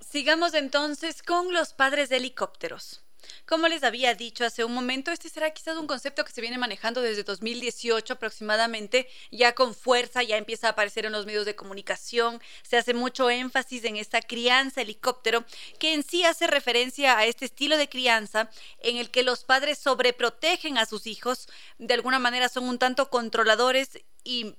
Sigamos 0.00 0.54
entonces 0.54 1.22
con 1.22 1.52
los 1.52 1.72
padres 1.72 2.08
de 2.08 2.16
helicópteros. 2.16 3.02
Como 3.46 3.68
les 3.68 3.82
había 3.82 4.14
dicho 4.14 4.44
hace 4.44 4.64
un 4.64 4.74
momento, 4.74 5.10
este 5.10 5.28
será 5.28 5.50
quizás 5.50 5.76
un 5.76 5.86
concepto 5.86 6.24
que 6.24 6.32
se 6.32 6.40
viene 6.40 6.58
manejando 6.58 7.00
desde 7.02 7.22
2018 7.22 8.14
aproximadamente, 8.14 9.08
ya 9.30 9.54
con 9.54 9.74
fuerza, 9.74 10.22
ya 10.22 10.36
empieza 10.36 10.68
a 10.68 10.70
aparecer 10.70 11.06
en 11.06 11.12
los 11.12 11.26
medios 11.26 11.46
de 11.46 11.56
comunicación, 11.56 12.40
se 12.62 12.76
hace 12.76 12.94
mucho 12.94 13.30
énfasis 13.30 13.84
en 13.84 13.96
esta 13.96 14.20
crianza 14.20 14.82
helicóptero, 14.82 15.44
que 15.78 15.94
en 15.94 16.02
sí 16.02 16.24
hace 16.24 16.46
referencia 16.46 17.18
a 17.18 17.26
este 17.26 17.44
estilo 17.44 17.76
de 17.76 17.88
crianza 17.88 18.50
en 18.80 18.96
el 18.96 19.10
que 19.10 19.22
los 19.22 19.44
padres 19.44 19.78
sobreprotegen 19.78 20.78
a 20.78 20.86
sus 20.86 21.06
hijos, 21.06 21.48
de 21.78 21.94
alguna 21.94 22.18
manera 22.18 22.48
son 22.48 22.68
un 22.68 22.78
tanto 22.78 23.10
controladores 23.10 24.00
y 24.24 24.54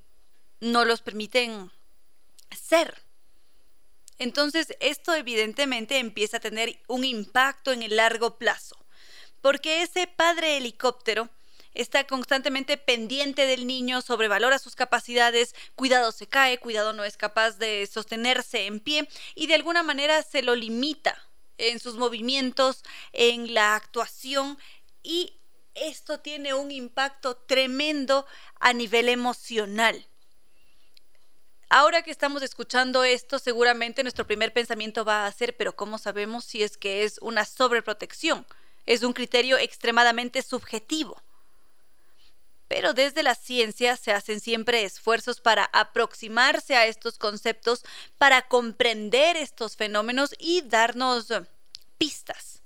no 0.60 0.86
los 0.86 1.02
permiten 1.02 1.72
ser. 2.52 3.02
Entonces, 4.18 4.76
esto 4.80 5.14
evidentemente 5.14 5.98
empieza 5.98 6.38
a 6.38 6.42
tener 6.42 6.80
un 6.88 7.04
impacto 7.04 7.72
en 7.72 7.84
el 7.84 7.96
largo 7.96 8.38
plazo, 8.38 8.78
porque 9.42 9.82
ese 9.82 10.08
padre 10.08 10.58
helicóptero 10.58 11.30
está 11.74 12.06
constantemente 12.06 12.78
pendiente 12.78 13.46
del 13.46 13.66
niño, 13.66 14.02
sobrevalora 14.02 14.60
sus 14.60 14.76
capacidades, 14.76 15.56
cuidado 15.76 16.12
se 16.12 16.28
cae, 16.28 16.58
cuidado 16.58 16.94
no 16.94 17.04
es 17.04 17.18
capaz 17.18 17.58
de 17.58 17.88
sostenerse 17.88 18.66
en 18.66 18.80
pie 18.80 19.08
y 19.36 19.48
de 19.48 19.56
alguna 19.56 19.84
manera 19.84 20.22
se 20.24 20.42
lo 20.42 20.56
limita 20.56 21.18
en 21.58 21.80
sus 21.80 21.96
movimientos, 21.96 22.84
en 23.14 23.54
la 23.54 23.76
actuación 23.76 24.58
y 25.04 25.38
esto 25.74 26.20
tiene 26.20 26.54
un 26.54 26.72
impacto 26.72 27.38
tremendo 27.38 28.26
a 28.60 28.74
nivel 28.74 29.10
emocional. 29.10 30.06
Ahora 31.74 32.02
que 32.02 32.12
estamos 32.12 32.44
escuchando 32.44 33.06
esto, 33.06 33.40
seguramente 33.40 34.04
nuestro 34.04 34.28
primer 34.28 34.52
pensamiento 34.52 35.06
va 35.06 35.26
a 35.26 35.32
ser, 35.32 35.56
pero 35.56 35.74
¿cómo 35.74 35.98
sabemos 36.00 36.44
si 36.44 36.64
es 36.64 36.76
que 36.76 37.06
es 37.06 37.18
una 37.22 37.46
sobreprotección? 37.46 38.46
Es 38.86 39.04
un 39.04 39.14
criterio 39.14 39.58
extremadamente 39.58 40.42
subjetivo. 40.42 41.24
Pero 42.68 42.94
desde 42.94 43.24
la 43.24 43.36
ciencia 43.36 43.96
se 43.96 44.12
hacen 44.12 44.42
siempre 44.42 44.84
esfuerzos 44.84 45.40
para 45.40 45.64
aproximarse 45.72 46.76
a 46.76 46.88
estos 46.88 47.18
conceptos, 47.18 47.86
para 48.18 48.50
comprender 48.50 49.38
estos 49.38 49.78
fenómenos 49.78 50.36
y 50.40 50.64
darnos 50.64 51.30
pistas. 51.98 52.64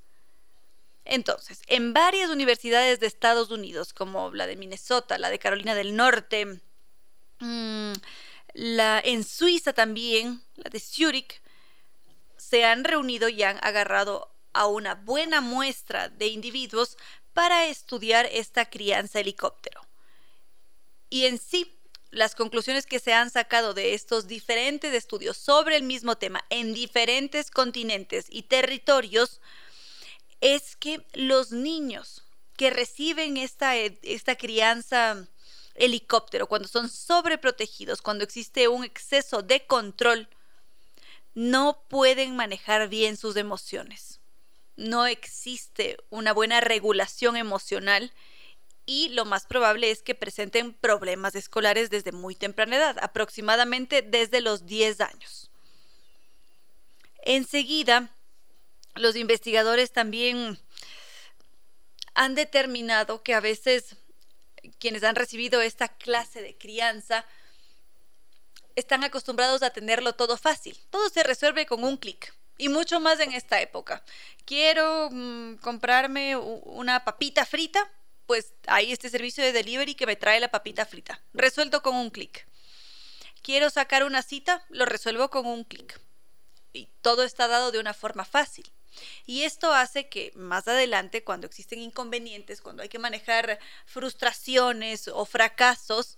Entonces, 1.03 1.61
en 1.67 1.93
varias 1.93 2.31
universidades 2.31 2.99
de 2.99 3.05
Estados 3.05 3.51
Unidos, 3.51 3.93
como 3.93 4.33
la 4.33 4.47
de 4.47 4.55
Minnesota, 4.55 5.19
la 5.19 5.29
de 5.29 5.37
Carolina 5.37 5.75
del 5.75 5.95
Norte, 5.95 6.59
mmm, 7.39 7.93
la, 8.55 9.01
en 9.03 9.25
Suiza 9.25 9.73
también, 9.73 10.41
la 10.55 10.69
de 10.69 10.79
Zurich, 10.79 11.41
se 12.37 12.63
han 12.63 12.85
reunido 12.85 13.27
y 13.27 13.43
han 13.43 13.59
agarrado 13.61 14.31
a 14.53 14.67
una 14.67 14.95
buena 14.95 15.41
muestra 15.41 16.07
de 16.07 16.27
individuos 16.27 16.97
para 17.33 17.67
estudiar 17.67 18.27
esta 18.31 18.69
crianza 18.69 19.19
helicóptero. 19.19 19.81
Y 21.09 21.25
en 21.25 21.37
sí, 21.37 21.77
las 22.11 22.33
conclusiones 22.33 22.85
que 22.85 22.99
se 22.99 23.11
han 23.11 23.29
sacado 23.29 23.73
de 23.73 23.93
estos 23.93 24.25
diferentes 24.25 24.93
estudios 24.93 25.35
sobre 25.35 25.75
el 25.75 25.83
mismo 25.83 26.15
tema 26.15 26.45
en 26.49 26.73
diferentes 26.73 27.51
continentes 27.51 28.27
y 28.29 28.43
territorios 28.43 29.41
es 30.39 30.77
que 30.77 31.05
los 31.13 31.51
niños 31.51 32.23
que 32.55 32.69
reciben 32.69 33.35
esta, 33.35 33.75
esta 33.75 34.37
crianza 34.37 35.27
helicóptero, 35.75 36.47
cuando 36.47 36.67
son 36.67 36.89
sobreprotegidos, 36.89 38.01
cuando 38.01 38.23
existe 38.23 38.67
un 38.67 38.83
exceso 38.83 39.41
de 39.41 39.65
control, 39.65 40.29
no 41.33 41.83
pueden 41.89 42.35
manejar 42.35 42.87
bien 42.87 43.17
sus 43.17 43.35
emociones. 43.35 44.19
No 44.77 45.05
existe 45.05 45.97
una 46.09 46.33
buena 46.33 46.61
regulación 46.61 47.37
emocional 47.37 48.11
y 48.85 49.09
lo 49.09 49.25
más 49.25 49.45
probable 49.45 49.91
es 49.91 50.01
que 50.01 50.15
presenten 50.15 50.73
problemas 50.73 51.35
escolares 51.35 51.89
desde 51.89 52.11
muy 52.11 52.35
temprana 52.35 52.77
edad, 52.77 52.97
aproximadamente 53.01 54.01
desde 54.01 54.41
los 54.41 54.65
10 54.65 55.01
años. 55.01 55.49
Enseguida, 57.23 58.09
los 58.93 59.15
investigadores 59.15 59.91
también 59.91 60.59
han 62.13 62.35
determinado 62.35 63.23
que 63.23 63.33
a 63.33 63.39
veces 63.39 63.97
quienes 64.79 65.03
han 65.03 65.15
recibido 65.15 65.61
esta 65.61 65.87
clase 65.87 66.41
de 66.41 66.57
crianza 66.57 67.25
están 68.75 69.03
acostumbrados 69.03 69.63
a 69.63 69.69
tenerlo 69.69 70.13
todo 70.13 70.37
fácil. 70.37 70.77
Todo 70.89 71.09
se 71.09 71.23
resuelve 71.23 71.65
con 71.65 71.83
un 71.83 71.97
clic. 71.97 72.33
Y 72.57 72.69
mucho 72.69 72.99
más 72.99 73.19
en 73.19 73.33
esta 73.33 73.59
época. 73.61 74.03
Quiero 74.45 75.09
mm, 75.11 75.55
comprarme 75.55 76.37
una 76.37 77.03
papita 77.03 77.45
frita, 77.45 77.91
pues 78.25 78.53
hay 78.67 78.91
este 78.91 79.09
servicio 79.09 79.43
de 79.43 79.51
delivery 79.51 79.95
que 79.95 80.05
me 80.05 80.15
trae 80.15 80.39
la 80.39 80.49
papita 80.49 80.85
frita. 80.85 81.21
Resuelto 81.33 81.81
con 81.81 81.95
un 81.95 82.09
clic. 82.09 82.47
Quiero 83.41 83.69
sacar 83.69 84.03
una 84.03 84.21
cita, 84.21 84.65
lo 84.69 84.85
resuelvo 84.85 85.29
con 85.29 85.45
un 85.45 85.63
clic. 85.63 85.99
Y 86.73 86.89
todo 87.01 87.23
está 87.23 87.47
dado 87.47 87.71
de 87.71 87.79
una 87.79 87.93
forma 87.93 88.25
fácil. 88.25 88.65
Y 89.25 89.43
esto 89.43 89.73
hace 89.73 90.07
que 90.09 90.31
más 90.35 90.67
adelante, 90.67 91.23
cuando 91.23 91.47
existen 91.47 91.79
inconvenientes, 91.79 92.61
cuando 92.61 92.83
hay 92.83 92.89
que 92.89 92.99
manejar 92.99 93.59
frustraciones 93.85 95.07
o 95.07 95.25
fracasos, 95.25 96.17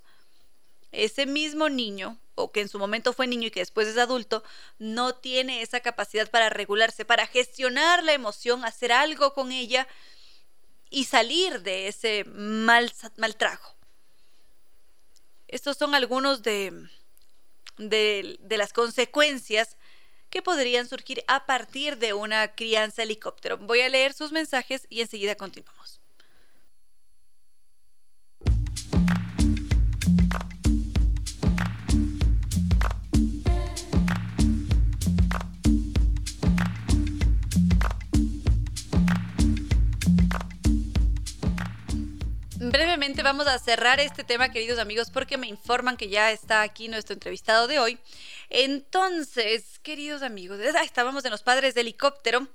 ese 0.91 1.25
mismo 1.25 1.69
niño, 1.69 2.19
o 2.35 2.51
que 2.51 2.61
en 2.61 2.69
su 2.69 2.79
momento 2.79 3.13
fue 3.13 3.27
niño 3.27 3.47
y 3.47 3.51
que 3.51 3.59
después 3.59 3.87
es 3.87 3.97
adulto, 3.97 4.43
no 4.79 5.15
tiene 5.15 5.61
esa 5.61 5.79
capacidad 5.79 6.29
para 6.29 6.49
regularse, 6.49 7.05
para 7.05 7.27
gestionar 7.27 8.03
la 8.03 8.13
emoción, 8.13 8.63
hacer 8.63 8.91
algo 8.91 9.33
con 9.33 9.51
ella 9.51 9.87
y 10.89 11.05
salir 11.05 11.61
de 11.61 11.87
ese 11.87 12.23
mal, 12.25 12.93
mal 13.17 13.35
trago. 13.35 13.75
Estos 15.47 15.77
son 15.77 15.95
algunos 15.95 16.43
de, 16.43 16.89
de, 17.77 18.37
de 18.39 18.57
las 18.57 18.73
consecuencias 18.73 19.77
que 20.29 20.41
podrían 20.41 20.87
surgir 20.87 21.23
a 21.27 21.45
partir 21.45 21.97
de 21.97 22.13
una 22.13 22.55
crianza 22.55 23.03
helicóptero. 23.03 23.57
Voy 23.57 23.81
a 23.81 23.89
leer 23.89 24.13
sus 24.13 24.31
mensajes 24.31 24.87
y 24.89 25.01
enseguida 25.01 25.35
continuamos. 25.35 26.01
Brevemente 42.77 43.23
vamos 43.23 43.47
a 43.47 43.57
cerrar 43.57 43.99
este 43.99 44.23
tema, 44.23 44.51
queridos 44.51 44.77
amigos, 44.77 45.09
porque 45.09 45.39
me 45.39 45.47
informan 45.47 45.97
que 45.97 46.09
ya 46.09 46.31
está 46.31 46.61
aquí 46.61 46.87
nuestro 46.89 47.15
entrevistado 47.15 47.65
de 47.65 47.79
hoy. 47.79 47.97
Entonces, 48.51 49.79
queridos 49.81 50.21
amigos, 50.21 50.59
estábamos 50.83 51.25
en 51.25 51.31
los 51.31 51.41
padres 51.41 51.73
de 51.73 51.81
helicóptero, 51.81 52.47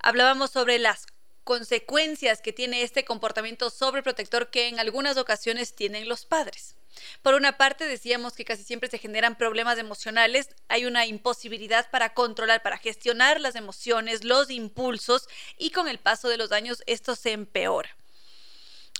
hablábamos 0.00 0.50
sobre 0.50 0.80
las 0.80 1.06
consecuencias 1.44 2.40
que 2.40 2.52
tiene 2.52 2.82
este 2.82 3.04
comportamiento 3.04 3.70
sobreprotector 3.70 4.50
que 4.50 4.66
en 4.66 4.80
algunas 4.80 5.16
ocasiones 5.16 5.76
tienen 5.76 6.08
los 6.08 6.24
padres. 6.24 6.74
Por 7.22 7.34
una 7.34 7.56
parte, 7.56 7.86
decíamos 7.86 8.32
que 8.32 8.44
casi 8.44 8.64
siempre 8.64 8.90
se 8.90 8.98
generan 8.98 9.38
problemas 9.38 9.78
emocionales, 9.78 10.48
hay 10.66 10.84
una 10.84 11.06
imposibilidad 11.06 11.88
para 11.92 12.12
controlar, 12.12 12.60
para 12.64 12.78
gestionar 12.78 13.40
las 13.40 13.54
emociones, 13.54 14.24
los 14.24 14.50
impulsos, 14.50 15.28
y 15.56 15.70
con 15.70 15.86
el 15.86 16.00
paso 16.00 16.28
de 16.28 16.38
los 16.38 16.50
años 16.50 16.82
esto 16.86 17.14
se 17.14 17.30
empeora. 17.30 17.99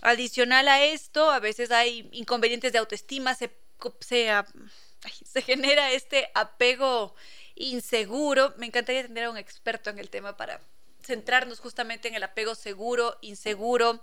Adicional 0.02 0.66
a 0.68 0.82
esto, 0.82 1.30
a 1.30 1.40
veces 1.40 1.70
hay 1.70 2.08
inconvenientes 2.12 2.72
de 2.72 2.78
autoestima, 2.78 3.34
se, 3.34 3.50
se, 5.24 5.42
genera 5.42 5.92
este 5.92 6.30
apego 6.34 7.14
inseguro. 7.54 8.54
Me 8.56 8.66
encantaría 8.66 9.02
tener 9.02 9.24
a 9.24 9.30
un 9.30 9.36
experto 9.36 9.90
en 9.90 9.98
el 9.98 10.08
tema 10.08 10.36
para 10.36 10.60
centrarnos 11.02 11.60
justamente 11.60 12.08
en 12.08 12.14
el 12.14 12.22
apego 12.22 12.54
seguro, 12.54 13.18
inseguro, 13.20 14.02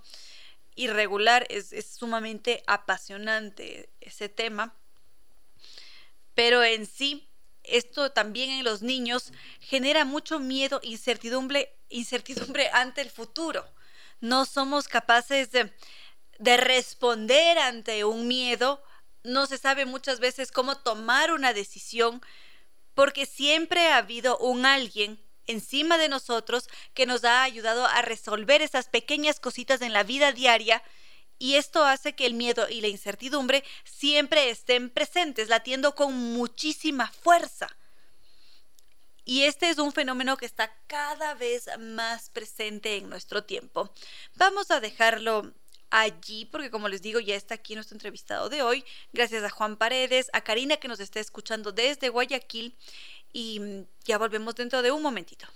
irregular. 0.76 1.46
Es, 1.50 1.72
es 1.72 1.90
sumamente 1.90 2.62
apasionante 2.68 3.88
ese 4.00 4.28
tema. 4.28 4.76
Pero 6.34 6.62
en 6.62 6.86
sí, 6.86 7.28
esto 7.64 8.12
también 8.12 8.50
en 8.50 8.64
los 8.64 8.82
niños 8.82 9.32
genera 9.58 10.04
mucho 10.04 10.38
miedo, 10.38 10.78
incertidumbre, 10.84 11.74
incertidumbre 11.88 12.70
ante 12.72 13.00
el 13.00 13.10
futuro 13.10 13.66
no 14.20 14.44
somos 14.44 14.88
capaces 14.88 15.50
de, 15.50 15.72
responder 16.56 17.58
ante 17.58 18.04
un 18.04 18.28
miedo, 18.28 18.82
no 19.24 19.46
se 19.46 19.58
sabe 19.58 19.84
muchas 19.84 20.20
veces 20.20 20.52
cómo 20.52 20.76
tomar 20.78 21.32
una 21.32 21.52
decisión, 21.52 22.22
porque 22.94 23.26
siempre 23.26 23.88
ha 23.88 23.98
habido 23.98 24.38
un 24.38 24.66
alguien 24.66 25.20
encima 25.46 25.98
de 25.98 26.08
nosotros 26.08 26.68
que 26.94 27.06
nos 27.06 27.24
ha 27.24 27.42
ayudado 27.42 27.86
a 27.86 28.02
resolver 28.02 28.62
esas 28.62 28.88
pequeñas 28.88 29.40
cositas 29.40 29.82
en 29.82 29.92
la 29.92 30.02
vida 30.02 30.32
diaria 30.32 30.82
y 31.38 31.54
esto 31.54 31.84
hace 31.84 32.14
que 32.14 32.26
el 32.26 32.34
miedo 32.34 32.68
y 32.68 32.80
la 32.80 32.88
incertidumbre 32.88 33.64
siempre 33.84 34.50
estén 34.50 34.90
presentes, 34.90 35.48
latiendo 35.48 35.94
con 35.94 36.12
muchísima 36.12 37.10
fuerza. 37.12 37.68
Y 39.28 39.42
este 39.42 39.68
es 39.68 39.76
un 39.76 39.92
fenómeno 39.92 40.38
que 40.38 40.46
está 40.46 40.74
cada 40.86 41.34
vez 41.34 41.68
más 41.78 42.30
presente 42.30 42.96
en 42.96 43.10
nuestro 43.10 43.44
tiempo. 43.44 43.92
Vamos 44.36 44.70
a 44.70 44.80
dejarlo 44.80 45.52
allí, 45.90 46.46
porque 46.46 46.70
como 46.70 46.88
les 46.88 47.02
digo, 47.02 47.20
ya 47.20 47.36
está 47.36 47.56
aquí 47.56 47.74
nuestro 47.74 47.96
entrevistado 47.96 48.48
de 48.48 48.62
hoy. 48.62 48.86
Gracias 49.12 49.44
a 49.44 49.50
Juan 49.50 49.76
Paredes, 49.76 50.30
a 50.32 50.40
Karina 50.40 50.78
que 50.78 50.88
nos 50.88 50.98
está 50.98 51.20
escuchando 51.20 51.72
desde 51.72 52.08
Guayaquil. 52.08 52.74
Y 53.30 53.60
ya 54.04 54.16
volvemos 54.16 54.54
dentro 54.54 54.80
de 54.80 54.92
un 54.92 55.02
momentito. 55.02 55.46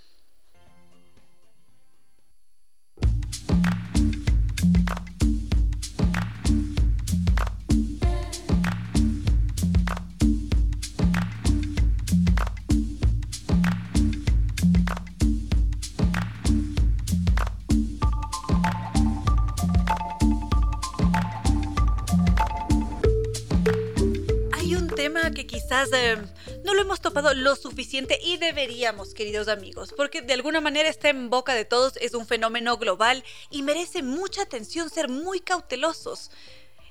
Que 25.35 25.49
quizás 25.49 25.91
eh, 25.93 26.17
no 26.65 26.75
lo 26.75 26.83
hemos 26.83 27.01
topado 27.01 27.35
lo 27.35 27.57
suficiente 27.57 28.21
y 28.23 28.37
deberíamos, 28.37 29.15
queridos 29.15 29.49
amigos, 29.49 29.93
porque 29.97 30.23
de 30.23 30.33
alguna 30.33 30.61
manera 30.61 30.89
está 30.89 31.09
en 31.09 31.29
boca 31.29 31.55
de 31.55 31.65
todos, 31.65 31.97
es 31.97 32.15
un 32.15 32.25
fenómeno 32.25 32.77
global 32.77 33.25
y 33.51 33.63
merece 33.63 34.05
mucha 34.05 34.43
atención 34.43 34.91
ser 34.91 35.09
muy 35.09 35.41
cautelosos. 35.41 36.31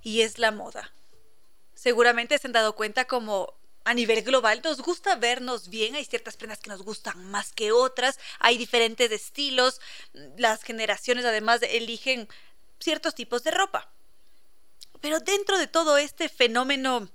Y 0.04 0.22
es 0.22 0.40
la 0.40 0.52
moda. 0.52 0.92
Seguramente 1.74 2.38
se 2.38 2.48
han 2.48 2.54
dado 2.54 2.76
cuenta 2.76 3.06
como 3.06 3.54
a 3.86 3.94
nivel 3.94 4.24
global 4.24 4.62
nos 4.62 4.82
gusta 4.82 5.16
vernos 5.16 5.70
bien, 5.70 5.96
hay 5.96 6.04
ciertas 6.04 6.36
prendas 6.36 6.60
que 6.60 6.70
nos 6.70 6.82
gustan 6.82 7.32
más 7.32 7.54
que 7.54 7.72
otras, 7.72 8.20
hay 8.40 8.58
diferentes 8.58 9.10
estilos, 9.10 9.80
las 10.38 10.64
generaciones 10.64 11.24
además 11.24 11.62
eligen 11.62 12.28
ciertos 12.78 13.16
tipos 13.16 13.44
de 13.44 13.52
ropa. 13.52 13.90
Pero 15.00 15.20
dentro 15.20 15.58
de 15.58 15.68
todo 15.68 15.98
este 15.98 16.28
fenómeno 16.28 17.10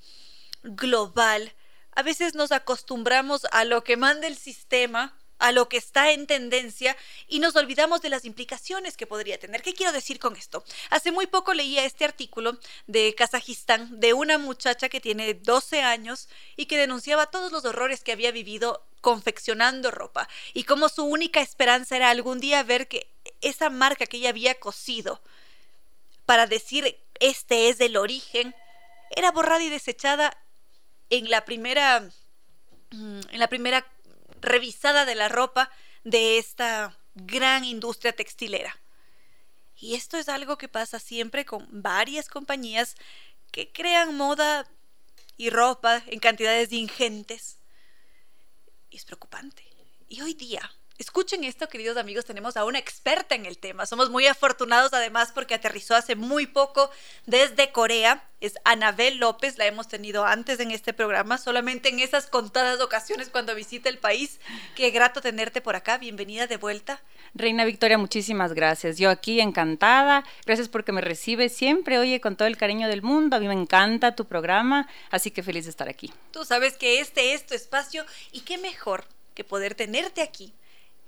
global, 0.66 1.52
a 1.92 2.02
veces 2.02 2.34
nos 2.34 2.52
acostumbramos 2.52 3.46
a 3.52 3.64
lo 3.64 3.82
que 3.82 3.96
manda 3.96 4.26
el 4.26 4.36
sistema, 4.36 5.16
a 5.38 5.52
lo 5.52 5.68
que 5.68 5.76
está 5.76 6.12
en 6.12 6.26
tendencia 6.26 6.96
y 7.28 7.40
nos 7.40 7.56
olvidamos 7.56 8.00
de 8.00 8.08
las 8.08 8.24
implicaciones 8.24 8.96
que 8.96 9.06
podría 9.06 9.38
tener. 9.38 9.62
¿Qué 9.62 9.74
quiero 9.74 9.92
decir 9.92 10.18
con 10.18 10.36
esto? 10.36 10.64
Hace 10.90 11.12
muy 11.12 11.26
poco 11.26 11.54
leía 11.54 11.84
este 11.84 12.04
artículo 12.04 12.58
de 12.86 13.14
Kazajistán 13.14 14.00
de 14.00 14.12
una 14.12 14.38
muchacha 14.38 14.88
que 14.88 15.00
tiene 15.00 15.34
12 15.34 15.82
años 15.82 16.28
y 16.56 16.66
que 16.66 16.78
denunciaba 16.78 17.26
todos 17.26 17.52
los 17.52 17.64
horrores 17.64 18.02
que 18.02 18.12
había 18.12 18.30
vivido 18.30 18.86
confeccionando 19.00 19.90
ropa 19.90 20.28
y 20.52 20.64
cómo 20.64 20.88
su 20.88 21.04
única 21.04 21.40
esperanza 21.40 21.96
era 21.96 22.10
algún 22.10 22.40
día 22.40 22.62
ver 22.62 22.88
que 22.88 23.08
esa 23.40 23.70
marca 23.70 24.06
que 24.06 24.16
ella 24.16 24.30
había 24.30 24.58
cosido 24.58 25.22
para 26.24 26.46
decir 26.46 26.98
este 27.20 27.68
es 27.68 27.80
el 27.80 27.96
origen 27.96 28.54
era 29.10 29.30
borrada 29.30 29.62
y 29.62 29.68
desechada 29.68 30.36
en 31.10 31.30
la 31.30 31.44
primera, 31.44 32.08
mm, 32.90 33.20
en 33.30 33.38
la 33.38 33.48
primera 33.48 33.86
revisada 34.40 35.04
de 35.04 35.14
la 35.14 35.28
ropa 35.28 35.70
de 36.04 36.38
esta 36.38 36.96
gran 37.14 37.64
industria 37.64 38.12
textilera. 38.12 38.78
Y 39.78 39.94
esto 39.94 40.16
es 40.16 40.28
algo 40.28 40.56
que 40.56 40.68
pasa 40.68 40.98
siempre 40.98 41.44
con 41.44 41.66
varias 41.70 42.28
compañías 42.28 42.96
que 43.50 43.72
crean 43.72 44.16
moda 44.16 44.66
y 45.36 45.50
ropa 45.50 46.02
en 46.06 46.18
cantidades 46.18 46.72
ingentes. 46.72 47.58
Y 48.90 48.96
es 48.96 49.04
preocupante. 49.04 49.64
Y 50.08 50.22
hoy 50.22 50.34
día 50.34 50.70
Escuchen 50.98 51.44
esto, 51.44 51.68
queridos 51.68 51.98
amigos, 51.98 52.24
tenemos 52.24 52.56
a 52.56 52.64
una 52.64 52.78
experta 52.78 53.34
en 53.34 53.44
el 53.44 53.58
tema. 53.58 53.84
Somos 53.84 54.08
muy 54.08 54.26
afortunados 54.26 54.94
además 54.94 55.30
porque 55.34 55.52
aterrizó 55.52 55.94
hace 55.94 56.16
muy 56.16 56.46
poco 56.46 56.90
desde 57.26 57.70
Corea. 57.70 58.24
Es 58.40 58.54
Anabel 58.64 59.18
López, 59.18 59.58
la 59.58 59.66
hemos 59.66 59.88
tenido 59.88 60.24
antes 60.24 60.58
en 60.58 60.70
este 60.70 60.94
programa, 60.94 61.36
solamente 61.36 61.90
en 61.90 62.00
esas 62.00 62.28
contadas 62.28 62.80
ocasiones 62.80 63.28
cuando 63.28 63.54
visita 63.54 63.90
el 63.90 63.98
país. 63.98 64.40
Qué 64.74 64.88
grato 64.90 65.20
tenerte 65.20 65.60
por 65.60 65.76
acá. 65.76 65.98
Bienvenida 65.98 66.46
de 66.46 66.56
vuelta. 66.56 67.02
Reina 67.34 67.66
Victoria, 67.66 67.98
muchísimas 67.98 68.54
gracias. 68.54 68.96
Yo 68.96 69.10
aquí 69.10 69.42
encantada. 69.42 70.24
Gracias 70.46 70.70
porque 70.70 70.92
me 70.92 71.02
recibes 71.02 71.54
siempre, 71.54 71.98
oye, 71.98 72.22
con 72.22 72.36
todo 72.36 72.48
el 72.48 72.56
cariño 72.56 72.88
del 72.88 73.02
mundo. 73.02 73.36
A 73.36 73.40
mí 73.40 73.48
me 73.48 73.54
encanta 73.54 74.16
tu 74.16 74.24
programa, 74.24 74.88
así 75.10 75.30
que 75.30 75.42
feliz 75.42 75.64
de 75.64 75.70
estar 75.70 75.90
aquí. 75.90 76.10
Tú 76.30 76.46
sabes 76.46 76.78
que 76.78 77.00
este 77.00 77.34
es 77.34 77.44
tu 77.44 77.54
espacio 77.54 78.06
y 78.32 78.40
qué 78.40 78.56
mejor 78.56 79.04
que 79.34 79.44
poder 79.44 79.74
tenerte 79.74 80.22
aquí 80.22 80.54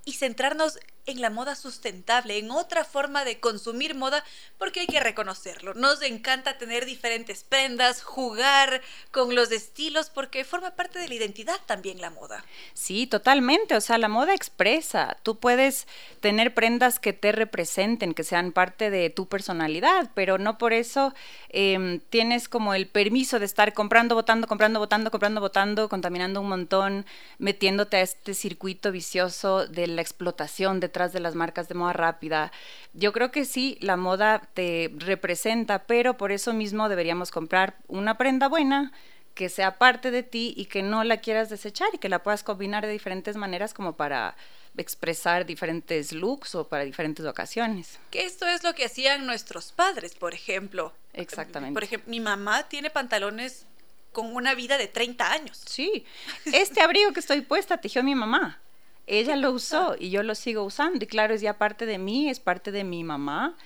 y 0.09 0.13
centrarnos 0.15 0.79
en 1.11 1.21
la 1.21 1.31
moda 1.31 1.55
sustentable, 1.55 2.39
en 2.39 2.51
otra 2.51 2.85
forma 2.85 3.25
de 3.25 3.41
consumir 3.41 3.95
moda, 3.95 4.25
porque 4.59 4.81
hay 4.81 4.87
que 4.87 5.01
reconocerlo. 5.01 5.75
Nos 5.75 6.03
encanta 6.03 6.59
tener 6.59 6.85
diferentes 6.85 7.45
prendas, 7.45 8.03
jugar 8.03 8.83
con 9.11 9.35
los 9.35 9.51
estilos, 9.51 10.11
porque 10.11 10.45
forma 10.45 10.73
parte 10.73 10.99
de 10.99 11.09
la 11.09 11.15
identidad 11.15 11.59
también 11.67 12.01
la 12.01 12.11
moda. 12.11 12.45
Sí, 12.75 13.07
totalmente. 13.07 13.77
O 13.77 13.81
sea, 13.81 13.99
la 13.99 14.09
moda 14.09 14.35
expresa. 14.35 15.17
Tú 15.23 15.39
puedes 15.39 15.87
tener 16.21 16.55
prendas 16.55 16.99
que 16.99 17.13
te 17.13 17.33
representen, 17.33 18.15
que 18.15 18.25
sean 18.25 18.53
parte 18.53 18.91
de 18.91 19.11
tu 19.11 19.27
personalidad, 19.27 20.11
pero 20.15 20.39
no 20.39 20.59
por 20.59 20.73
eso 20.73 21.15
em, 21.49 22.01
tienes 22.11 22.49
como 22.49 22.75
el 22.75 22.87
permiso 22.87 23.39
de 23.39 23.47
estar 23.47 23.73
comprando, 23.73 24.15
votando, 24.15 24.47
comprando, 24.47 24.79
votando, 24.79 25.11
comprando, 25.11 25.89
contaminando 25.89 26.41
un 26.41 26.49
montón, 26.49 27.07
metiéndote 27.39 27.97
a 27.97 28.01
este 28.03 28.35
circuito 28.35 28.93
vicioso 28.93 29.67
de 29.67 29.87
la 29.87 30.03
explotación 30.03 30.81
de 30.81 30.89
de 31.13 31.21
las 31.21 31.35
marcas 31.35 31.69
de 31.69 31.75
moda 31.75 31.93
rápida. 31.93 32.53
Yo 32.93 33.13
creo 33.13 33.31
que 33.31 33.45
sí, 33.45 33.79
la 33.81 33.97
moda 33.97 34.43
te 34.55 34.93
representa, 34.97 35.85
pero 35.85 36.17
por 36.17 36.33
eso 36.33 36.53
mismo 36.53 36.89
deberíamos 36.89 37.31
comprar 37.31 37.77
una 37.87 38.19
prenda 38.19 38.49
buena 38.49 38.93
que 39.35 39.49
sea 39.49 39.79
parte 39.79 40.11
de 40.11 40.25
ti 40.25 40.53
y 40.57 40.65
que 40.65 40.83
no 40.83 41.05
la 41.05 41.19
quieras 41.19 41.49
desechar 41.49 41.89
y 41.93 41.99
que 41.99 42.09
la 42.09 42.25
puedas 42.25 42.43
combinar 42.43 42.85
de 42.85 42.91
diferentes 42.91 43.37
maneras 43.37 43.73
como 43.73 43.97
para 43.97 44.37
expresar 44.77 45.47
diferentes 45.47 46.13
looks 46.13 46.57
o 46.57 46.67
para 46.67 46.85
diferentes 46.85 47.25
ocasiones. 47.25 48.01
Que 48.11 48.25
esto 48.25 48.47
es 48.47 48.65
lo 48.65 48.75
que 48.75 48.85
hacían 48.85 49.27
nuestros 49.27 49.71
padres, 49.71 50.17
por 50.17 50.35
ejemplo. 50.35 50.93
Exactamente. 51.13 51.75
Por 51.75 51.85
ejemplo, 51.85 52.11
mi 52.11 52.19
mamá 52.19 52.69
tiene 52.69 52.91
pantalones 52.91 53.67
con 54.13 54.35
una 54.35 54.55
vida 54.55 54.77
de 54.77 54.89
30 54.89 55.31
años. 55.31 55.63
Sí, 55.67 56.05
este 56.47 56.81
abrigo 56.81 57.13
que 57.13 57.21
estoy 57.21 57.43
puesta 57.43 57.81
tejió 57.81 58.03
mi 58.03 58.17
mamá 58.17 58.61
ella 59.09 59.37
lo 59.37 59.51
usó 59.51 59.97
y 59.99 60.11
yo 60.11 60.23
lo 60.23 60.35
sigo 60.35 60.63
usando. 60.63 61.05
Y 61.05 61.09
claro, 61.09 61.35
es 61.35 61.41
ya 61.41 61.59
parte 61.59 61.87
de 61.87 61.99
mí, 61.99 62.29
es 62.29 62.41
parte 62.41 62.71
de 62.71 62.85
mi 62.85 63.05
mamá 63.05 63.57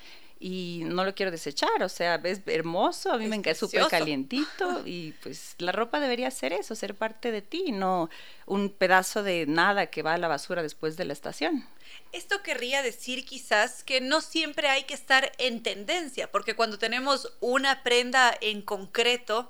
y 0.42 0.82
no 0.86 1.04
lo 1.04 1.14
quiero 1.14 1.30
desechar, 1.30 1.84
o 1.84 1.88
sea, 1.88 2.16
es 2.24 2.40
hermoso, 2.46 3.12
a 3.12 3.16
mí 3.16 3.28
me 3.28 3.36
encanta 3.36 3.56
súper 3.56 3.86
calientito 3.86 4.82
y 4.84 5.12
pues 5.22 5.54
la 5.58 5.70
ropa 5.70 6.00
debería 6.00 6.32
ser 6.32 6.52
eso, 6.52 6.74
ser 6.74 6.96
parte 6.96 7.30
de 7.30 7.42
ti, 7.42 7.70
no 7.70 8.10
un 8.46 8.70
pedazo 8.70 9.22
de 9.22 9.46
nada 9.46 9.86
que 9.86 10.02
va 10.02 10.14
a 10.14 10.18
la 10.18 10.26
basura 10.26 10.60
después 10.60 10.96
de 10.96 11.04
la 11.04 11.12
estación. 11.12 11.64
Esto 12.10 12.42
querría 12.42 12.82
decir 12.82 13.24
quizás 13.24 13.84
que 13.84 14.00
no 14.00 14.20
siempre 14.20 14.68
hay 14.68 14.82
que 14.82 14.94
estar 14.94 15.30
en 15.38 15.62
tendencia, 15.62 16.28
porque 16.32 16.56
cuando 16.56 16.76
tenemos 16.76 17.32
una 17.40 17.84
prenda 17.84 18.36
en 18.40 18.62
concreto, 18.62 19.48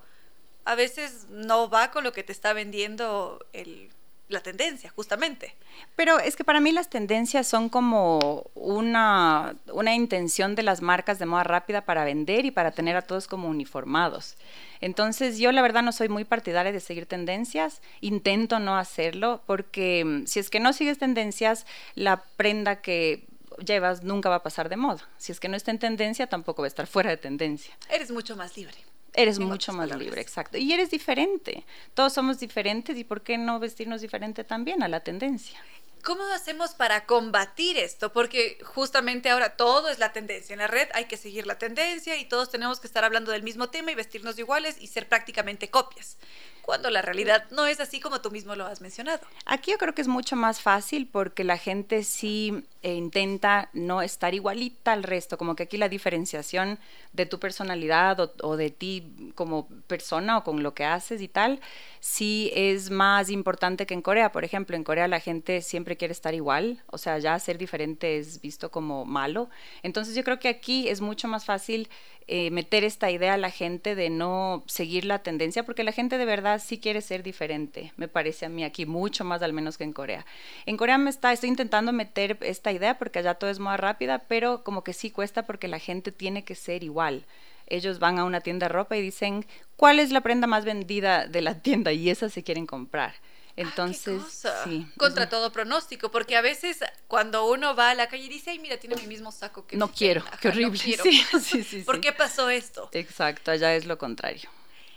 a 0.66 0.74
veces 0.74 1.26
no 1.30 1.70
va 1.70 1.90
con 1.90 2.04
lo 2.04 2.12
que 2.12 2.22
te 2.22 2.32
está 2.32 2.52
vendiendo 2.52 3.44
el 3.54 3.90
la 4.28 4.40
tendencia, 4.40 4.90
justamente. 4.90 5.54
Pero 5.96 6.18
es 6.18 6.36
que 6.36 6.44
para 6.44 6.60
mí 6.60 6.72
las 6.72 6.88
tendencias 6.88 7.46
son 7.46 7.68
como 7.68 8.50
una, 8.54 9.54
una 9.72 9.94
intención 9.94 10.54
de 10.54 10.62
las 10.62 10.80
marcas 10.80 11.18
de 11.18 11.26
moda 11.26 11.44
rápida 11.44 11.84
para 11.84 12.04
vender 12.04 12.44
y 12.44 12.50
para 12.50 12.70
tener 12.70 12.96
a 12.96 13.02
todos 13.02 13.28
como 13.28 13.48
uniformados. 13.48 14.36
Entonces 14.80 15.38
yo 15.38 15.52
la 15.52 15.62
verdad 15.62 15.82
no 15.82 15.92
soy 15.92 16.08
muy 16.08 16.24
partidaria 16.24 16.72
de 16.72 16.80
seguir 16.80 17.06
tendencias, 17.06 17.82
intento 18.00 18.58
no 18.58 18.76
hacerlo 18.76 19.42
porque 19.46 20.04
mm, 20.04 20.26
si 20.26 20.40
es 20.40 20.50
que 20.50 20.60
no 20.60 20.72
sigues 20.72 20.98
tendencias, 20.98 21.66
la 21.94 22.24
prenda 22.36 22.80
que 22.80 23.26
llevas 23.64 24.02
nunca 24.02 24.28
va 24.28 24.36
a 24.36 24.42
pasar 24.42 24.68
de 24.68 24.76
moda. 24.76 25.08
Si 25.18 25.32
es 25.32 25.40
que 25.40 25.48
no 25.48 25.56
está 25.56 25.70
en 25.70 25.78
tendencia, 25.78 26.26
tampoco 26.26 26.62
va 26.62 26.66
a 26.66 26.68
estar 26.68 26.86
fuera 26.88 27.10
de 27.10 27.16
tendencia. 27.16 27.76
Eres 27.90 28.10
mucho 28.10 28.36
más 28.36 28.56
libre. 28.56 28.76
Eres 29.14 29.38
mucho 29.38 29.72
más 29.72 29.94
libre, 29.96 30.20
exacto. 30.20 30.56
Y 30.56 30.72
eres 30.72 30.90
diferente. 30.90 31.64
Todos 31.94 32.14
somos 32.14 32.40
diferentes 32.40 32.96
y 32.96 33.04
¿por 33.04 33.22
qué 33.22 33.36
no 33.36 33.58
vestirnos 33.58 34.00
diferente 34.00 34.42
también 34.44 34.82
a 34.82 34.88
la 34.88 35.00
tendencia? 35.00 35.60
¿Cómo 36.02 36.24
hacemos 36.34 36.72
para 36.72 37.06
combatir 37.06 37.78
esto? 37.78 38.12
Porque 38.12 38.58
justamente 38.64 39.30
ahora 39.30 39.56
todo 39.56 39.88
es 39.88 40.00
la 40.00 40.12
tendencia. 40.12 40.52
En 40.52 40.58
la 40.58 40.66
red 40.66 40.88
hay 40.94 41.04
que 41.04 41.16
seguir 41.16 41.46
la 41.46 41.58
tendencia 41.58 42.16
y 42.16 42.24
todos 42.24 42.50
tenemos 42.50 42.80
que 42.80 42.88
estar 42.88 43.04
hablando 43.04 43.30
del 43.30 43.44
mismo 43.44 43.70
tema 43.70 43.92
y 43.92 43.94
vestirnos 43.94 44.36
iguales 44.36 44.76
y 44.80 44.88
ser 44.88 45.08
prácticamente 45.08 45.70
copias 45.70 46.16
cuando 46.62 46.90
la 46.90 47.02
realidad 47.02 47.44
no 47.50 47.66
es 47.66 47.80
así 47.80 48.00
como 48.00 48.20
tú 48.20 48.30
mismo 48.30 48.54
lo 48.54 48.64
has 48.64 48.80
mencionado. 48.80 49.20
Aquí 49.44 49.72
yo 49.72 49.78
creo 49.78 49.94
que 49.94 50.00
es 50.00 50.08
mucho 50.08 50.36
más 50.36 50.60
fácil 50.60 51.08
porque 51.10 51.44
la 51.44 51.58
gente 51.58 52.04
sí 52.04 52.64
eh, 52.82 52.94
intenta 52.94 53.68
no 53.72 54.00
estar 54.00 54.32
igualita 54.32 54.92
al 54.92 55.02
resto, 55.02 55.36
como 55.36 55.56
que 55.56 55.64
aquí 55.64 55.76
la 55.76 55.88
diferenciación 55.88 56.78
de 57.12 57.26
tu 57.26 57.38
personalidad 57.38 58.20
o, 58.20 58.32
o, 58.42 58.56
de 58.56 58.70
ti 58.70 59.32
como 59.34 59.68
persona 59.86 60.38
o 60.38 60.44
con 60.44 60.62
lo 60.62 60.72
que 60.72 60.84
haces 60.84 61.20
y 61.20 61.28
tal, 61.28 61.60
sí 62.00 62.50
es 62.54 62.90
más 62.90 63.28
importante 63.28 63.84
que 63.84 63.94
en 63.94 64.02
Corea. 64.02 64.32
Por 64.32 64.44
ejemplo, 64.44 64.76
en 64.76 64.84
Corea 64.84 65.08
la 65.08 65.20
gente 65.20 65.62
siempre 65.62 65.91
quiere 65.96 66.12
estar 66.12 66.34
igual, 66.34 66.82
o 66.86 66.98
sea, 66.98 67.18
ya 67.18 67.38
ser 67.38 67.58
diferente 67.58 68.18
es 68.18 68.40
visto 68.40 68.70
como 68.70 69.04
malo. 69.04 69.48
Entonces 69.82 70.14
yo 70.14 70.24
creo 70.24 70.38
que 70.38 70.48
aquí 70.48 70.88
es 70.88 71.00
mucho 71.00 71.28
más 71.28 71.44
fácil 71.44 71.88
eh, 72.28 72.50
meter 72.50 72.84
esta 72.84 73.10
idea 73.10 73.34
a 73.34 73.36
la 73.36 73.50
gente 73.50 73.94
de 73.94 74.10
no 74.10 74.62
seguir 74.66 75.04
la 75.04 75.20
tendencia, 75.20 75.64
porque 75.64 75.84
la 75.84 75.92
gente 75.92 76.18
de 76.18 76.24
verdad 76.24 76.60
sí 76.64 76.78
quiere 76.78 77.00
ser 77.00 77.22
diferente, 77.22 77.92
me 77.96 78.08
parece 78.08 78.46
a 78.46 78.48
mí 78.48 78.64
aquí, 78.64 78.86
mucho 78.86 79.24
más 79.24 79.42
al 79.42 79.52
menos 79.52 79.78
que 79.78 79.84
en 79.84 79.92
Corea. 79.92 80.24
En 80.66 80.76
Corea 80.76 80.98
me 80.98 81.10
está, 81.10 81.32
estoy 81.32 81.48
intentando 81.48 81.92
meter 81.92 82.38
esta 82.40 82.72
idea 82.72 82.98
porque 82.98 83.18
allá 83.18 83.34
todo 83.34 83.50
es 83.50 83.58
más 83.58 83.78
rápida, 83.80 84.20
pero 84.28 84.64
como 84.64 84.84
que 84.84 84.92
sí 84.92 85.10
cuesta 85.10 85.46
porque 85.46 85.68
la 85.68 85.78
gente 85.78 86.12
tiene 86.12 86.44
que 86.44 86.54
ser 86.54 86.84
igual 86.84 87.24
ellos 87.72 87.98
van 87.98 88.18
a 88.18 88.24
una 88.24 88.40
tienda 88.40 88.66
de 88.68 88.72
ropa 88.72 88.96
y 88.96 89.02
dicen, 89.02 89.46
¿cuál 89.76 89.98
es 89.98 90.12
la 90.12 90.20
prenda 90.20 90.46
más 90.46 90.64
vendida 90.64 91.26
de 91.26 91.40
la 91.40 91.54
tienda? 91.62 91.92
Y 91.92 92.10
esa 92.10 92.28
se 92.28 92.42
quieren 92.42 92.66
comprar. 92.66 93.14
Entonces, 93.56 94.22
sí. 94.64 94.86
Contra 94.96 95.28
todo 95.28 95.52
pronóstico, 95.52 96.10
porque 96.10 96.36
a 96.36 96.40
veces 96.40 96.78
cuando 97.06 97.46
uno 97.50 97.76
va 97.76 97.90
a 97.90 97.94
la 97.94 98.08
calle 98.08 98.24
y 98.24 98.28
dice, 98.28 98.50
ay, 98.50 98.58
mira, 98.58 98.78
tiene 98.78 98.96
mi 98.96 99.06
mismo 99.06 99.30
saco 99.30 99.66
que... 99.66 99.76
No 99.76 99.92
quiero, 99.92 100.24
qué 100.40 100.48
horrible. 100.48 100.78
Sí, 101.02 101.24
sí, 101.40 101.62
sí, 101.62 101.82
¿Por 101.82 102.00
qué 102.00 102.12
pasó 102.12 102.48
esto? 102.48 102.88
Exacto, 102.92 103.50
allá 103.50 103.74
es 103.74 103.84
lo 103.84 103.98
contrario. 103.98 104.48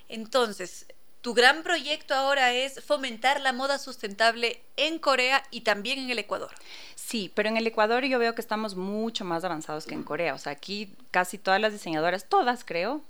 Entonces, 0.07 0.85
tu 1.21 1.33
gran 1.33 1.63
proyecto 1.63 2.13
ahora 2.13 2.53
es 2.53 2.83
fomentar 2.83 3.41
la 3.41 3.51
moda 3.51 3.79
sustentable 3.79 4.61
en 4.77 4.99
Corea 4.99 5.43
y 5.49 5.61
también 5.61 5.97
en 5.97 6.09
el 6.11 6.19
Ecuador. 6.19 6.51
Sí, 6.95 7.31
pero 7.33 7.49
en 7.49 7.57
el 7.57 7.65
Ecuador 7.65 8.05
yo 8.05 8.19
veo 8.19 8.35
que 8.35 8.41
estamos 8.41 8.75
mucho 8.75 9.25
más 9.25 9.43
avanzados 9.43 9.85
que 9.85 9.95
en 9.95 10.03
Corea. 10.03 10.33
O 10.33 10.37
sea, 10.37 10.51
aquí 10.51 10.93
casi 11.11 11.37
todas 11.37 11.59
las 11.59 11.73
diseñadoras, 11.73 12.29
todas 12.29 12.63
creo, 12.63 13.01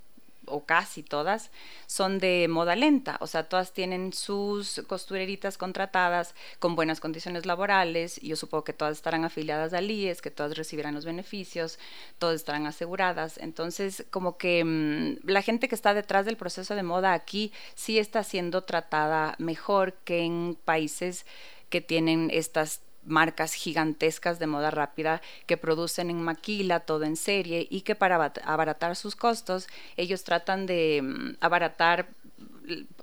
o 0.47 0.65
casi 0.65 1.03
todas, 1.03 1.51
son 1.87 2.19
de 2.19 2.47
moda 2.47 2.75
lenta, 2.75 3.17
o 3.21 3.27
sea, 3.27 3.43
todas 3.43 3.73
tienen 3.73 4.13
sus 4.13 4.81
costureritas 4.87 5.57
contratadas 5.57 6.35
con 6.59 6.75
buenas 6.75 6.99
condiciones 6.99 7.45
laborales, 7.45 8.19
yo 8.21 8.35
supongo 8.35 8.63
que 8.63 8.73
todas 8.73 8.97
estarán 8.97 9.25
afiliadas 9.25 9.73
al 9.73 9.89
IES, 9.89 10.21
que 10.21 10.31
todas 10.31 10.57
recibirán 10.57 10.95
los 10.95 11.05
beneficios, 11.05 11.79
todas 12.19 12.35
estarán 12.35 12.65
aseguradas, 12.65 13.37
entonces 13.37 14.05
como 14.09 14.37
que 14.37 14.63
mm, 14.63 15.27
la 15.29 15.41
gente 15.41 15.67
que 15.67 15.75
está 15.75 15.93
detrás 15.93 16.25
del 16.25 16.37
proceso 16.37 16.75
de 16.75 16.83
moda 16.83 17.13
aquí 17.13 17.51
sí 17.75 17.99
está 17.99 18.23
siendo 18.23 18.63
tratada 18.63 19.35
mejor 19.37 19.93
que 20.03 20.19
en 20.19 20.57
países 20.65 21.25
que 21.69 21.81
tienen 21.81 22.29
estas 22.31 22.81
marcas 23.05 23.53
gigantescas 23.53 24.39
de 24.39 24.47
moda 24.47 24.71
rápida 24.71 25.21
que 25.45 25.57
producen 25.57 26.09
en 26.09 26.21
maquila, 26.21 26.81
todo 26.81 27.03
en 27.03 27.15
serie, 27.15 27.67
y 27.69 27.81
que 27.81 27.95
para 27.95 28.33
abaratar 28.43 28.95
sus 28.95 29.15
costos, 29.15 29.67
ellos 29.97 30.23
tratan 30.23 30.65
de 30.65 31.01
mm, 31.03 31.37
abaratar 31.39 32.07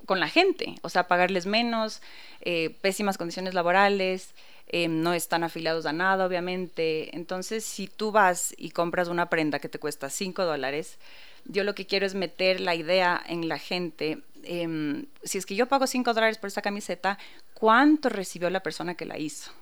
con 0.06 0.20
la 0.20 0.28
gente, 0.28 0.74
o 0.82 0.88
sea, 0.88 1.06
pagarles 1.06 1.46
menos, 1.46 2.02
eh, 2.40 2.76
pésimas 2.80 3.18
condiciones 3.18 3.54
laborales, 3.54 4.34
eh, 4.68 4.88
no 4.88 5.12
están 5.12 5.44
afiliados 5.44 5.86
a 5.86 5.92
nada, 5.92 6.26
obviamente. 6.26 7.14
Entonces, 7.14 7.64
si 7.64 7.86
tú 7.86 8.10
vas 8.10 8.54
y 8.56 8.70
compras 8.70 9.08
una 9.08 9.28
prenda 9.28 9.58
que 9.58 9.68
te 9.68 9.78
cuesta 9.78 10.10
5 10.10 10.44
dólares, 10.44 10.98
yo 11.44 11.64
lo 11.64 11.74
que 11.74 11.86
quiero 11.86 12.06
es 12.06 12.14
meter 12.14 12.60
la 12.60 12.74
idea 12.74 13.22
en 13.26 13.48
la 13.48 13.58
gente. 13.58 14.22
Em, 14.44 15.06
si 15.22 15.38
es 15.38 15.46
que 15.46 15.56
yo 15.56 15.66
pago 15.66 15.86
5 15.86 16.14
dólares 16.14 16.38
por 16.38 16.48
esta 16.48 16.62
camiseta, 16.62 17.18
¿cuánto 17.54 18.08
recibió 18.08 18.50
la 18.50 18.60
persona 18.60 18.94
que 18.94 19.06
la 19.06 19.18
hizo? 19.18 19.52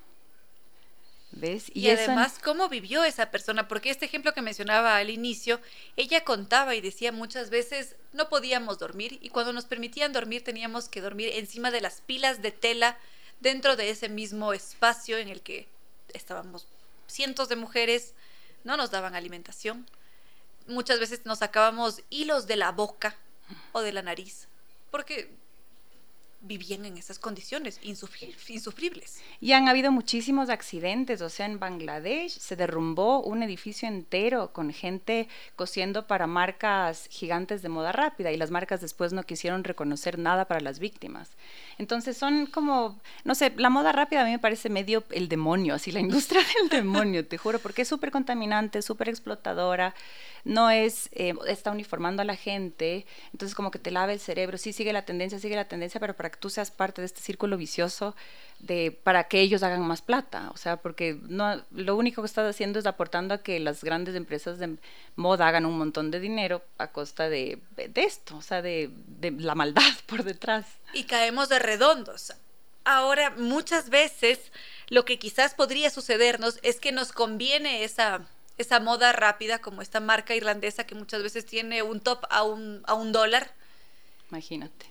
Y, 1.75 1.89
además, 1.91 2.39
¿cómo 2.43 2.69
vivió 2.69 3.05
esa 3.05 3.31
persona? 3.31 3.69
Porque 3.69 3.91
este 3.91 4.05
ejemplo 4.05 4.35
que 4.35 4.43
mencionaba 4.43 4.97
al 4.97 5.11
inicio, 5.11 5.61
ella 5.97 6.25
contaba 6.25 6.75
y 6.75 6.81
decía 6.81 7.13
muchas 7.13 7.51
veces 7.51 7.95
no 8.13 8.29
podíamos 8.29 8.79
dormir 8.79 9.19
y 9.23 9.31
cuando 9.31 9.53
nos 9.53 9.65
permitían 9.65 10.13
dormir 10.13 10.43
teníamos 10.43 10.89
que 10.89 11.01
dormir 11.01 11.31
encima 11.35 11.71
de 11.71 11.81
las 11.81 12.01
pilas 12.01 12.43
de 12.43 12.51
tela 12.51 12.99
dentro 13.41 13.77
de 13.77 13.91
ese 13.91 14.09
mismo 14.09 14.53
espacio 14.53 15.19
en 15.19 15.29
el 15.29 15.41
que 15.41 15.69
estábamos 16.13 16.67
cientos 17.07 17.49
de 17.49 17.57
mujeres, 17.57 18.13
no 18.65 18.77
nos 18.77 18.91
daban 18.91 19.15
alimentación. 19.15 19.87
Muchas 20.67 21.01
veces 21.01 21.25
nos 21.25 21.39
sacábamos 21.39 22.03
hilos 22.11 22.47
de 22.47 22.57
la 22.57 22.73
boca 22.73 23.17
o 23.73 23.81
de 23.81 23.93
la 23.93 24.03
nariz, 24.03 24.47
porque 24.91 25.31
vivían 26.43 26.85
en 26.87 26.97
esas 26.97 27.19
condiciones 27.19 27.81
insufribles. 27.83 29.21
Y 29.41 29.53
han 29.53 29.69
habido 29.69 29.93
muchísimos 29.93 30.49
accidentes, 30.49 31.21
o 31.21 31.29
sea, 31.29 31.47
en 31.47 31.59
Bangladesh 31.59 32.39
se 32.39 32.57
derrumbó 32.57 33.21
un 33.23 33.43
edificio 33.43 33.89
entero 33.89 34.53
con 34.53 34.73
gente 34.73 35.29
cosiendo 35.57 36.07
para 36.07 36.27
marcas 36.27 37.07
gigantes 37.11 37.63
de 37.63 37.69
moda 37.69 37.93
rápida 37.93 38.33
y 38.33 38.37
las 38.37 38.51
marcas 38.51 38.81
después 38.81 39.13
no 39.13 39.25
quisieron 39.25 39.65
reconocer 39.65 40.19
nada 40.19 40.47
para 40.47 40.61
las 40.61 40.79
víctimas. 40.79 41.31
Entonces 41.79 42.17
son 42.17 42.47
como, 42.47 43.01
no 43.25 43.35
sé, 43.35 43.53
la 43.57 43.71
moda 43.71 43.93
rápida 43.93 44.23
a 44.23 44.25
mí 44.25 44.31
me 44.31 44.39
parece 44.39 44.69
medio 44.69 45.05
el 45.11 45.29
demonio, 45.29 45.75
así 45.75 45.93
la 45.93 46.01
industria 46.01 46.43
del 46.61 46.69
demonio, 46.69 47.27
te 47.27 47.39
juro, 47.39 47.59
porque 47.59 47.83
es 47.83 47.89
súper 47.89 48.11
contaminante, 48.11 48.83
súper 48.83 49.09
explotadora, 49.09 49.95
no 50.45 50.71
es, 50.71 51.11
eh, 51.13 51.35
está 51.47 51.71
uniformando 51.71 52.23
a 52.23 52.25
la 52.25 52.37
gente, 52.37 53.07
entonces 53.33 53.55
como 53.55 53.71
que 53.71 53.79
te 53.79 53.91
lava 53.91 54.13
el 54.13 54.21
cerebro, 54.21 54.59
sí 54.59 54.73
sigue 54.73 54.93
la 54.93 55.05
tendencia, 55.05 55.39
sigue 55.39 55.57
la 55.57 55.69
tendencia, 55.69 56.01
pero 56.01 56.15
para 56.15 56.30
que 56.31 56.39
tú 56.39 56.51
seas 56.51 56.71
parte 56.71 57.03
de 57.03 57.07
este 57.07 57.21
círculo 57.21 57.57
vicioso 57.57 58.15
de 58.59 58.93
para 58.93 59.25
que 59.25 59.41
ellos 59.41 59.63
hagan 59.63 59.83
más 59.83 60.03
plata, 60.03 60.51
o 60.53 60.57
sea, 60.57 60.77
porque 60.77 61.19
no 61.23 61.63
lo 61.71 61.97
único 61.97 62.23
que 62.23 62.27
estás 62.27 62.49
haciendo 62.49 62.79
es 62.79 62.87
aportando 62.87 63.35
a 63.35 63.43
que 63.43 63.59
las 63.59 63.83
grandes 63.83 64.15
empresas 64.15 64.59
de 64.59 64.77
moda 65.17 65.49
hagan 65.49 65.65
un 65.67 65.79
montón 65.79 66.11
de 66.11 66.21
dinero 66.21 66.63
a 66.77 66.89
costa 66.89 67.29
de, 67.29 67.59
de 67.77 68.03
esto, 68.03 68.37
o 68.37 68.43
sea, 68.43 68.61
de, 68.61 68.91
de 69.07 69.31
la 69.31 69.55
maldad 69.55 69.93
por 70.07 70.25
detrás. 70.25 70.67
Y 70.93 71.05
caemos 71.05 71.49
de 71.49 71.59
redondos. 71.59 72.35
Ahora, 72.85 73.31
muchas 73.37 73.91
veces 73.91 74.39
lo 74.89 75.05
que 75.05 75.19
quizás 75.19 75.55
podría 75.55 75.91
sucedernos 75.91 76.59
es 76.63 76.81
que 76.81 76.93
nos 76.93 77.13
conviene 77.13 77.85
esa 77.85 78.27
esa 78.61 78.79
moda 78.79 79.13
rápida 79.13 79.59
como 79.59 79.81
esta 79.81 80.01
marca 80.01 80.35
irlandesa 80.35 80.85
que 80.85 80.95
muchas 80.95 81.23
veces 81.23 81.47
tiene 81.47 81.83
un 81.83 82.01
top 82.01 82.27
a 82.29 82.43
un, 82.43 82.83
a 82.87 82.93
un 82.93 83.11
dólar. 83.11 83.51
Imagínate. 84.29 84.90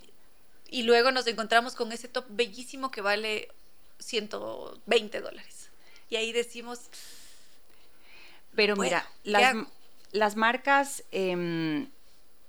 Y 0.69 0.83
luego 0.83 1.11
nos 1.11 1.27
encontramos 1.27 1.75
con 1.75 1.91
ese 1.91 2.07
top 2.07 2.25
bellísimo 2.29 2.91
que 2.91 3.01
vale 3.01 3.49
120 3.99 5.21
dólares. 5.21 5.69
Y 6.09 6.15
ahí 6.15 6.31
decimos... 6.31 6.89
Pero 8.55 8.75
mira, 8.75 9.07
las, 9.23 9.55
las, 10.11 10.35
marcas... 10.35 11.03
Eh, 11.11 11.87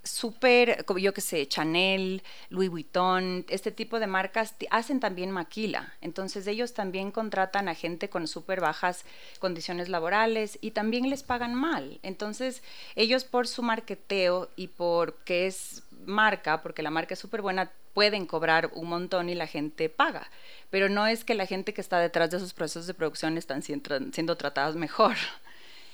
súper, 0.03 0.85
yo 0.99 1.13
que 1.13 1.21
sé, 1.21 1.47
Chanel, 1.47 2.23
Louis 2.49 2.71
Vuitton, 2.71 3.45
este 3.49 3.71
tipo 3.71 4.01
de 4.01 4.07
marcas 4.07 4.55
hacen 4.71 5.01
también 5.01 5.31
maquila. 5.31 5.93
Entonces 6.01 6.47
ellos 6.47 6.73
también 6.75 7.11
contratan 7.11 7.69
a 7.69 7.75
gente 7.75 8.09
con 8.09 8.27
súper 8.27 8.61
bajas 8.61 9.05
condiciones 9.39 9.89
laborales 9.89 10.59
y 10.61 10.71
también 10.71 11.11
les 11.11 11.23
pagan 11.23 11.55
mal. 11.55 12.01
Entonces 12.03 12.63
ellos 12.97 13.25
por 13.25 13.47
su 13.47 13.63
marketeo 13.63 14.49
y 14.57 14.69
porque 14.69 15.47
es 15.47 15.83
marca, 16.07 16.63
porque 16.63 16.83
la 16.83 16.91
marca 16.91 17.15
es 17.15 17.21
súper 17.21 17.43
buena, 17.43 17.71
pueden 17.93 18.27
cobrar 18.27 18.71
un 18.75 18.89
montón 18.89 19.29
y 19.29 19.35
la 19.35 19.47
gente 19.47 19.89
paga. 19.89 20.31
Pero 20.71 20.89
no 20.89 21.07
es 21.07 21.25
que 21.25 21.35
la 21.35 21.47
gente 21.47 21.75
que 21.75 21.81
está 21.81 21.99
detrás 21.99 22.31
de 22.31 22.37
esos 22.37 22.55
procesos 22.55 22.87
de 22.87 22.95
producción 22.95 23.37
están 23.37 23.63
siendo 23.63 24.37
tratadas 24.37 24.77
mejor. 24.77 25.17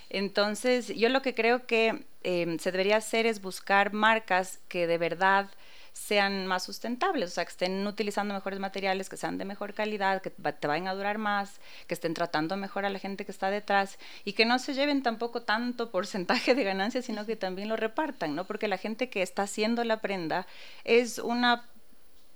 Entonces, 0.09 0.88
yo 0.88 1.09
lo 1.09 1.22
que 1.22 1.34
creo 1.34 1.66
que 1.66 2.05
em, 2.22 2.59
se 2.59 2.72
debería 2.72 2.97
hacer 2.97 3.26
es 3.26 3.40
buscar 3.40 3.92
marcas 3.92 4.61
que 4.68 4.86
de 4.86 4.99
verdad 4.99 5.51
sean 5.92 6.47
más 6.47 6.62
sustentables, 6.62 7.30
o 7.30 7.34
sea, 7.34 7.44
que 7.47 7.51
estén 7.51 7.86
utilizando 7.86 8.34
mejores 8.34 8.61
materiales, 8.61 9.09
que 9.09 9.16
sean 9.16 9.38
de 9.38 9.47
mejor 9.47 9.72
calidad, 9.72 10.20
que 10.20 10.28
te 10.30 10.68
vayan 10.68 10.88
a 10.88 10.94
durar 10.94 11.16
más, 11.16 11.59
que 11.86 11.94
estén 11.94 12.12
tratando 12.12 12.57
mejor 12.59 12.84
a 12.84 12.90
la 12.90 12.99
gente 12.99 13.24
que 13.24 13.32
está 13.32 13.51
detrás 13.51 13.99
y 14.22 14.34
que 14.34 14.44
no 14.44 14.59
se 14.59 14.74
lleven 14.74 15.03
tampoco 15.03 15.42
tanto 15.42 15.90
porcentaje 15.90 16.55
de 16.55 16.64
ganancias, 16.64 17.07
sino 17.07 17.24
que 17.24 17.34
también 17.34 17.70
lo 17.70 17.76
repartan, 17.76 18.34
¿no? 18.34 18.44
Porque 18.44 18.68
la 18.68 18.76
gente 18.76 19.09
que 19.09 19.22
está 19.22 19.42
haciendo 19.44 19.84
la 19.84 20.03
prenda 20.03 20.47
es 20.84 21.18
una 21.18 21.64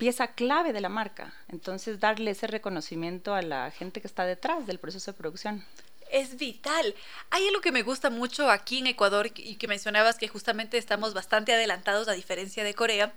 pieza 0.01 0.29
clave 0.29 0.73
de 0.73 0.81
la 0.81 0.89
marca. 0.89 1.35
Entonces, 1.49 2.01
darle 2.01 2.31
ese 2.31 2.47
reconocimiento 2.47 3.35
a 3.35 3.43
la 3.43 3.71
gente 3.71 4.01
que 4.01 4.07
está 4.07 4.25
detrás 4.25 4.67
del 4.67 4.79
proceso 4.79 5.13
de 5.13 5.19
producción 5.19 5.65
es 6.11 6.39
vital. 6.39 6.95
Hay 7.29 7.47
algo 7.47 7.61
que 7.61 7.71
me 7.71 7.83
gusta 7.83 8.11
mucho 8.11 8.51
aquí 8.51 8.79
en 8.79 8.89
Ecuador 8.89 9.31
y 9.37 9.57
que 9.57 9.69
mencionabas 9.69 10.17
que 10.17 10.27
justamente 10.27 10.79
estamos 10.79 11.15
bastante 11.15 11.53
adelantados 11.53 12.09
a 12.09 12.13
diferencia 12.13 12.65
de 12.65 12.75
Corea, 12.75 13.13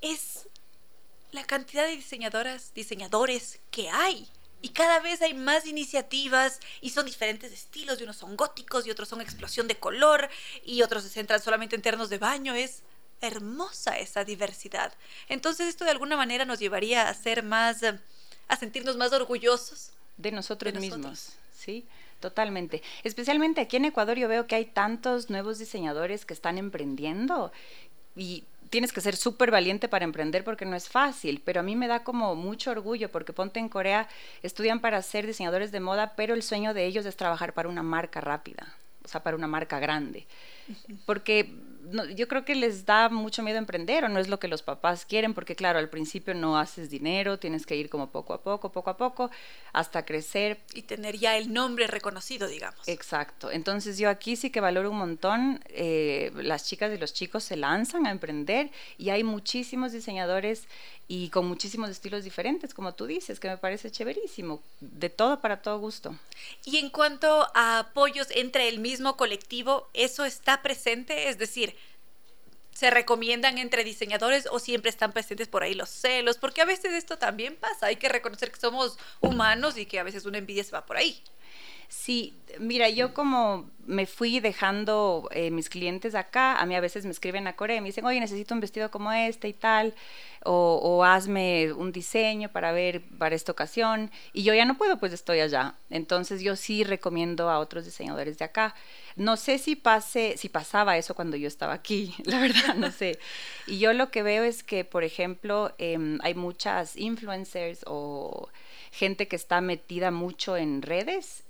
es 0.00 0.48
la 1.30 1.44
cantidad 1.44 1.86
de 1.86 1.94
diseñadoras, 1.94 2.72
diseñadores 2.74 3.60
que 3.70 3.88
hay 3.90 4.26
Y 4.62 4.70
cada 4.70 5.00
vez 5.00 5.20
hay 5.20 5.34
más 5.34 5.66
iniciativas 5.66 6.58
y 6.80 6.88
son 6.88 7.04
diferentes 7.04 7.52
estilos, 7.52 8.00
y 8.00 8.04
unos 8.04 8.16
son 8.16 8.34
góticos 8.34 8.86
y 8.86 8.90
otros 8.90 9.10
son 9.10 9.20
explosión 9.20 9.68
de 9.68 9.76
color 9.76 10.30
y 10.64 10.80
otros 10.80 11.02
se 11.02 11.10
centran 11.10 11.42
solamente 11.42 11.76
en 11.76 11.82
ternos 11.82 12.08
de 12.08 12.16
baño. 12.16 12.54
Es 12.54 12.82
hermosa 13.20 13.98
esa 13.98 14.24
diversidad. 14.24 14.92
Entonces 15.28 15.68
esto 15.68 15.84
de 15.84 15.90
alguna 15.90 16.16
manera 16.16 16.44
nos 16.44 16.58
llevaría 16.58 17.08
a 17.08 17.14
ser 17.14 17.42
más, 17.42 17.82
a 18.48 18.56
sentirnos 18.56 18.96
más 18.96 19.12
orgullosos 19.12 19.90
de 20.16 20.32
nosotros, 20.32 20.74
mismos, 20.74 21.32
¿sí? 21.56 21.84
Totalmente. 22.20 22.82
Especialmente 23.02 23.60
aquí 23.60 23.76
en 23.76 23.86
Ecuador 23.86 24.16
yo 24.16 24.28
veo 24.28 24.46
que 24.46 24.54
hay 24.54 24.64
tantos 24.64 25.28
nuevos 25.28 25.58
diseñadores 25.58 26.24
que 26.24 26.32
están 26.32 26.56
emprendiendo 26.58 27.52
y 28.16 28.44
tienes 28.70 28.92
que 28.92 29.00
ser 29.00 29.14
súper 29.14 29.50
valiente 29.50 29.88
para 29.88 30.04
emprender 30.04 30.42
porque 30.42 30.64
no 30.64 30.74
es 30.74 30.88
fácil, 30.88 31.42
pero 31.44 31.60
a 31.60 31.62
mí 31.62 31.76
me 31.76 31.86
da 31.86 32.02
como 32.02 32.34
mucho 32.34 32.70
orgullo 32.70 33.10
porque 33.10 33.32
ponte 33.32 33.60
en 33.60 33.68
Corea, 33.68 34.08
estudian 34.42 34.80
para 34.80 35.00
ser 35.02 35.26
diseñadores 35.26 35.70
de 35.70 35.80
moda, 35.80 36.14
pero 36.16 36.34
el 36.34 36.42
sueño 36.42 36.74
de 36.74 36.86
ellos 36.86 37.06
es 37.06 37.16
trabajar 37.16 37.52
para 37.52 37.68
una 37.68 37.82
marca 37.82 38.20
rápida, 38.20 38.74
o 39.04 39.08
sea, 39.08 39.22
para 39.22 39.36
una 39.36 39.46
marca 39.46 39.78
grande. 39.78 40.26
Porque 41.06 41.54
yo 42.14 42.28
creo 42.28 42.44
que 42.44 42.54
les 42.54 42.84
da 42.84 43.08
mucho 43.08 43.42
miedo 43.42 43.58
emprender 43.58 44.04
o 44.04 44.08
no 44.08 44.18
es 44.18 44.28
lo 44.28 44.38
que 44.38 44.48
los 44.48 44.62
papás 44.62 45.04
quieren, 45.04 45.34
porque 45.34 45.54
claro, 45.54 45.78
al 45.78 45.88
principio 45.88 46.34
no 46.34 46.58
haces 46.58 46.90
dinero, 46.90 47.38
tienes 47.38 47.66
que 47.66 47.76
ir 47.76 47.88
como 47.88 48.10
poco 48.10 48.34
a 48.34 48.42
poco, 48.42 48.72
poco 48.72 48.90
a 48.90 48.96
poco, 48.96 49.30
hasta 49.72 50.04
crecer. 50.04 50.60
Y 50.74 50.82
tener 50.82 51.16
ya 51.16 51.36
el 51.36 51.52
nombre 51.52 51.86
reconocido, 51.86 52.48
digamos. 52.48 52.86
Exacto. 52.88 53.50
Entonces 53.50 53.98
yo 53.98 54.10
aquí 54.10 54.36
sí 54.36 54.50
que 54.50 54.60
valoro 54.60 54.90
un 54.90 54.98
montón, 54.98 55.60
eh, 55.68 56.32
las 56.34 56.66
chicas 56.66 56.92
y 56.94 56.98
los 56.98 57.12
chicos 57.12 57.44
se 57.44 57.56
lanzan 57.56 58.06
a 58.06 58.10
emprender 58.10 58.70
y 58.98 59.10
hay 59.10 59.24
muchísimos 59.24 59.92
diseñadores 59.92 60.66
y 61.06 61.28
con 61.28 61.46
muchísimos 61.46 61.90
estilos 61.90 62.24
diferentes, 62.24 62.72
como 62.72 62.94
tú 62.94 63.06
dices, 63.06 63.38
que 63.38 63.48
me 63.48 63.58
parece 63.58 63.90
chéverísimo, 63.90 64.62
de 64.80 65.10
todo 65.10 65.40
para 65.40 65.60
todo 65.60 65.78
gusto. 65.78 66.18
Y 66.64 66.78
en 66.78 66.90
cuanto 66.90 67.48
a 67.54 67.80
apoyos 67.80 68.28
entre 68.30 68.68
el 68.68 68.78
mismo 68.78 69.16
colectivo, 69.16 69.88
¿eso 69.92 70.24
está 70.24 70.62
presente? 70.62 71.28
Es 71.28 71.38
decir, 71.38 71.76
¿se 72.72 72.90
recomiendan 72.90 73.58
entre 73.58 73.84
diseñadores 73.84 74.48
o 74.50 74.58
siempre 74.58 74.90
están 74.90 75.12
presentes 75.12 75.48
por 75.48 75.62
ahí 75.62 75.74
los 75.74 75.90
celos? 75.90 76.38
Porque 76.38 76.62
a 76.62 76.66
veces 76.66 76.92
esto 76.92 77.18
también 77.18 77.56
pasa, 77.56 77.86
hay 77.86 77.96
que 77.96 78.08
reconocer 78.08 78.50
que 78.50 78.60
somos 78.60 78.98
humanos 79.20 79.76
y 79.76 79.86
que 79.86 79.98
a 79.98 80.04
veces 80.04 80.24
una 80.24 80.38
envidia 80.38 80.64
se 80.64 80.72
va 80.72 80.86
por 80.86 80.96
ahí. 80.96 81.22
Sí, 81.96 82.34
mira, 82.58 82.90
yo 82.90 83.14
como 83.14 83.70
me 83.86 84.06
fui 84.06 84.40
dejando 84.40 85.28
eh, 85.32 85.50
mis 85.50 85.70
clientes 85.70 86.14
acá, 86.14 86.56
a 86.60 86.66
mí 86.66 86.74
a 86.74 86.80
veces 86.80 87.04
me 87.06 87.12
escriben 87.12 87.46
a 87.46 87.56
Corea 87.56 87.76
y 87.76 87.80
me 87.80 87.88
dicen, 87.88 88.04
oye, 88.04 88.20
necesito 88.20 88.52
un 88.52 88.60
vestido 88.60 88.90
como 88.90 89.10
este 89.12 89.48
y 89.48 89.52
tal, 89.54 89.94
o, 90.44 91.04
hazme 91.04 91.72
un 91.72 91.92
diseño 91.92 92.50
para 92.50 92.72
ver 92.72 93.02
para 93.18 93.34
esta 93.34 93.52
ocasión, 93.52 94.10
y 94.34 94.42
yo 94.42 94.52
ya 94.54 94.66
no 94.66 94.76
puedo, 94.76 94.98
pues 94.98 95.12
estoy 95.12 95.40
allá. 95.40 95.76
Entonces 95.88 96.42
yo 96.42 96.56
sí 96.56 96.84
recomiendo 96.84 97.48
a 97.48 97.58
otros 97.58 97.86
diseñadores 97.86 98.38
de 98.38 98.44
acá. 98.44 98.74
No 99.16 99.36
sé 99.36 99.58
si 99.58 99.76
pase, 99.76 100.36
si 100.36 100.48
pasaba 100.48 100.98
eso 100.98 101.14
cuando 101.14 101.36
yo 101.36 101.48
estaba 101.48 101.72
aquí, 101.72 102.14
la 102.24 102.40
verdad, 102.40 102.74
no 102.74 102.90
sé. 102.90 103.18
Y 103.66 103.78
yo 103.78 103.92
lo 103.94 104.10
que 104.10 104.22
veo 104.22 104.42
es 104.44 104.62
que, 104.62 104.84
por 104.84 105.04
ejemplo, 105.04 105.74
em, 105.78 106.18
hay 106.22 106.34
muchas 106.34 106.96
influencers 106.96 107.80
o 107.86 108.48
gente 108.90 109.28
que 109.28 109.36
está 109.36 109.60
metida 109.60 110.10
mucho 110.10 110.56
en 110.56 110.82
redes 110.82 111.44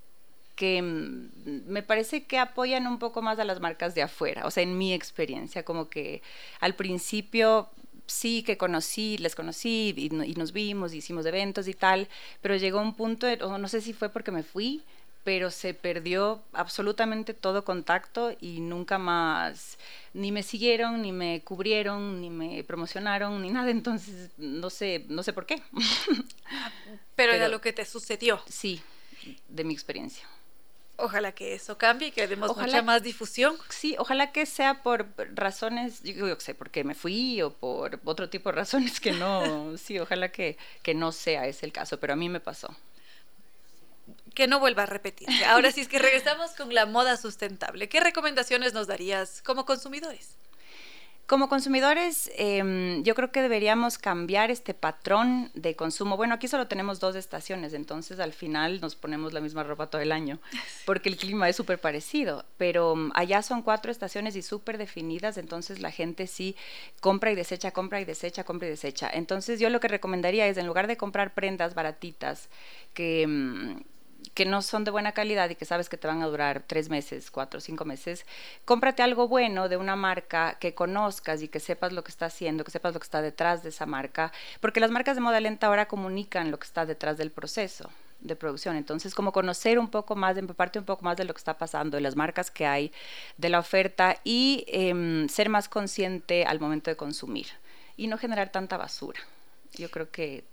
que 0.55 0.83
mm, 0.83 1.67
me 1.67 1.83
parece 1.83 2.25
que 2.25 2.39
apoyan 2.39 2.87
un 2.87 2.99
poco 2.99 3.23
más 3.23 3.39
a 3.39 3.45
las 3.45 3.61
marcas 3.61 3.95
de 3.95 4.03
afuera, 4.03 4.47
o 4.47 4.51
sea, 4.51 4.63
en 4.63 4.77
mi 4.79 4.93
experiencia, 4.93 5.65
como 5.65 5.89
que 5.89 6.23
al 6.61 6.75
principio 6.75 7.69
sí 8.07 8.43
que 8.43 8.57
conocí, 8.57 9.19
les 9.19 9.35
conocí 9.35 9.95
y, 9.97 10.11
nos 10.11 10.53
vimos, 10.53 10.93
hicimos 10.93 11.27
eventos 11.27 11.69
y 11.69 11.75
tal, 11.75 12.09
pero 12.43 12.57
llegó 12.57 12.81
un 12.81 12.95
punto, 12.95 13.27
no 13.59 13.69
sé 13.69 13.81
si 13.81 13.93
fue 13.93 14.09
porque 14.11 14.31
me 14.31 14.43
fui, 14.43 14.83
pero 15.25 15.51
se 15.51 15.73
perdió 15.73 16.43
absolutamente 16.53 17.33
todo 17.33 17.65
contacto 17.65 18.37
y 18.41 18.61
nunca 18.61 18.99
más 18.99 19.79
ni 20.13 20.33
me 20.33 20.43
siguieron, 20.43 21.01
ni 21.01 21.13
me 21.13 21.41
cubrieron, 21.43 22.21
ni 22.21 22.29
me 22.29 22.63
promocionaron, 22.63 23.41
ni 23.41 23.51
nada, 23.51 23.71
entonces 23.71 24.31
no 24.37 24.69
sé, 24.69 25.07
no 25.09 25.23
sé 25.23 25.33
por 25.33 25.47
qué. 25.47 25.63
pero, 25.73 26.99
pero 27.17 27.33
era 27.33 27.49
lo 27.49 27.63
que 27.63 27.73
te 27.73 27.87
sucedió. 27.87 28.41
Sí, 28.47 28.83
de 29.49 29.65
mi 29.65 29.73
experiencia. 29.73 30.29
Ojalá 30.97 31.33
que 31.33 31.55
eso 31.55 31.77
cambie 31.77 32.09
y 32.09 32.11
que 32.13 32.27
demos 32.29 32.57
mucha 32.57 32.83
más 32.83 33.03
difusión. 33.03 33.57
Sí, 33.69 33.97
ojalá 33.99 34.31
que 34.31 34.47
sea 34.47 34.83
por 34.83 35.09
razones, 35.35 36.03
yo, 36.03 36.29
yo 36.29 36.39
sé, 36.39 36.55
porque 36.55 36.85
me 36.85 36.95
fui 36.95 37.43
o 37.43 37.53
por 37.53 38.01
otro 38.05 38.29
tipo 38.29 38.51
de 38.51 38.57
razones 38.57 39.01
que 39.01 39.13
no, 39.13 39.77
sí, 39.79 39.99
ojalá 39.99 40.31
que, 40.31 40.57
que 40.83 40.95
no 40.95 41.11
sea 41.11 41.47
ese 41.47 41.67
el 41.67 41.73
caso, 41.73 41.99
pero 41.99 42.13
a 42.13 42.17
mí 42.17 42.29
me 42.29 42.41
pasó. 42.41 42.75
Que 44.35 44.47
no 44.47 44.61
vuelva 44.61 44.85
a 44.85 44.87
repetirse. 44.87 45.45
Ahora 45.45 45.73
sí 45.73 45.81
es 45.81 45.89
que 45.89 45.99
regresamos 45.99 46.53
con 46.53 46.73
la 46.75 46.87
moda 46.87 47.17
sustentable. 47.17 47.89
¿Qué 47.89 48.01
recomendaciones 48.01 48.73
nos 48.73 48.87
darías 48.87 49.43
como 49.43 49.65
consumidores? 49.65 50.37
Como 51.27 51.49
consumidores, 51.49 52.31
em, 52.37 53.03
yo 53.03 53.15
creo 53.15 53.33
que 53.33 53.41
deberíamos 53.41 53.97
cambiar 53.97 54.51
este 54.51 54.75
patrón 54.75 55.51
de 55.55 55.75
consumo. 55.75 56.19
Bueno, 56.19 56.35
aquí 56.35 56.49
solo 56.49 56.69
tenemos 56.69 57.01
dos 57.01 57.17
estaciones, 57.17 57.73
entonces 57.73 58.21
al 58.21 58.35
final 58.35 58.79
nos 58.83 58.95
ponemos 58.95 59.33
la 59.33 59.41
misma 59.41 59.63
ropa 59.63 59.87
todo 59.87 60.03
el 60.03 60.13
año, 60.13 60.39
porque 60.85 61.09
el 61.09 61.17
clima 61.17 61.49
es 61.49 61.57
súper 61.57 61.81
parecido, 61.81 62.45
pero 62.59 62.95
mm, 62.95 63.13
allá 63.15 63.41
son 63.41 63.63
cuatro 63.63 63.91
estaciones 63.91 64.37
y 64.37 64.43
súper 64.43 64.77
definidas, 64.77 65.39
entonces 65.39 65.81
la 65.81 65.91
gente 65.91 66.27
sí 66.27 66.57
compra 67.01 67.33
y 67.33 67.35
desecha, 67.35 67.71
compra 67.71 68.03
y 68.03 68.05
desecha, 68.05 68.45
compra 68.45 68.69
y 68.69 68.73
desecha. 68.73 69.09
Entonces 69.11 69.59
yo 69.59 69.71
lo 69.71 69.81
que 69.81 69.89
recomendaría 69.89 70.47
es, 70.47 70.59
en 70.59 70.67
lugar 70.67 70.87
de 70.89 70.99
comprar 70.99 71.33
prendas 71.33 71.75
baratitas, 71.75 72.51
que 72.93 73.27
mm, 73.27 73.94
que 74.33 74.47
no 74.47 74.63
son 74.63 74.85
de 74.85 74.91
buena 74.91 75.13
calidad 75.13 75.51
y 75.51 75.55
que 75.55 75.65
sabes 75.65 75.89
que 75.89 75.97
te 75.97 76.07
van 76.07 76.23
a 76.23 76.27
durar 76.27 76.63
tres 76.67 76.89
meses, 76.89 77.31
cuatro, 77.31 77.61
cinco 77.61 77.85
meses, 77.85 78.25
cómprate 78.65 79.03
algo 79.03 79.29
bueno 79.29 79.69
de 79.69 79.77
una 79.77 79.97
marca 79.97 80.57
que 80.59 80.75
conozcas 80.75 81.43
y 81.43 81.49
que 81.49 81.61
sepas 81.61 81.93
lo 81.93 82.05
que 82.05 82.11
está 82.11 82.27
haciendo, 82.27 82.65
que 82.65 82.71
sepas 82.71 82.95
lo 82.95 83.01
que 83.01 83.05
está 83.05 83.23
detrás 83.23 83.63
de 83.63 83.69
esa 83.69 83.87
marca, 83.87 84.33
porque 84.61 84.81
las 84.81 84.91
marcas 84.91 85.17
de 85.17 85.21
moda 85.21 85.41
lenta 85.41 85.67
ahora 85.67 85.87
comunican 85.87 86.51
lo 86.51 86.59
que 86.59 86.67
está 86.67 86.87
detrás 86.87 87.19
del 87.19 87.31
proceso 87.31 87.91
de 88.21 88.37
producción. 88.37 88.77
Entonces, 88.77 89.15
como 89.15 89.33
conocer 89.33 89.79
un 89.79 89.89
poco 89.89 90.17
más, 90.17 90.37
empaparte 90.37 90.79
un 90.79 90.85
poco 90.85 91.05
más 91.05 91.17
de 91.17 91.25
lo 91.25 91.35
que 91.35 91.39
está 91.39 91.59
pasando, 91.59 91.97
de 91.97 92.01
las 92.01 92.17
marcas 92.17 92.51
que 92.51 92.67
hay, 92.67 92.91
de 93.37 93.51
la 93.51 93.59
oferta 93.59 94.17
y 94.25 94.65
em, 94.69 95.29
ser 95.29 95.51
más 95.51 95.69
consciente 95.69 96.45
al 96.45 96.59
momento 96.59 96.91
de 96.91 96.97
consumir 96.97 97.49
y 97.97 98.07
no 98.07 98.19
generar 98.19 98.51
tanta 98.51 98.77
basura. 98.77 99.21
Yo 99.75 99.91
creo 99.91 100.11
que 100.11 100.45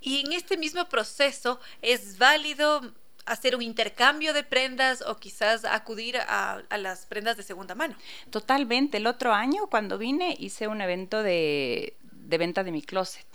y 0.00 0.20
en 0.20 0.32
este 0.32 0.56
mismo 0.56 0.88
proceso 0.88 1.60
es 1.82 2.18
válido 2.18 2.92
hacer 3.26 3.56
un 3.56 3.62
intercambio 3.62 4.32
de 4.32 4.44
prendas 4.44 5.02
o 5.02 5.16
quizás 5.16 5.64
acudir 5.64 6.16
a, 6.16 6.62
las 6.78 7.06
prendas 7.06 7.36
de 7.36 7.42
segunda 7.42 7.74
mano. 7.74 7.96
Totalmente. 8.30 8.98
El 8.98 9.06
otro 9.06 9.32
año 9.32 9.66
cuando 9.66 9.98
vine 9.98 10.36
hice 10.38 10.68
un 10.68 10.80
evento 10.80 11.22
de, 11.22 11.96
venta 12.12 12.64
de 12.64 12.70
mi 12.70 12.82
closet. 12.82 13.26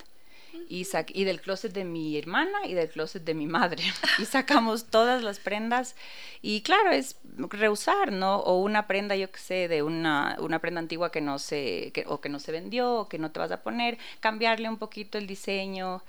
Y, 0.68 0.85
y, 1.14 1.23
del 1.23 1.41
closet 1.41 1.73
de 1.73 1.84
mi 1.85 2.18
hermana 2.18 2.65
y 2.65 2.73
del 2.73 2.90
closet 2.90 3.23
de 3.23 3.34
mi 3.34 3.45
madre. 3.45 3.84
Y 4.19 4.26
sacamos 4.26 4.85
todas 4.85 5.22
las 5.23 5.40
prendas. 5.40 5.95
Y 6.41 6.61
claro, 6.61 6.91
es 6.91 7.18
reusar, 7.38 8.11
¿no? 8.11 8.38
O 8.38 8.61
una 8.61 8.88
prenda, 8.88 9.15
yo 9.15 9.31
que 9.31 9.40
sé, 9.40 9.68
de 9.68 9.81
una, 9.84 10.38
una 10.40 10.60
prenda 10.60 10.80
antigua 10.80 11.11
que 11.11 11.22
no 11.22 11.40
se, 11.40 11.91
que, 11.94 12.06
o 12.07 12.22
que 12.22 12.30
no 12.30 12.40
se 12.40 12.53
vendió, 12.53 12.94
o 12.94 13.10
que 13.10 13.18
no 13.18 13.31
te 13.31 13.40
vas 13.40 13.52
a 13.52 13.64
poner, 13.64 13.98
cambiarle 14.19 14.69
un 14.69 14.77
poquito 14.77 15.18
el 15.18 15.27
diseño. 15.27 16.03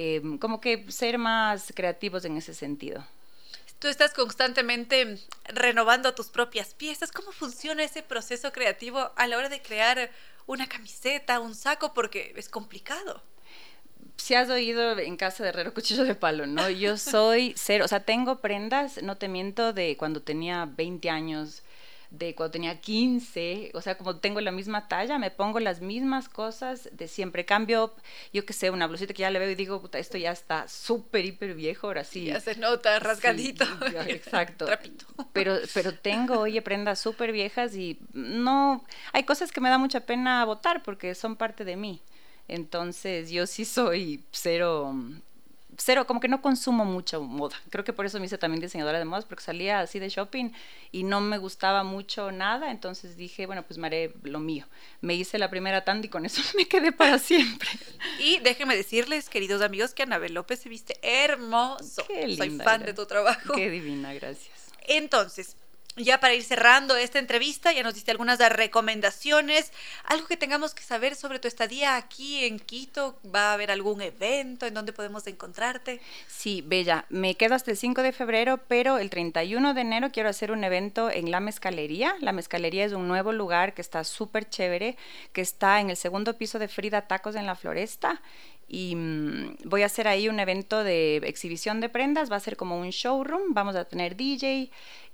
Em, 0.00 0.38
como 0.38 0.60
que 0.60 0.86
ser 0.92 1.18
más 1.18 1.72
creativos 1.74 2.24
en 2.24 2.36
ese 2.36 2.54
sentido. 2.54 3.04
Tú 3.80 3.88
estás 3.88 4.14
constantemente 4.14 5.18
renovando 5.46 6.14
tus 6.14 6.28
propias 6.28 6.72
piezas. 6.72 7.10
¿Cómo 7.10 7.32
funciona 7.32 7.82
ese 7.82 8.04
proceso 8.04 8.52
creativo 8.52 9.10
a 9.16 9.26
la 9.26 9.36
hora 9.36 9.48
de 9.48 9.60
crear 9.60 10.08
una 10.46 10.68
camiseta, 10.68 11.40
un 11.40 11.56
saco? 11.56 11.94
Porque 11.94 12.32
es 12.36 12.48
complicado 12.48 13.20
si 14.16 14.34
has 14.34 14.50
oído 14.50 14.98
en 14.98 15.16
casa 15.16 15.42
de 15.42 15.50
herrero 15.50 15.72
cuchillo 15.72 16.04
de 16.04 16.14
palo, 16.14 16.46
¿no? 16.46 16.68
Yo 16.68 16.96
soy 16.98 17.54
cero, 17.56 17.84
o 17.84 17.88
sea, 17.88 18.00
tengo 18.00 18.40
prendas, 18.40 19.02
no 19.02 19.16
te 19.16 19.28
miento, 19.28 19.72
de 19.72 19.96
cuando 19.96 20.22
tenía 20.22 20.66
20 20.66 21.08
años, 21.08 21.62
de 22.10 22.34
cuando 22.34 22.52
tenía 22.52 22.80
15, 22.80 23.72
o 23.74 23.80
sea, 23.82 23.98
como 23.98 24.16
tengo 24.16 24.40
la 24.40 24.50
misma 24.50 24.88
talla, 24.88 25.18
me 25.18 25.30
pongo 25.30 25.60
las 25.60 25.80
mismas 25.80 26.28
cosas 26.28 26.88
de 26.92 27.06
siempre. 27.06 27.44
Cambio, 27.44 27.94
yo 28.32 28.46
que 28.46 28.52
sé, 28.52 28.70
una 28.70 28.86
blusita 28.86 29.12
que 29.12 29.22
ya 29.22 29.30
le 29.30 29.38
veo 29.38 29.50
y 29.50 29.54
digo, 29.54 29.80
puta, 29.80 29.98
esto 29.98 30.16
ya 30.16 30.32
está 30.32 30.68
súper, 30.68 31.26
hiper 31.26 31.54
viejo, 31.54 31.86
ahora 31.86 32.04
sí. 32.04 32.24
Ya 32.24 32.40
se 32.40 32.56
nota, 32.56 32.98
rasgadito. 32.98 33.64
exacto. 34.06 34.66
Pero, 35.32 35.58
pero 35.74 35.94
tengo, 35.94 36.40
oye, 36.40 36.62
prendas 36.62 36.98
súper 36.98 37.32
viejas 37.32 37.74
y 37.74 37.98
no, 38.12 38.84
hay 39.12 39.24
cosas 39.24 39.52
que 39.52 39.60
me 39.60 39.68
da 39.68 39.78
mucha 39.78 40.00
pena 40.00 40.44
botar 40.44 40.82
porque 40.82 41.14
son 41.14 41.36
parte 41.36 41.64
de 41.64 41.76
mí. 41.76 42.02
Entonces, 42.46 43.30
yo 43.30 43.46
sí 43.46 43.66
soy 43.66 44.24
cero 44.32 44.94
cero, 45.78 46.06
como 46.06 46.20
que 46.20 46.28
no 46.28 46.42
consumo 46.42 46.84
mucha 46.84 47.18
moda. 47.18 47.56
Creo 47.70 47.84
que 47.84 47.92
por 47.92 48.04
eso 48.04 48.18
me 48.18 48.26
hice 48.26 48.36
también 48.36 48.60
diseñadora 48.60 48.98
de 48.98 49.04
modas, 49.04 49.24
porque 49.24 49.42
salía 49.42 49.80
así 49.80 49.98
de 49.98 50.08
shopping 50.08 50.50
y 50.92 51.04
no 51.04 51.20
me 51.20 51.38
gustaba 51.38 51.84
mucho 51.84 52.32
nada, 52.32 52.70
entonces 52.70 53.16
dije, 53.16 53.46
bueno, 53.46 53.62
pues 53.62 53.78
me 53.78 53.86
haré 53.86 54.12
lo 54.24 54.40
mío. 54.40 54.66
Me 55.00 55.14
hice 55.14 55.38
la 55.38 55.48
primera 55.48 55.84
tanda 55.84 56.06
y 56.06 56.10
con 56.10 56.26
eso 56.26 56.42
me 56.56 56.66
quedé 56.66 56.92
para 56.92 57.18
siempre. 57.18 57.68
Y 58.18 58.38
déjenme 58.38 58.76
decirles, 58.76 59.28
queridos 59.28 59.62
amigos, 59.62 59.94
que 59.94 60.02
Anabel 60.02 60.34
López 60.34 60.60
se 60.60 60.68
viste 60.68 60.98
hermoso. 61.02 62.04
Qué 62.06 62.22
Soy 62.36 62.48
linda, 62.48 62.64
fan 62.64 62.84
de 62.84 62.92
tu 62.92 63.06
trabajo. 63.06 63.54
Qué 63.54 63.70
divina, 63.70 64.12
gracias. 64.12 64.72
Entonces, 64.88 65.56
ya 65.98 66.20
para 66.20 66.34
ir 66.34 66.44
cerrando 66.44 66.96
esta 66.96 67.18
entrevista, 67.18 67.72
ya 67.72 67.82
nos 67.82 67.94
diste 67.94 68.10
algunas 68.10 68.38
recomendaciones, 68.38 69.72
algo 70.04 70.26
que 70.26 70.36
tengamos 70.36 70.74
que 70.74 70.82
saber 70.82 71.14
sobre 71.14 71.38
tu 71.38 71.48
estadía 71.48 71.96
aquí 71.96 72.44
en 72.44 72.58
Quito, 72.58 73.18
¿va 73.34 73.50
a 73.50 73.52
haber 73.54 73.70
algún 73.70 74.00
evento 74.00 74.66
en 74.66 74.74
donde 74.74 74.92
podemos 74.92 75.26
encontrarte? 75.26 76.00
Sí, 76.26 76.62
Bella, 76.66 77.04
me 77.08 77.34
quedo 77.34 77.54
hasta 77.54 77.70
el 77.70 77.76
5 77.76 78.02
de 78.02 78.12
febrero, 78.12 78.60
pero 78.68 78.98
el 78.98 79.10
31 79.10 79.74
de 79.74 79.80
enero 79.80 80.10
quiero 80.12 80.28
hacer 80.28 80.52
un 80.52 80.64
evento 80.64 81.10
en 81.10 81.30
La 81.30 81.40
Mezcalería. 81.40 82.16
La 82.20 82.32
Mezcalería 82.32 82.84
es 82.84 82.92
un 82.92 83.08
nuevo 83.08 83.32
lugar 83.32 83.74
que 83.74 83.82
está 83.82 84.04
súper 84.04 84.48
chévere, 84.48 84.96
que 85.32 85.40
está 85.40 85.80
en 85.80 85.90
el 85.90 85.96
segundo 85.96 86.36
piso 86.36 86.58
de 86.58 86.68
Frida 86.68 87.02
Tacos 87.02 87.34
en 87.34 87.46
la 87.46 87.54
Floresta. 87.54 88.20
Y 88.68 88.94
mm, 88.94 89.56
voy 89.64 89.82
a 89.82 89.86
hacer 89.86 90.06
ahí 90.08 90.28
un 90.28 90.40
evento 90.40 90.84
de 90.84 91.16
exhibición 91.18 91.80
de 91.80 91.88
prendas, 91.88 92.30
va 92.30 92.36
a 92.36 92.40
ser 92.40 92.56
como 92.56 92.78
un 92.78 92.90
showroom, 92.90 93.54
vamos 93.54 93.74
a 93.76 93.86
tener 93.86 94.16
DJ 94.16 94.70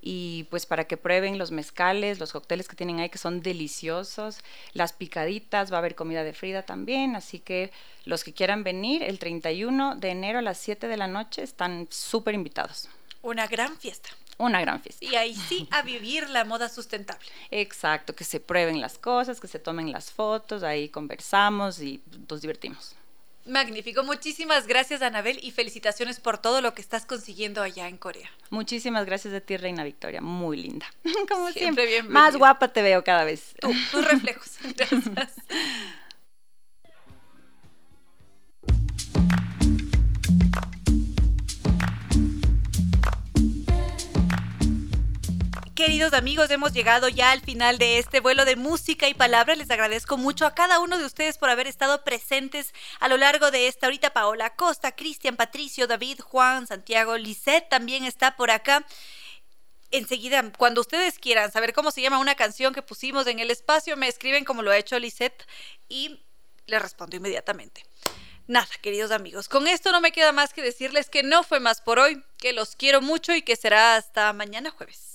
y 0.06 0.46
pues 0.50 0.66
para 0.66 0.84
que 0.84 0.98
prueben 0.98 1.38
los 1.38 1.50
mezcales, 1.50 2.18
los 2.18 2.32
cócteles 2.32 2.68
que 2.68 2.76
tienen 2.76 3.00
ahí 3.00 3.08
que 3.08 3.16
son 3.16 3.40
deliciosos, 3.40 4.40
las 4.74 4.92
picaditas, 4.92 5.72
va 5.72 5.76
a 5.76 5.78
haber 5.78 5.94
comida 5.94 6.24
de 6.24 6.34
Frida 6.34 6.62
también, 6.62 7.16
así 7.16 7.38
que 7.38 7.72
los 8.04 8.22
que 8.22 8.34
quieran 8.34 8.64
venir 8.64 9.02
el 9.02 9.18
31 9.18 9.96
de 9.96 10.10
enero 10.10 10.40
a 10.40 10.42
las 10.42 10.58
7 10.58 10.88
de 10.88 10.96
la 10.98 11.06
noche 11.06 11.42
están 11.42 11.86
súper 11.90 12.34
invitados. 12.34 12.90
Una 13.22 13.46
gran 13.46 13.78
fiesta. 13.78 14.10
Una 14.36 14.60
gran 14.60 14.82
fiesta. 14.82 15.04
Y 15.06 15.14
ahí 15.14 15.34
sí, 15.34 15.66
a 15.70 15.80
vivir 15.80 16.28
la 16.28 16.44
moda 16.44 16.68
sustentable. 16.68 17.26
Exacto, 17.50 18.14
que 18.14 18.24
se 18.24 18.40
prueben 18.40 18.80
las 18.82 18.98
cosas, 18.98 19.40
que 19.40 19.48
se 19.48 19.58
tomen 19.58 19.90
las 19.90 20.10
fotos, 20.10 20.62
ahí 20.64 20.90
conversamos 20.90 21.80
y 21.80 22.02
nos 22.28 22.42
divertimos. 22.42 22.94
Magnífico, 23.46 24.02
muchísimas 24.04 24.66
gracias 24.66 25.02
Anabel 25.02 25.38
y 25.42 25.50
felicitaciones 25.50 26.18
por 26.18 26.38
todo 26.38 26.62
lo 26.62 26.72
que 26.72 26.80
estás 26.80 27.04
consiguiendo 27.04 27.62
allá 27.62 27.88
en 27.88 27.98
Corea. 27.98 28.30
Muchísimas 28.50 29.04
gracias 29.04 29.34
a 29.34 29.40
ti, 29.40 29.56
Reina 29.56 29.84
Victoria, 29.84 30.20
muy 30.22 30.56
linda. 30.56 30.86
Como 31.28 31.50
Siempre 31.52 31.86
siempre, 31.88 32.12
más 32.12 32.36
guapa 32.36 32.68
te 32.68 32.80
veo 32.82 33.04
cada 33.04 33.24
vez. 33.24 33.54
Tú, 33.60 33.70
tus 33.90 34.04
reflejos. 34.04 34.58
Gracias. 34.76 35.32
Queridos 45.74 46.12
amigos, 46.12 46.52
hemos 46.52 46.72
llegado 46.72 47.08
ya 47.08 47.32
al 47.32 47.40
final 47.40 47.78
de 47.78 47.98
este 47.98 48.20
vuelo 48.20 48.44
de 48.44 48.54
música 48.54 49.08
y 49.08 49.14
palabras. 49.14 49.58
Les 49.58 49.72
agradezco 49.72 50.16
mucho 50.16 50.46
a 50.46 50.54
cada 50.54 50.78
uno 50.78 50.98
de 50.98 51.04
ustedes 51.04 51.36
por 51.36 51.50
haber 51.50 51.66
estado 51.66 52.04
presentes 52.04 52.72
a 53.00 53.08
lo 53.08 53.16
largo 53.16 53.50
de 53.50 53.66
esta 53.66 53.86
ahorita. 53.86 54.12
Paola 54.12 54.54
Costa, 54.54 54.92
Cristian, 54.92 55.34
Patricio, 55.34 55.88
David, 55.88 56.20
Juan, 56.20 56.68
Santiago, 56.68 57.16
Lisette 57.16 57.68
también 57.68 58.04
está 58.04 58.36
por 58.36 58.52
acá. 58.52 58.86
Enseguida, 59.90 60.44
cuando 60.56 60.80
ustedes 60.80 61.18
quieran 61.18 61.50
saber 61.50 61.72
cómo 61.72 61.90
se 61.90 62.02
llama 62.02 62.20
una 62.20 62.36
canción 62.36 62.72
que 62.72 62.82
pusimos 62.82 63.26
en 63.26 63.40
el 63.40 63.50
espacio, 63.50 63.96
me 63.96 64.06
escriben 64.06 64.44
como 64.44 64.62
lo 64.62 64.70
ha 64.70 64.78
hecho 64.78 64.96
Lisette 65.00 65.44
y 65.88 66.20
les 66.66 66.80
respondo 66.80 67.16
inmediatamente. 67.16 67.84
Nada, 68.46 68.68
queridos 68.80 69.10
amigos, 69.10 69.48
con 69.48 69.66
esto 69.66 69.90
no 69.90 70.00
me 70.00 70.12
queda 70.12 70.30
más 70.30 70.52
que 70.52 70.62
decirles 70.62 71.10
que 71.10 71.24
no 71.24 71.42
fue 71.42 71.58
más 71.58 71.80
por 71.80 71.98
hoy, 71.98 72.22
que 72.38 72.52
los 72.52 72.76
quiero 72.76 73.00
mucho 73.00 73.34
y 73.34 73.42
que 73.42 73.56
será 73.56 73.96
hasta 73.96 74.32
mañana 74.32 74.70
jueves. 74.70 75.13